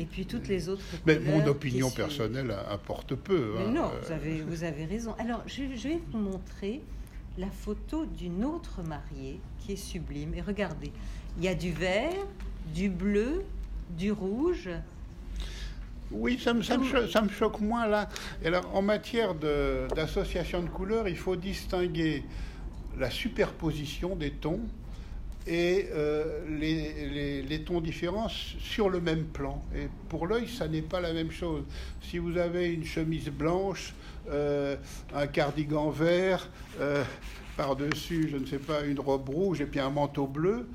Et 0.00 0.06
puis 0.06 0.24
toutes 0.24 0.48
les 0.48 0.70
autres. 0.70 0.82
Mais 1.06 1.18
mon 1.18 1.46
opinion 1.46 1.90
personnelle 1.90 2.56
importe 2.70 3.14
peu. 3.14 3.56
Hein. 3.58 3.70
non, 3.70 3.90
vous 4.02 4.12
avez, 4.12 4.40
vous 4.40 4.64
avez 4.64 4.86
raison. 4.86 5.14
Alors, 5.18 5.42
je, 5.46 5.62
je 5.76 5.88
vais 5.88 6.00
vous 6.10 6.18
montrer 6.18 6.80
la 7.36 7.50
photo 7.50 8.06
d'une 8.06 8.44
autre 8.44 8.82
mariée 8.82 9.40
qui 9.58 9.72
est 9.72 9.76
sublime. 9.76 10.32
Et 10.34 10.40
regardez, 10.40 10.90
il 11.36 11.44
y 11.44 11.48
a 11.48 11.54
du 11.54 11.70
vert, 11.70 12.26
du 12.74 12.88
bleu, 12.88 13.44
du 13.90 14.10
rouge. 14.10 14.70
Oui, 16.10 16.40
ça 16.42 16.54
me, 16.54 16.62
ça 16.62 16.78
me, 16.78 17.28
choque, 17.28 17.60
moins 17.60 17.86
là. 17.86 18.08
Et 18.42 18.48
alors, 18.48 18.74
en 18.74 18.82
matière 18.82 19.34
d'association 19.34 20.62
de, 20.62 20.68
couleurs, 20.68 21.08
il 21.08 21.16
faut 21.16 21.36
distinguer 21.36 22.24
la 22.98 23.10
superposition 23.10 24.16
des 24.16 24.30
tons 24.30 24.60
et 25.46 25.88
euh, 25.92 26.40
les, 26.48 27.62
tons 27.64 27.80
différents 27.80 28.28
sur 28.28 28.88
le 28.88 29.00
même 29.00 29.24
plan. 29.24 29.62
Et 29.74 29.88
pour 30.08 30.26
l'œil, 30.26 30.48
ça 30.48 30.68
n'est 30.68 30.82
pas 30.82 31.00
la 31.00 31.12
même 31.12 31.30
chose. 31.30 31.64
Si 32.02 32.18
vous 32.18 32.36
avez 32.36 32.72
une 32.72 32.84
chemise 32.84 33.28
blanche, 33.28 33.94
euh, 34.30 34.76
un 35.14 35.26
cardigan 35.26 35.90
vert, 35.90 36.48
euh, 36.80 37.04
par-dessus, 37.56 38.28
je 38.30 38.36
ne 38.36 38.46
sais 38.46 38.58
pas, 38.58 38.84
une 38.84 39.00
robe 39.00 39.28
rouge 39.28 39.60
et 39.60 39.66
puis 39.66 39.80
un 39.80 39.90
manteau 39.90 40.26
bleu, 40.26 40.66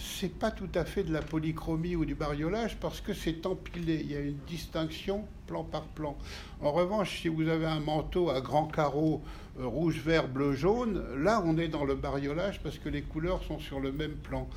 c'est 0.00 0.32
pas 0.38 0.50
tout 0.50 0.68
à 0.74 0.84
fait 0.84 1.04
de 1.04 1.12
la 1.12 1.20
polychromie 1.20 1.94
ou 1.94 2.06
du 2.06 2.14
bariolage 2.14 2.76
parce 2.78 3.02
que 3.02 3.12
c'est 3.12 3.44
empilé. 3.44 4.00
Il 4.02 4.10
y 4.10 4.16
a 4.16 4.20
une 4.20 4.38
distinction 4.46 5.26
plan 5.46 5.62
par 5.62 5.82
plan. 5.82 6.16
En 6.62 6.72
revanche, 6.72 7.20
si 7.20 7.28
vous 7.28 7.48
avez 7.48 7.66
un 7.66 7.80
manteau 7.80 8.30
à 8.30 8.40
grands 8.40 8.66
carreaux 8.66 9.22
euh, 9.58 9.66
rouge, 9.66 10.00
vert, 10.00 10.26
bleu, 10.26 10.54
jaune, 10.54 11.04
là 11.18 11.42
on 11.44 11.58
est 11.58 11.68
dans 11.68 11.84
le 11.84 11.96
bariolage 11.96 12.60
parce 12.62 12.78
que 12.78 12.88
les 12.88 13.02
couleurs 13.02 13.42
sont 13.44 13.58
sur 13.58 13.78
le 13.78 13.92
même 13.92 14.14
plan. 14.14 14.48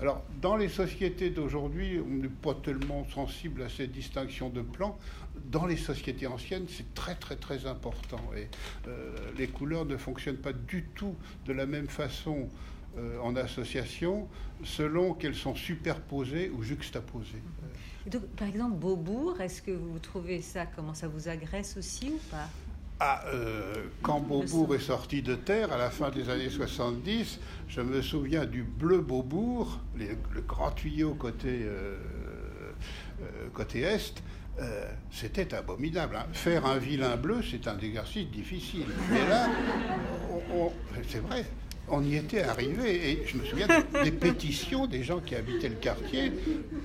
Alors, 0.00 0.22
dans 0.40 0.56
les 0.56 0.68
sociétés 0.68 1.30
d'aujourd'hui, 1.30 2.00
on 2.04 2.22
n'est 2.22 2.28
pas 2.28 2.54
tellement 2.54 3.06
sensible 3.12 3.62
à 3.62 3.68
cette 3.68 3.92
distinction 3.92 4.50
de 4.50 4.60
plan. 4.60 4.98
Dans 5.50 5.66
les 5.66 5.76
sociétés 5.76 6.26
anciennes, 6.26 6.66
c'est 6.68 6.94
très 6.94 7.14
très 7.16 7.36
très 7.36 7.66
important. 7.66 8.20
Et 8.36 8.48
euh, 8.88 9.16
les 9.36 9.48
couleurs 9.48 9.84
ne 9.84 9.96
fonctionnent 9.96 10.36
pas 10.36 10.52
du 10.52 10.84
tout 10.94 11.14
de 11.46 11.52
la 11.52 11.66
même 11.66 11.88
façon 11.88 12.48
euh, 12.98 13.18
en 13.22 13.34
association 13.36 14.28
selon 14.62 15.14
qu'elles 15.14 15.34
sont 15.34 15.54
superposées 15.54 16.50
ou 16.50 16.62
juxtaposées. 16.62 17.42
Donc, 18.06 18.26
par 18.36 18.46
exemple, 18.46 18.76
Beaubourg, 18.76 19.40
est-ce 19.40 19.62
que 19.62 19.70
vous 19.70 19.98
trouvez 19.98 20.42
ça, 20.42 20.66
comment 20.66 20.92
ça 20.92 21.08
vous 21.08 21.26
agresse 21.26 21.78
aussi 21.78 22.10
ou 22.10 22.20
pas? 22.30 22.48
Ah, 23.00 23.24
euh, 23.28 23.86
quand 24.02 24.20
Beaubourg 24.20 24.74
est 24.74 24.80
sorti 24.80 25.22
de 25.22 25.36
terre 25.36 25.72
à 25.72 25.78
la 25.78 25.88
fin 25.88 26.10
des 26.10 26.28
années 26.28 26.50
70, 26.50 27.40
je 27.66 27.80
me 27.80 28.02
souviens 28.02 28.44
du 28.44 28.62
bleu 28.62 29.00
Beaubourg, 29.00 29.80
le 29.96 30.40
grand 30.42 30.72
tuyau 30.72 31.14
côté, 31.14 31.62
euh, 31.62 31.96
côté 33.54 33.80
est. 33.80 34.22
c'était 35.10 35.54
abominable. 35.54 36.16
Hein. 36.16 36.26
Faire 36.34 36.66
un 36.66 36.76
vilain 36.76 37.16
bleu, 37.16 37.40
c'est 37.42 37.66
un 37.68 37.78
exercice 37.78 38.28
difficile. 38.30 38.86
Mais 39.10 39.26
là, 39.26 39.48
c'est 41.08 41.20
vrai, 41.20 41.46
on 41.92 42.02
y 42.02 42.16
était 42.16 42.42
arrivé. 42.42 43.10
Et 43.10 43.26
je 43.26 43.36
me 43.36 43.44
souviens 43.44 43.68
des 44.02 44.10
pétitions 44.10 44.86
des 44.86 45.04
gens 45.04 45.20
qui 45.20 45.34
habitaient 45.34 45.68
le 45.68 45.76
quartier 45.76 46.32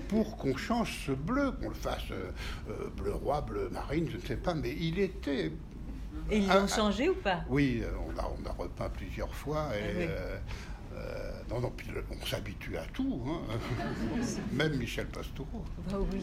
pour 0.10 0.38
qu'on 0.38 0.56
change 0.56 1.06
ce 1.06 1.12
bleu, 1.12 1.52
qu'on 1.52 1.70
le 1.70 1.76
fasse 1.76 2.12
euh, 2.12 2.32
euh, 2.70 2.90
bleu 2.96 3.14
roi, 3.14 3.42
bleu 3.42 3.70
marine, 3.70 4.08
je 4.10 4.18
ne 4.18 4.22
sais 4.22 4.38
pas, 4.38 4.54
mais 4.54 4.76
il 4.80 5.00
était. 5.00 5.52
Et 6.30 6.40
ils 6.40 6.48
l'ont 6.48 6.68
changé 6.68 7.10
ou 7.10 7.16
pas? 7.16 7.42
Oui, 7.48 7.82
euh, 7.84 7.90
on 8.06 8.20
a, 8.20 8.32
on 8.38 8.46
a 8.46 8.52
repeint 8.52 8.90
plusieurs 8.90 9.34
fois. 9.34 9.70
Et, 9.76 10.08
ah 10.08 11.00
non, 11.50 11.62
non, 11.62 11.72
puis 11.78 11.88
on 12.12 12.26
s'habitue 12.26 12.76
à 12.76 12.84
tout, 12.92 13.22
hein. 13.28 13.42
même 14.52 14.76
Michel 14.78 15.06
Pastoureau. 15.06 15.64
Bah 15.90 15.98
oui. 16.12 16.22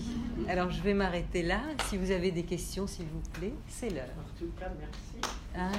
Alors 0.48 0.70
je 0.70 0.82
vais 0.82 0.92
m'arrêter 0.92 1.42
là. 1.42 1.60
Si 1.88 1.96
vous 1.96 2.10
avez 2.10 2.30
des 2.30 2.42
questions, 2.42 2.86
s'il 2.86 3.06
vous 3.06 3.22
plaît, 3.32 3.54
c'est 3.68 3.88
l'heure. 3.88 4.04
En 4.18 4.38
tout 4.38 4.50
cas, 4.58 4.70
merci. 4.78 5.34
Ah, 5.56 5.70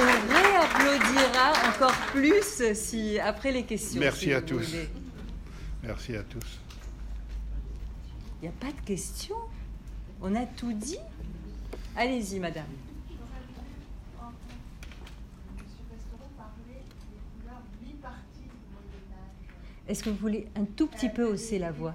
on 0.00 0.32
réapplaudira 0.32 1.52
encore 1.68 1.96
plus 2.12 2.74
si 2.74 3.18
après 3.18 3.52
les 3.52 3.64
questions. 3.64 4.00
Merci 4.00 4.32
à 4.32 4.42
tous. 4.42 4.74
Merci 5.82 6.16
à 6.16 6.22
tous. 6.22 6.60
Il 8.40 8.48
n'y 8.48 8.48
a 8.48 8.52
pas 8.60 8.72
de 8.72 8.86
questions? 8.86 9.36
On 10.20 10.34
a 10.34 10.46
tout 10.46 10.72
dit? 10.72 10.98
Allez-y, 11.96 12.40
madame. 12.40 12.64
Est-ce 19.86 20.02
que 20.02 20.08
vous 20.08 20.16
voulez 20.16 20.48
un 20.56 20.64
tout 20.64 20.86
petit 20.86 21.10
peu 21.10 21.24
hausser 21.24 21.58
la 21.58 21.70
voix? 21.70 21.94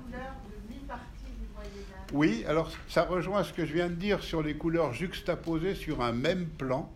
Oui, 2.11 2.43
alors 2.47 2.71
ça 2.87 3.03
rejoint 3.03 3.43
ce 3.43 3.53
que 3.53 3.65
je 3.65 3.73
viens 3.73 3.87
de 3.87 3.93
dire 3.93 4.23
sur 4.23 4.41
les 4.41 4.55
couleurs 4.55 4.93
juxtaposées 4.93 5.75
sur 5.75 6.01
un 6.01 6.11
même 6.11 6.47
plan. 6.47 6.91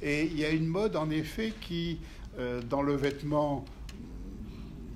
Et 0.00 0.24
il 0.24 0.38
y 0.38 0.44
a 0.44 0.50
une 0.50 0.66
mode 0.66 0.96
en 0.96 1.10
effet 1.10 1.52
qui, 1.60 1.98
euh, 2.38 2.62
dans 2.62 2.80
le 2.80 2.94
vêtement 2.94 3.64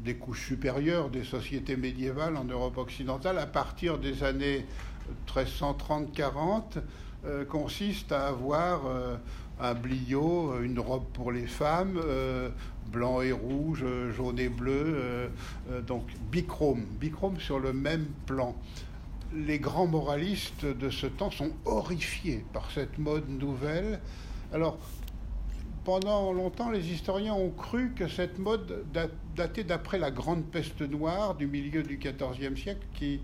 des 0.05 0.14
couches 0.14 0.47
supérieures 0.47 1.11
des 1.11 1.25
sociétés 1.25 1.77
médiévales 1.77 2.37
en 2.37 2.45
Europe 2.45 2.79
occidentale, 2.79 3.39
à 3.39 3.47
partir 3.47 3.99
des 3.99 4.23
années 4.23 4.64
1330-40, 5.27 6.79
euh, 7.27 7.45
consiste 7.45 8.11
à 8.12 8.29
avoir 8.29 8.87
euh, 8.87 9.16
un 9.61 9.75
bliot, 9.75 10.62
une 10.62 10.79
robe 10.79 11.05
pour 11.12 11.31
les 11.31 11.47
femmes, 11.47 12.01
blanc 12.91 13.21
et 13.21 13.33
rouge, 13.33 13.85
jaune 14.16 14.39
et 14.39 14.49
bleu, 14.49 15.29
donc 15.85 16.05
bichrome, 16.31 16.85
bichrome 17.01 17.41
sur 17.41 17.59
le 17.59 17.73
même 17.73 18.07
plan 18.25 18.55
les 19.35 19.59
grands 19.59 19.87
moralistes 19.87 20.64
de 20.64 20.91
ce 20.91 21.07
temps 21.07 21.31
sont 21.31 21.53
horrifiés 21.64 22.45
par 22.53 22.70
cette 22.70 22.99
mode 22.99 23.29
nouvelle. 23.29 24.01
Alors, 24.53 24.79
pendant 25.85 26.33
longtemps, 26.33 26.70
les 26.70 26.93
historiens 26.93 27.35
ont 27.35 27.51
cru 27.51 27.93
que 27.95 28.09
cette 28.09 28.39
mode 28.39 28.85
datait 29.35 29.64
d'après 29.64 29.99
la 29.99 30.11
grande 30.11 30.45
peste 30.45 30.83
noire 30.83 31.35
du 31.35 31.47
milieu 31.47 31.83
du 31.83 31.99
XIVe 31.99 32.57
siècle 32.57 32.87
qui 32.95 33.20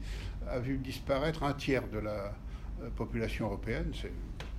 a 0.48 0.58
vu 0.58 0.78
disparaître 0.78 1.42
un 1.42 1.52
tiers 1.52 1.88
de 1.88 1.98
la 1.98 2.34
euh, 2.82 2.90
population 2.96 3.46
européenne. 3.46 3.92
C'est 3.94 4.12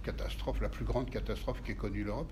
catastrophe, 0.04 0.62
la 0.62 0.70
plus 0.70 0.86
grande 0.86 1.10
catastrophe 1.10 1.62
qu'ait 1.64 1.76
connue 1.76 2.04
l'Europe 2.04 2.32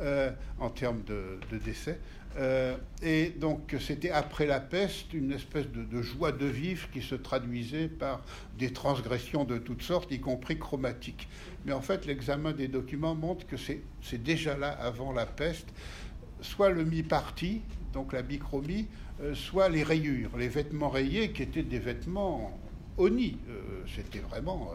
euh, 0.00 0.30
en 0.58 0.70
termes 0.70 1.02
de 1.04 1.58
décès. 1.58 1.98
Euh, 2.36 2.76
et 3.00 3.28
donc 3.28 3.76
c'était 3.78 4.10
après 4.10 4.46
la 4.46 4.58
peste 4.58 5.14
une 5.14 5.30
espèce 5.30 5.66
de, 5.68 6.02
joie 6.02 6.32
de 6.32 6.46
vivre 6.46 6.90
qui 6.90 7.00
se 7.00 7.14
traduisait 7.14 7.86
par 7.86 8.22
des 8.58 8.72
transgressions 8.72 9.44
de 9.44 9.58
toutes 9.58 9.82
sortes, 9.82 10.10
y 10.10 10.20
compris 10.20 10.58
chromatiques. 10.58 11.28
Mais 11.64 11.72
en 11.72 11.80
fait, 11.80 12.06
l'examen 12.06 12.52
des 12.52 12.68
documents 12.68 13.14
montre 13.14 13.46
que 13.46 13.56
c'est 13.56 14.22
déjà 14.22 14.56
là 14.56 14.70
avant 14.70 15.12
la 15.12 15.26
peste, 15.26 15.68
soit 16.40 16.70
le 16.70 16.84
mi-parti, 16.84 17.62
donc 17.92 18.12
la 18.12 18.22
bichromie, 18.22 18.88
euh, 19.20 19.34
soit 19.34 19.68
les 19.68 19.84
rayures, 19.84 20.36
les 20.36 20.48
vêtements 20.48 20.90
rayés 20.90 21.30
qui 21.30 21.42
étaient 21.42 21.62
des 21.62 21.78
vêtements 21.78 22.58
honnis. 22.98 23.38
Euh, 23.48 23.84
c'était 23.94 24.18
vraiment 24.18 24.72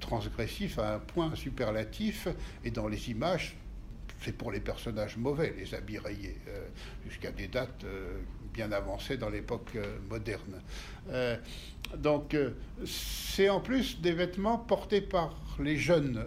transgressif 0.00 0.78
à 0.80 0.96
un 0.96 0.98
point 0.98 1.34
superlatif, 1.36 2.26
et 2.64 2.72
dans 2.72 2.88
les 2.88 3.10
images, 3.10 3.56
c'est 4.20 4.32
pour 4.32 4.50
les 4.52 4.60
personnages 4.60 5.16
mauvais, 5.16 5.54
les 5.58 5.74
habits 5.74 5.98
rayés, 5.98 6.38
euh, 6.48 6.66
jusqu'à 7.06 7.30
des 7.30 7.48
dates 7.48 7.84
euh, 7.84 8.18
bien 8.52 8.72
avancées 8.72 9.16
dans 9.16 9.28
l'époque 9.28 9.70
euh, 9.76 9.98
moderne. 10.08 10.60
donc, 11.96 12.36
c'est 12.84 13.48
en 13.48 13.60
plus 13.60 14.00
des 14.00 14.12
vêtements 14.12 14.58
portés 14.58 15.00
par 15.00 15.36
les 15.60 15.76
jeunes. 15.76 16.24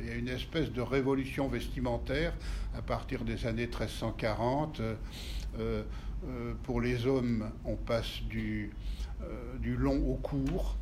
Il 0.00 0.08
y 0.08 0.12
a 0.12 0.14
une 0.14 0.28
espèce 0.28 0.70
de 0.70 0.80
révolution 0.80 1.48
vestimentaire 1.48 2.32
à 2.76 2.82
partir 2.82 3.24
des 3.24 3.44
années 3.46 3.66
1340. 3.66 4.80
pour 6.62 6.80
les 6.80 7.06
hommes, 7.06 7.50
on 7.64 7.74
passe 7.74 8.22
du, 8.28 8.70
long 9.64 10.00
au 10.06 10.14
court 10.14 10.76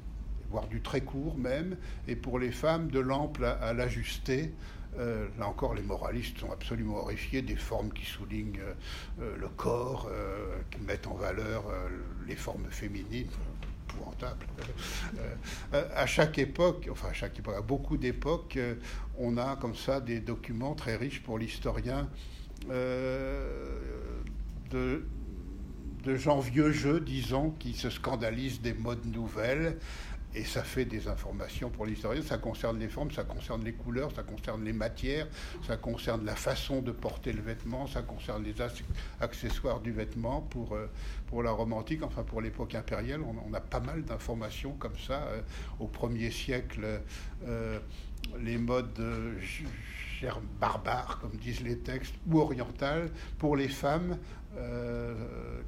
voire 0.51 0.69
du 0.69 0.83
très 0.83 1.01
court 1.01 1.39
même, 1.39 1.79
et 2.07 2.15
pour 2.15 2.39
les 2.39 2.53
femmes, 2.53 2.91
de 2.91 3.01
l'ample 3.01 3.47
à 3.47 3.73
l'ajusté. 3.73 4.53
Euh, 4.99 5.27
là 5.39 5.49
encore, 5.49 5.75
les 5.75 5.83
moralistes 5.83 6.39
sont 6.39 6.53
absolument 6.53 6.99
horrifiés 6.99 7.43
des 7.43 7.57
formes 7.57 7.93
qui 7.93 8.05
soulignent 8.05 8.61
euh, 8.61 8.75
euh, 9.23 9.37
le 9.39 9.49
corps, 9.49 10.11
qui 10.71 10.81
mettent 10.81 11.07
en 11.07 11.15
valeur 11.15 11.65
les 12.27 12.37
formes 12.37 12.67
féminines. 12.71 13.29
Épouvantable. 13.89 14.47
à 15.73 16.07
chaque 16.07 16.39
époque, 16.39 16.89
enfin 16.91 17.09
à 17.09 17.13
chaque 17.13 17.39
époque, 17.39 17.57
à 17.59 17.61
beaucoup 17.61 17.99
d'époques, 17.99 18.59
on 19.19 19.37
a 19.37 19.57
comme 19.57 19.75
ça 19.75 20.01
des 20.01 20.21
documents 20.21 20.75
très 20.75 20.97
riches 20.97 21.23
pour 21.23 21.39
l'historien 21.39 22.09
de, 24.71 25.05
de 26.05 26.17
gens 26.17 26.41
vieux 26.41 26.73
jeux, 26.73 27.01
disons, 27.01 27.51
qui 27.51 27.75
se 27.75 27.91
scandalisent 27.91 28.63
des 28.63 28.73
modes 28.73 29.05
nouvelles 29.05 29.77
et 30.35 30.45
ça 30.45 30.63
fait 30.63 30.85
des 30.85 31.09
informations 31.09 31.71
pour 31.71 31.87
l'historien. 31.87 32.23
Ça 32.23 32.39
concerne 32.39 32.79
les 32.79 32.89
formes, 32.89 33.11
ça 33.11 33.25
concerne 33.25 33.63
les 33.65 33.73
couleurs, 33.73 34.13
ça 34.13 34.23
concerne 34.23 34.65
les 34.65 34.73
matières, 34.73 35.27
ça 35.67 35.77
concerne 35.77 36.25
la 36.25 36.37
façon 36.37 36.81
de 36.81 36.93
porter 36.93 37.33
le 37.33 37.43
vêtement, 37.43 37.87
ça 37.87 38.03
concerne 38.03 38.43
les 38.43 38.55
accessoires 39.21 39.81
du 39.81 39.93
vêtement 39.93 40.41
pour, 40.41 40.75
euh, 40.75 40.87
pour 41.27 41.43
la 41.43 41.51
romantique, 41.51 42.03
enfin 42.03 42.23
pour 42.23 42.41
l'époque 42.41 42.75
impériale. 42.75 43.21
On, 43.23 43.53
a 43.53 43.61
pas 43.61 43.81
mal 43.81 44.03
d'informations 44.03 44.73
comme 44.73 44.97
ça. 44.97 45.25
Euh, 45.25 45.43
au 45.79 45.87
premier 45.87 46.31
siècle, 46.31 47.03
euh, 47.47 47.79
les 48.41 48.57
modes 48.57 48.99
barbares, 50.61 51.19
comme 51.21 51.37
disent 51.37 51.63
les 51.63 51.79
textes, 51.79 52.15
ou 52.27 52.41
orientales, 52.41 53.11
pour 53.39 53.57
les 53.57 53.69
femmes, 53.69 54.19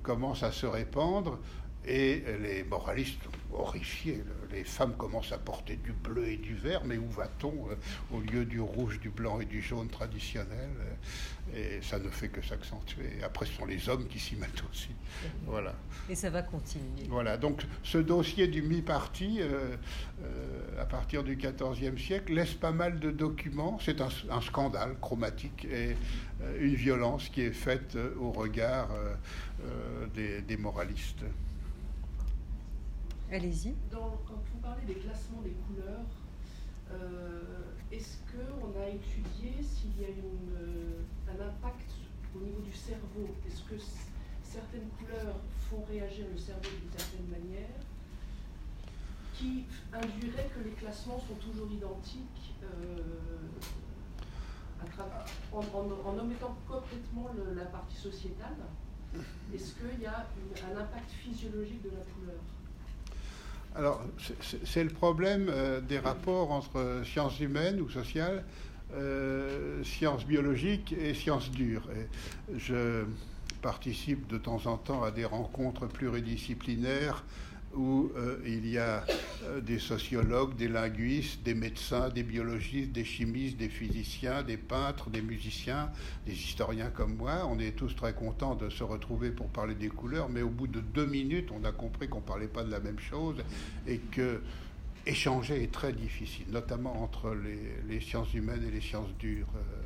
commencent 0.03 0.43
à 0.43 0.53
se 0.53 0.67
répandre. 0.67 1.39
Et 1.87 2.25
les 2.41 2.65
moralistes 2.65 3.21
horrifiés, 3.53 4.23
les 4.53 4.65
femmes 4.65 4.95
commencent 4.97 5.33
à 5.33 5.39
porter 5.39 5.77
du 5.77 5.93
bleu 5.93 6.29
et 6.29 6.37
du 6.37 6.55
vert, 6.55 6.83
mais 6.85 6.97
où 6.97 7.09
va-t-on 7.11 7.69
euh, 7.71 7.75
au 8.13 8.21
lieu 8.21 8.45
du 8.45 8.61
rouge, 8.61 9.01
du 9.01 9.11
blanc 9.11 9.41
et 9.41 9.45
du 9.45 9.61
jaune 9.61 9.89
traditionnel 9.89 10.71
Et 11.55 11.81
ça 11.83 11.99
ne 11.99 12.09
fait 12.09 12.29
que 12.29 12.43
s'accentuer. 12.43 13.23
Après, 13.23 13.47
ce 13.47 13.53
sont 13.53 13.67
les 13.67 13.89
hommes 13.89 14.07
qui 14.07 14.19
s'y 14.19 14.37
mettent 14.37 14.63
aussi. 14.71 14.91
Voilà. 15.47 15.75
Et 16.09 16.15
ça 16.15 16.31
va 16.31 16.43
continuer. 16.43 17.07
Voilà. 17.09 17.37
Donc, 17.37 17.63
ce 17.83 17.99
dossier 17.99 18.49
du 18.49 18.63
mi-parti, 18.63 19.39
euh, 19.41 19.77
euh, 20.23 20.83
à 20.83 20.87
partir 20.87 21.23
du 21.23 21.37
XIVe 21.37 21.99
siècle, 21.99 22.35
laisse 22.35 22.55
pas 22.55 22.73
mal 22.73 22.99
de 22.99 23.11
documents. 23.11 23.79
C'est 23.83 24.01
un, 24.01 24.11
scandale 24.41 24.97
chromatique 25.01 25.65
et 25.65 25.97
une 26.61 26.75
violence 26.75 27.29
qui 27.29 27.43
est 27.43 27.53
faite 27.53 27.97
au 28.21 28.31
regard 28.33 28.89
des 30.15 30.57
moralistes. 30.57 31.25
Allez-y. 33.31 33.75
Quand 33.91 34.19
vous 34.29 34.59
parlez 34.61 34.85
des 34.87 34.95
classements 34.95 35.41
des 35.43 35.55
couleurs, 35.67 36.05
euh, 36.93 37.41
est-ce 37.91 38.19
qu'on 38.31 38.81
a 38.81 38.89
étudié 38.89 39.63
s'il 39.63 40.01
y 40.01 40.05
a 40.05 40.09
euh, 40.09 41.03
un 41.29 41.49
impact 41.49 41.91
au 42.37 42.41
niveau 42.41 42.61
du 42.61 42.73
cerveau? 42.73 43.29
Est-ce 43.47 43.63
que 43.63 43.83
certaines 44.43 44.89
couleurs 44.99 45.37
font 45.71 45.83
réagir 45.89 46.27
le 46.31 46.39
cerveau 46.39 46.69
d'une 46.81 46.91
certaine 46.91 47.27
manière 47.27 47.75
qui 49.33 49.65
induirait 49.93 50.49
que 50.55 50.63
les 50.63 50.73
classements 50.73 51.19
sont 51.19 51.35
toujours 51.35 51.73
identiques 51.73 52.55
euh, 52.63 52.99
en, 55.53 56.19
omettant 56.19 56.57
complètement 56.69 57.31
la 57.57 57.65
partie 57.65 57.97
sociétale? 57.97 58.59
Est-ce 59.53 59.75
qu'il 59.75 60.01
y 60.01 60.07
a 60.07 60.27
un 60.71 60.77
impact 60.77 61.11
physiologique 61.11 61.83
de 61.83 61.91
la 61.91 62.05
couleur? 62.05 62.41
Alors, 63.77 64.05
c'est 64.65 64.85
le 64.85 64.91
problème 64.91 65.49
euh, 65.51 65.81
des 65.81 65.99
rapports 65.99 66.53
entre 66.53 67.03
sciences 67.05 67.41
humaines 67.41 67.81
ou 67.81 67.91
sociales, 67.91 68.45
euh, 68.95 69.83
sciences 69.83 70.25
biologiques 70.25 70.93
et 70.93 71.13
sciences 71.13 71.51
dures. 71.51 71.89
je 72.57 73.05
participe 73.63 74.29
de 74.29 74.39
temps 74.39 74.67
en 74.67 74.77
temps 74.77 75.03
à 75.03 75.11
des 75.11 75.25
rencontres 75.25 75.87
pluridisciplinaires 75.87 77.25
où 77.75 78.13
euh, 78.17 78.39
il 78.47 78.69
y 78.69 78.79
a 78.79 79.05
euh, 79.45 79.61
des 79.61 79.79
sociologues, 79.79 80.57
des 80.57 80.69
linguistes, 80.69 81.43
des 81.43 81.55
médecins, 81.55 82.09
des 82.09 82.23
biologistes, 82.23 82.93
des 82.93 83.05
chimistes, 83.05 83.57
des 83.57 83.69
physiciens, 83.69 84.43
des 84.43 84.57
peintres, 84.57 85.11
des 85.11 85.23
musiciens, 85.23 85.91
des 86.27 86.33
historiens 86.33 86.91
comme 86.91 87.17
moi. 87.17 87.47
On 87.49 87.59
est 87.59 87.73
tous 87.73 87.95
très 87.95 88.15
contents 88.15 88.55
de 88.55 88.69
se 88.71 88.85
retrouver 88.85 89.31
pour 89.31 89.49
parler 89.49 89.75
des 89.75 89.89
couleurs, 89.89 90.29
mais 90.29 90.43
au 90.43 90.51
bout 90.51 90.67
de 90.67 90.81
deux 90.81 91.07
minutes, 91.07 91.51
on 91.53 91.65
a 91.65 91.73
compris 91.73 92.09
qu'on 92.09 92.21
ne 92.21 92.25
parlait 92.25 92.49
pas 92.49 92.65
de 92.65 92.71
la 92.71 92.81
même 92.81 92.99
chose 92.99 93.37
et 93.87 93.99
que 93.99 94.41
échanger 95.07 95.63
est 95.63 95.73
très 95.73 95.93
difficile, 95.93 96.47
notamment 96.51 97.03
entre 97.03 97.37
les, 97.89 98.01
sciences 98.01 98.33
humaines 98.35 98.65
et 98.67 98.71
les 98.71 98.81
sciences 98.81 99.13
dures. 99.19 99.49
Euh, 99.57 99.84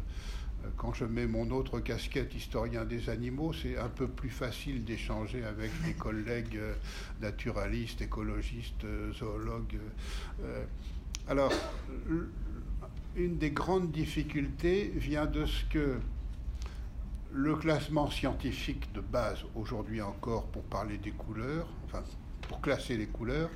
quand 0.76 0.92
je 0.92 1.04
mets 1.04 1.26
mon 1.26 1.50
autre 1.50 1.80
casquette 1.80 2.34
historien 2.34 2.84
des 2.84 3.10
animaux, 3.10 3.52
c'est 3.52 3.78
un 3.78 3.88
peu 3.88 4.08
plus 4.08 4.30
facile 4.30 4.84
d'échanger 4.84 5.44
avec 5.44 5.70
des 5.84 5.94
collègues 5.94 6.56
euh, 6.56 6.74
naturalistes, 7.20 8.02
écologistes, 8.02 8.84
euh, 8.84 9.12
zoologues. 9.12 9.78
Euh. 10.42 10.64
Alors, 11.28 11.52
une 13.16 13.38
des 13.38 13.50
grandes 13.50 13.90
difficultés 13.90 14.92
vient 14.96 15.26
de 15.26 15.44
ce 15.44 15.64
que 15.66 15.98
le 17.32 17.56
classement 17.56 18.10
scientifique 18.10 18.90
de 18.94 19.00
base, 19.00 19.44
aujourd'hui 19.54 20.00
encore, 20.00 20.46
pour 20.46 20.62
parler 20.62 20.96
des 20.96 21.10
couleurs, 21.10 21.68
enfin, 21.84 22.02
pour 22.48 22.60
classer 22.62 22.96
les 22.96 23.06
couleurs, 23.06 23.50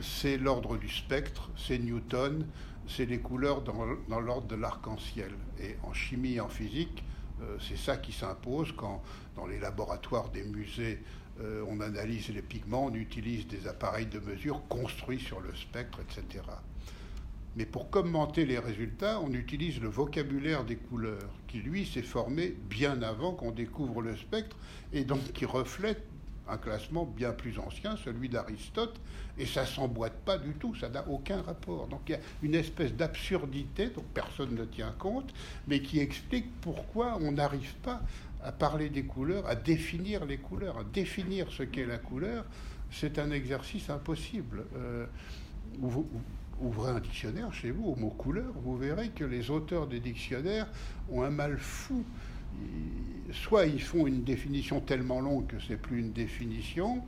c'est 0.00 0.36
l'ordre 0.38 0.76
du 0.76 0.88
spectre, 0.88 1.50
c'est 1.56 1.78
Newton, 1.78 2.46
c'est 2.88 3.06
les 3.06 3.18
couleurs 3.18 3.62
dans, 3.62 4.20
l'ordre 4.20 4.46
de 4.46 4.56
l'arc-en-ciel. 4.56 5.32
Et 5.60 5.76
en 5.82 5.92
chimie 5.92 6.34
et 6.34 6.40
en 6.40 6.48
physique, 6.48 7.04
euh, 7.42 7.56
c'est 7.60 7.76
ça 7.76 7.96
qui 7.96 8.12
s'impose 8.12 8.72
quand, 8.76 9.02
dans 9.36 9.46
les 9.46 9.60
laboratoires 9.60 10.30
des 10.30 10.42
musées, 10.42 11.02
euh, 11.40 11.64
on 11.68 11.80
analyse 11.80 12.30
les 12.30 12.42
pigments, 12.42 12.86
on 12.86 12.94
utilise 12.94 13.46
des 13.46 13.68
appareils 13.68 14.06
de 14.06 14.18
mesure 14.18 14.62
construits 14.68 15.20
sur 15.20 15.40
le 15.40 15.54
spectre, 15.54 16.00
etc. 16.00 16.42
Mais 17.56 17.66
pour 17.66 17.90
commenter 17.90 18.44
les 18.44 18.58
résultats, 18.58 19.20
on 19.20 19.32
utilise 19.32 19.80
le 19.80 19.88
vocabulaire 19.88 20.64
des 20.64 20.76
couleurs, 20.76 21.30
qui 21.46 21.58
lui 21.58 21.86
s'est 21.86 22.02
formé 22.02 22.56
bien 22.68 23.02
avant 23.02 23.32
qu'on 23.32 23.52
découvre 23.52 24.02
le 24.02 24.16
spectre, 24.16 24.56
et 24.92 25.04
donc 25.04 25.32
qui 25.32 25.44
reflète 25.44 26.02
un 26.48 26.56
classement 26.56 27.04
bien 27.04 27.32
plus 27.32 27.58
ancien, 27.58 27.96
celui 27.96 28.28
d'Aristote, 28.28 29.00
et 29.38 29.46
ça 29.46 29.66
s'emboîte 29.66 30.14
pas 30.24 30.38
du 30.38 30.52
tout, 30.54 30.74
ça 30.74 30.88
n'a 30.88 31.06
aucun 31.08 31.42
rapport. 31.42 31.86
Donc 31.88 32.00
il 32.08 32.12
y 32.12 32.14
a 32.14 32.20
une 32.42 32.54
espèce 32.54 32.94
d'absurdité 32.94 33.88
dont 33.88 34.04
personne 34.14 34.54
ne 34.54 34.64
tient 34.64 34.94
compte, 34.98 35.32
mais 35.66 35.80
qui 35.80 36.00
explique 36.00 36.46
pourquoi 36.60 37.18
on 37.20 37.32
n'arrive 37.32 37.74
pas 37.76 38.02
à 38.42 38.52
parler 38.52 38.88
des 38.88 39.04
couleurs, 39.04 39.46
à 39.46 39.54
définir 39.54 40.24
les 40.24 40.38
couleurs, 40.38 40.78
à 40.78 40.84
définir 40.84 41.50
ce 41.50 41.62
qu'est 41.62 41.86
la 41.86 41.98
couleur. 41.98 42.44
C'est 42.90 43.18
un 43.18 43.30
exercice 43.30 43.90
impossible. 43.90 44.64
Euh, 44.76 45.06
ouvrez 46.60 46.90
un 46.90 47.00
dictionnaire 47.00 47.52
chez 47.52 47.70
vous 47.70 47.84
au 47.84 47.96
mot 47.96 48.10
couleur, 48.10 48.52
vous 48.64 48.76
verrez 48.76 49.10
que 49.10 49.24
les 49.24 49.50
auteurs 49.50 49.86
des 49.86 50.00
dictionnaires 50.00 50.66
ont 51.10 51.22
un 51.22 51.30
mal 51.30 51.58
fou 51.58 52.04
soit 53.32 53.66
ils 53.66 53.82
font 53.82 54.06
une 54.06 54.24
définition 54.24 54.80
tellement 54.80 55.20
longue 55.20 55.46
que 55.46 55.56
c'est 55.66 55.76
plus 55.76 56.00
une 56.00 56.12
définition, 56.12 57.02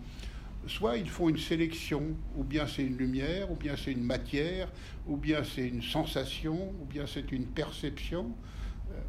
soit 0.66 0.98
ils 0.98 1.08
font 1.08 1.28
une 1.28 1.38
sélection, 1.38 2.02
ou 2.36 2.44
bien 2.44 2.66
c'est 2.66 2.82
une 2.82 2.96
lumière, 2.96 3.50
ou 3.50 3.56
bien 3.56 3.74
c'est 3.76 3.92
une 3.92 4.04
matière, 4.04 4.68
ou 5.06 5.16
bien 5.16 5.42
c'est 5.44 5.66
une 5.66 5.82
sensation, 5.82 6.72
ou 6.80 6.84
bien 6.84 7.06
c'est 7.06 7.32
une 7.32 7.46
perception. 7.46 8.32
Euh, 8.90 9.00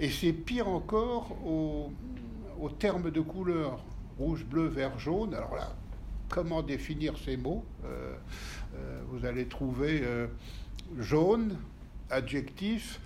et 0.00 0.10
c'est 0.10 0.32
pire 0.32 0.68
encore 0.68 1.36
au, 1.44 1.90
terme 2.78 3.10
de 3.10 3.20
couleur, 3.20 3.82
rouge, 4.18 4.44
bleu, 4.44 4.66
vert, 4.66 4.98
jaune. 4.98 5.34
Alors 5.34 5.54
là, 5.54 5.74
comment 6.28 6.62
définir 6.62 7.16
ces 7.18 7.36
mots? 7.36 7.64
Euh, 7.84 8.14
euh, 8.76 9.00
Vous 9.08 9.24
allez 9.24 9.46
trouver 9.46 10.04
jaune, 10.98 11.56
adjectif 12.10 13.00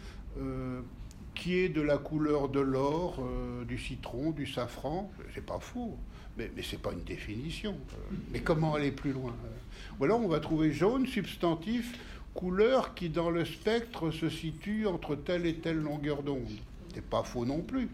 qui 1.35 1.59
est 1.59 1.69
de 1.69 1.81
la 1.81 1.99
couleur 1.99 2.49
de 2.49 2.61
l'or, 2.61 3.23
du 3.67 3.79
citron, 3.79 4.31
du 4.31 4.47
safran. 4.47 5.11
C'est 5.35 5.45
pas 5.45 5.61
faux, 5.61 5.97
mais, 6.37 6.51
mais 6.57 6.62
c'est 6.62 6.80
pas 6.80 6.93
une 6.93 7.05
définition. 7.05 7.72
Euh, 7.72 8.14
mais 8.33 8.41
comment 8.41 8.74
aller 8.74 8.93
plus 8.93 9.12
loin 9.12 9.35
euh? 9.45 9.99
Ou 9.99 10.05
alors 10.05 10.20
on 10.20 10.28
va 10.28 10.41
trouver 10.41 10.72
jaune, 10.72 11.07
substantif, 11.07 11.99
couleur 12.35 12.95
qui 12.95 13.09
dans 13.09 13.30
le 13.30 13.45
spectre 13.45 14.11
se 14.11 14.28
situe 14.28 14.87
entre 14.87 15.16
telle 15.16 15.47
et 15.47 15.57
telle 15.57 15.78
longueur 15.78 16.22
d'onde. 16.22 16.49
C'est 16.95 17.05
pas 17.05 17.22
faux 17.22 17.45
non 17.45 17.61
plus. 17.61 17.89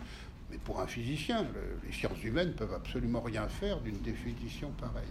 Mais 0.51 0.59
pour 0.59 0.81
un 0.81 0.87
physicien, 0.87 1.47
les 1.87 1.93
sciences 1.93 2.23
humaines 2.25 2.53
peuvent 2.53 2.73
absolument 2.73 3.21
rien 3.21 3.49
faire 3.49 3.81
d'une 3.81 3.99
définition 3.99 4.71
pareille. 4.81 5.05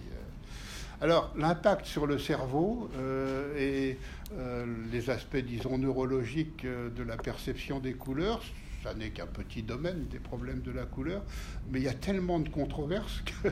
Alors, 1.00 1.32
l'impact 1.38 1.86
sur 1.86 2.08
le 2.08 2.18
cerveau 2.18 2.90
euh, 2.98 3.56
et 3.56 4.00
euh, 4.34 4.66
les 4.92 5.12
aspects, 5.12 5.38
disons, 5.38 5.78
neurologiques 5.78 6.66
euh, 6.66 6.90
de 6.90 7.04
la 7.04 7.18
perception 7.18 7.80
des 7.80 7.94
couleurs, 7.94 8.42
ça 8.88 8.94
n'est 8.94 9.10
qu'un 9.10 9.28
petit 9.28 9.64
domaine 9.64 10.08
des 10.08 10.20
problèmes 10.20 10.62
de 10.62 10.72
la 10.72 10.86
couleur, 10.86 11.22
mais 11.70 11.80
il 11.80 11.84
y 11.84 11.90
a 11.90 11.94
tellement 11.94 12.40
de 12.40 12.50
controverses 12.50 13.22
que 13.44 13.50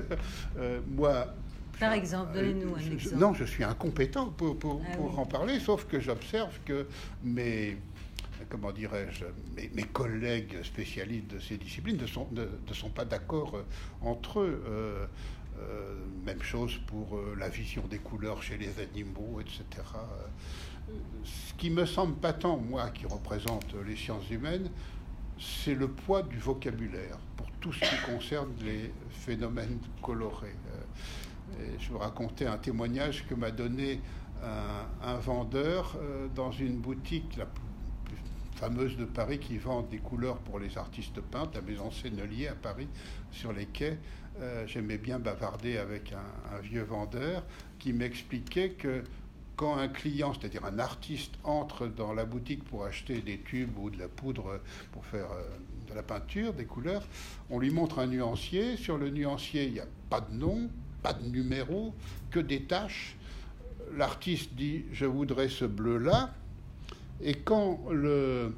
moi, 0.90 1.28
par 1.80 1.92
exemple, 1.92 2.34
donnez-nous 2.34 2.74
un 2.74 2.92
exemple. 2.92 3.16
non, 3.18 3.34
je 3.34 3.44
suis 3.44 3.64
incompétent 3.64 4.30
pour, 4.30 4.58
pour, 4.58 4.82
ah 4.88 5.20
en 5.20 5.26
parler, 5.26 5.60
sauf 5.60 5.86
que 5.86 6.00
j'observe 6.00 6.58
que 6.64 6.88
mes, 7.22 7.78
comment 8.50 8.72
dirais-je, 8.72 9.26
mes, 9.74 9.84
collègues 9.84 10.64
spécialistes 10.64 11.28
de 11.28 11.40
ces 11.40 11.58
disciplines 11.58 11.98
ne 11.98 12.08
sont, 12.08 12.30
ne 12.32 12.74
sont 12.74 12.90
pas 12.90 13.04
d'accord 13.04 13.62
entre 14.02 14.40
eux. 14.40 15.10
Euh, 15.60 15.96
même 16.26 16.42
chose 16.42 16.78
pour 16.88 17.16
euh, 17.16 17.36
la 17.40 17.48
vision 17.48 17.84
des 17.88 18.00
couleurs 18.00 18.44
chez 18.44 18.58
les 18.58 18.80
animaux, 18.82 19.40
etc. 19.40 19.64
Euh, 19.96 20.94
ce 21.24 21.54
qui 21.54 21.70
me 21.70 21.86
semble 21.86 22.16
patent, 22.16 22.60
moi 22.62 22.90
qui 22.90 23.06
représente 23.06 23.74
les 23.86 23.96
sciences 23.96 24.30
humaines, 24.30 24.70
c'est 25.40 25.76
le 25.76 25.88
poids 25.88 26.24
du 26.24 26.38
vocabulaire 26.38 27.18
pour 27.38 27.48
tout 27.60 27.74
ce 27.74 27.80
qui 27.80 28.12
concerne 28.12 28.54
les 28.64 28.92
phénomènes 29.10 29.80
colorés. 30.02 30.56
je 31.80 31.90
vous 31.90 31.98
racontais 31.98 32.46
un 32.46 32.58
témoignage 32.58 33.26
que 33.28 33.36
m'a 33.36 33.52
donné 33.52 34.00
un, 35.02 35.16
vendeur 35.18 35.98
euh, 35.98 36.28
dans 36.34 36.52
une 36.52 36.78
boutique 36.78 37.38
la 37.38 37.46
plus, 37.46 37.64
fameuse 38.56 38.96
de 38.96 39.06
Paris 39.06 39.40
qui 39.40 39.58
vend 39.58 39.82
des 39.82 39.98
couleurs 39.98 40.38
pour 40.38 40.60
les 40.60 40.78
artistes 40.78 41.20
peintres, 41.20 41.52
la 41.56 41.62
maison 41.62 41.92
Sennelier 41.92 42.48
à 42.48 42.56
Paris, 42.56 42.88
sur 43.32 43.52
les 43.52 43.66
quais. 43.66 43.98
Euh, 44.40 44.66
j'aimais 44.66 44.98
bien 44.98 45.20
bavarder 45.20 45.78
avec 45.78 46.14
un, 46.14 46.60
vieux 46.60 46.84
vendeur 46.84 47.44
qui 47.80 47.92
m'expliquait 47.92 48.72
que 48.72 49.04
quand 49.56 49.78
un 49.78 49.88
client, 49.88 50.34
c'est-à-dire 50.34 50.66
un 50.66 50.80
artiste, 50.80 51.34
entre 51.44 51.88
dans 51.88 52.14
la 52.14 52.26
boutique 52.26 52.64
pour 52.64 52.86
acheter 52.86 53.22
des 53.22 53.40
tubes 53.40 53.78
ou 53.78 53.90
de 53.90 53.98
la 53.98 54.08
poudre 54.08 54.60
pour 54.92 55.06
faire 55.06 55.32
euh, 55.32 55.44
de 55.90 55.94
la 55.94 56.04
peinture, 56.04 56.54
des 56.54 56.66
couleurs, 56.66 57.04
on 57.50 57.60
lui 57.60 57.70
montre 57.70 58.00
un 58.00 58.08
nuancier. 58.08 58.78
Sur 58.78 58.98
le 58.98 59.10
nuancier, 59.10 59.66
il 59.66 59.74
n'y 59.74 59.80
a 59.80 59.88
pas 60.10 60.22
de 60.22 60.34
nom, 60.34 60.70
pas 61.02 61.14
de 61.14 61.26
numéro, 61.28 61.94
que 62.32 62.40
des 62.40 62.64
taches. 62.64 63.16
L'artiste 63.96 64.54
dit 64.56 64.86
Je 64.92 65.06
voudrais 65.06 65.50
ce 65.50 65.66
bleu-là. 65.66 66.34
Et 67.22 67.36
quand 67.36 67.80
le 67.92 68.54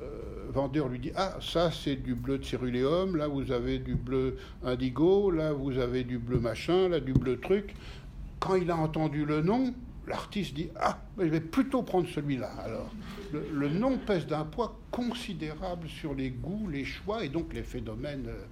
euh, 0.00 0.50
vendeur 0.50 0.88
lui 0.88 1.00
dit 1.00 1.12
Ah, 1.16 1.38
ça 1.40 1.72
c'est 1.72 1.96
du 1.96 2.14
bleu 2.14 2.38
de 2.38 2.44
céruléum, 2.44 3.16
là 3.16 3.26
vous 3.26 3.50
avez 3.50 3.78
du 3.78 3.96
bleu 3.96 4.36
indigo, 4.62 5.30
là 5.30 5.52
vous 5.52 5.78
avez 5.78 6.04
du 6.04 6.18
bleu 6.18 6.38
machin, 6.38 6.88
là 6.88 7.00
du 7.00 7.12
bleu 7.12 7.40
truc. 7.40 7.74
Quand 8.38 8.54
il 8.54 8.70
a 8.70 8.76
entendu 8.76 9.24
le 9.26 9.42
nom, 9.42 9.74
l'artiste 10.10 10.54
dit 10.54 10.68
Ah, 10.76 11.00
je 11.18 11.24
vais 11.24 11.40
plutôt 11.40 11.82
prendre 11.82 12.08
celui-là. 12.08 12.50
Alors, 12.62 12.90
le, 13.32 13.68
nom 13.68 13.96
pèse 13.96 14.26
d'un 14.26 14.44
poids 14.44 14.78
considérable 14.90 15.88
sur 15.88 16.14
les 16.14 16.30
goûts, 16.30 16.68
les 16.68 16.84
choix 16.84 17.24
et 17.24 17.28
donc 17.28 17.54
les 17.54 17.62
phénomènes 17.62 18.26
euh, 18.28 18.44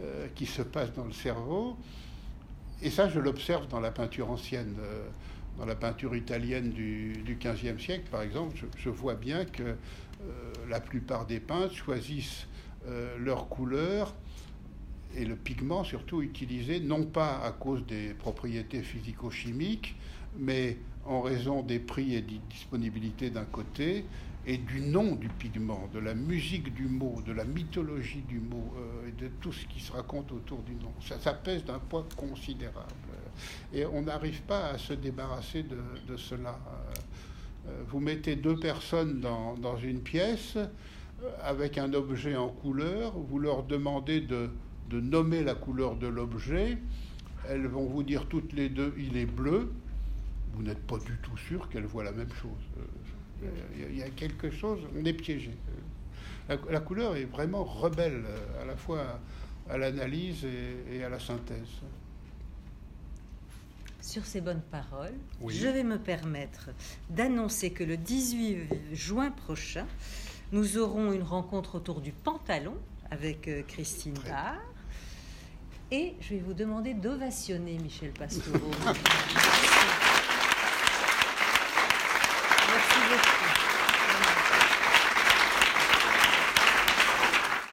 euh, 0.00 0.26
qui 0.34 0.44
se 0.44 0.62
passent 0.62 0.92
dans 0.92 1.06
le 1.06 1.12
cerveau. 1.12 1.76
Et 2.82 2.90
ça, 2.90 3.08
je 3.08 3.18
l'observe 3.20 3.66
dans 3.68 3.80
la 3.80 3.90
peinture 3.90 4.30
ancienne. 4.30 4.74
dans 5.58 5.64
la 5.64 5.76
peinture 5.76 6.14
italienne 6.16 6.70
du, 6.70 7.38
XVe 7.40 7.80
siècle, 7.80 8.08
par 8.10 8.22
exemple, 8.22 8.56
je 8.76 8.90
vois 8.90 9.14
bien 9.14 9.44
que 9.44 9.76
euh, 10.24 10.52
la 10.68 10.80
plupart 10.80 11.26
des 11.26 11.40
peintres 11.40 11.74
choisissent 11.74 12.46
euh, 12.86 13.16
leur 13.18 13.48
couleur 13.48 14.14
et 15.16 15.24
le 15.24 15.36
pigment 15.36 15.84
surtout 15.84 16.22
utilisé 16.22 16.80
non 16.80 17.04
pas 17.04 17.40
à 17.44 17.52
cause 17.52 17.84
des 17.86 18.14
propriétés 18.14 18.82
physico-chimiques, 18.82 19.96
mais 20.38 20.78
en 21.06 21.20
raison 21.20 21.62
des 21.62 21.78
prix 21.78 22.14
et 22.14 22.22
des 22.22 22.40
disponibilités 22.50 23.30
d'un 23.30 23.44
côté 23.44 24.04
et 24.46 24.58
du 24.58 24.80
nom 24.80 25.14
du 25.14 25.28
pigment, 25.28 25.88
de 25.92 25.98
la 25.98 26.14
musique 26.14 26.74
du 26.74 26.86
mot, 26.86 27.22
de 27.26 27.32
la 27.32 27.44
mythologie 27.44 28.22
du 28.28 28.40
mot 28.40 28.74
euh, 28.76 29.08
et 29.08 29.12
de 29.12 29.28
tout 29.40 29.52
ce 29.52 29.64
qui 29.66 29.80
se 29.80 29.90
raconte 29.90 30.32
autour 30.32 30.62
du 30.62 30.74
nom. 30.74 30.92
Ça, 31.00 31.32
pèse 31.32 31.64
d'un 31.64 31.78
poids 31.78 32.06
considérable. 32.14 32.92
Et 33.72 33.86
on 33.86 34.02
n'arrive 34.02 34.42
pas 34.42 34.66
à 34.66 34.78
se 34.78 34.92
débarrasser 34.92 35.62
de 35.62 36.16
cela. 36.16 36.58
Euh, 37.68 37.82
vous 37.88 38.00
mettez 38.00 38.36
deux 38.36 38.56
personnes 38.56 39.20
dans, 39.20 39.76
une 39.76 40.00
pièce 40.00 40.56
euh, 40.56 40.68
avec 41.42 41.78
un 41.78 41.92
objet 41.94 42.36
en 42.36 42.48
couleur, 42.48 43.12
vous 43.16 43.38
leur 43.38 43.62
demandez 43.62 44.20
de, 44.20 44.50
nommer 44.92 45.42
la 45.42 45.56
couleur 45.56 45.96
de 45.96 46.06
l'objet, 46.06 46.78
elles 47.48 47.66
vont 47.66 47.86
vous 47.86 48.04
dire 48.04 48.26
toutes 48.28 48.52
les 48.52 48.68
deux 48.68 48.94
il 48.96 49.16
est 49.16 49.26
bleu, 49.26 49.72
vous 50.54 50.62
n'êtes 50.62 50.86
pas 50.86 50.98
du 50.98 51.16
tout 51.22 51.36
sûr 51.36 51.68
qu'elles 51.68 51.86
voient 51.86 52.04
la 52.04 52.12
même 52.12 52.32
chose. 52.32 52.50
Euh, 53.42 53.48
il 53.90 53.96
y 53.96 54.02
a 54.02 54.10
quelque 54.10 54.50
chose, 54.50 54.80
on 54.96 55.04
est 55.04 55.12
piégé. 55.12 55.50
La, 56.48 56.80
couleur 56.80 57.16
est 57.16 57.24
vraiment 57.24 57.64
rebelle 57.64 58.24
à 58.60 58.64
la 58.64 58.76
fois 58.76 59.20
à 59.68 59.78
l'analyse 59.78 60.46
et 60.90 61.02
à 61.02 61.08
la 61.08 61.18
synthèse. 61.18 61.80
Sur 64.04 64.26
ces 64.26 64.42
bonnes 64.42 64.60
paroles, 64.60 65.14
je 65.48 65.66
vais 65.66 65.82
me 65.82 65.98
permettre 65.98 66.68
d'annoncer 67.08 67.70
que 67.70 67.82
le 67.82 67.96
18 67.96 68.92
juin 68.92 69.30
prochain, 69.30 69.86
nous 70.52 70.76
aurons 70.76 71.12
une 71.12 71.22
rencontre 71.22 71.76
autour 71.76 72.02
du 72.02 72.12
pantalon 72.12 72.76
avec 73.10 73.48
euh, 73.48 73.62
Christine 73.66 74.18
Barr. 74.28 74.60
Et 75.90 76.14
je 76.20 76.34
vais 76.34 76.40
vous 76.40 76.52
demander 76.52 76.92
d'ovationner 76.92 77.78
Michel 77.78 78.10
Pastoureau. 78.10 78.70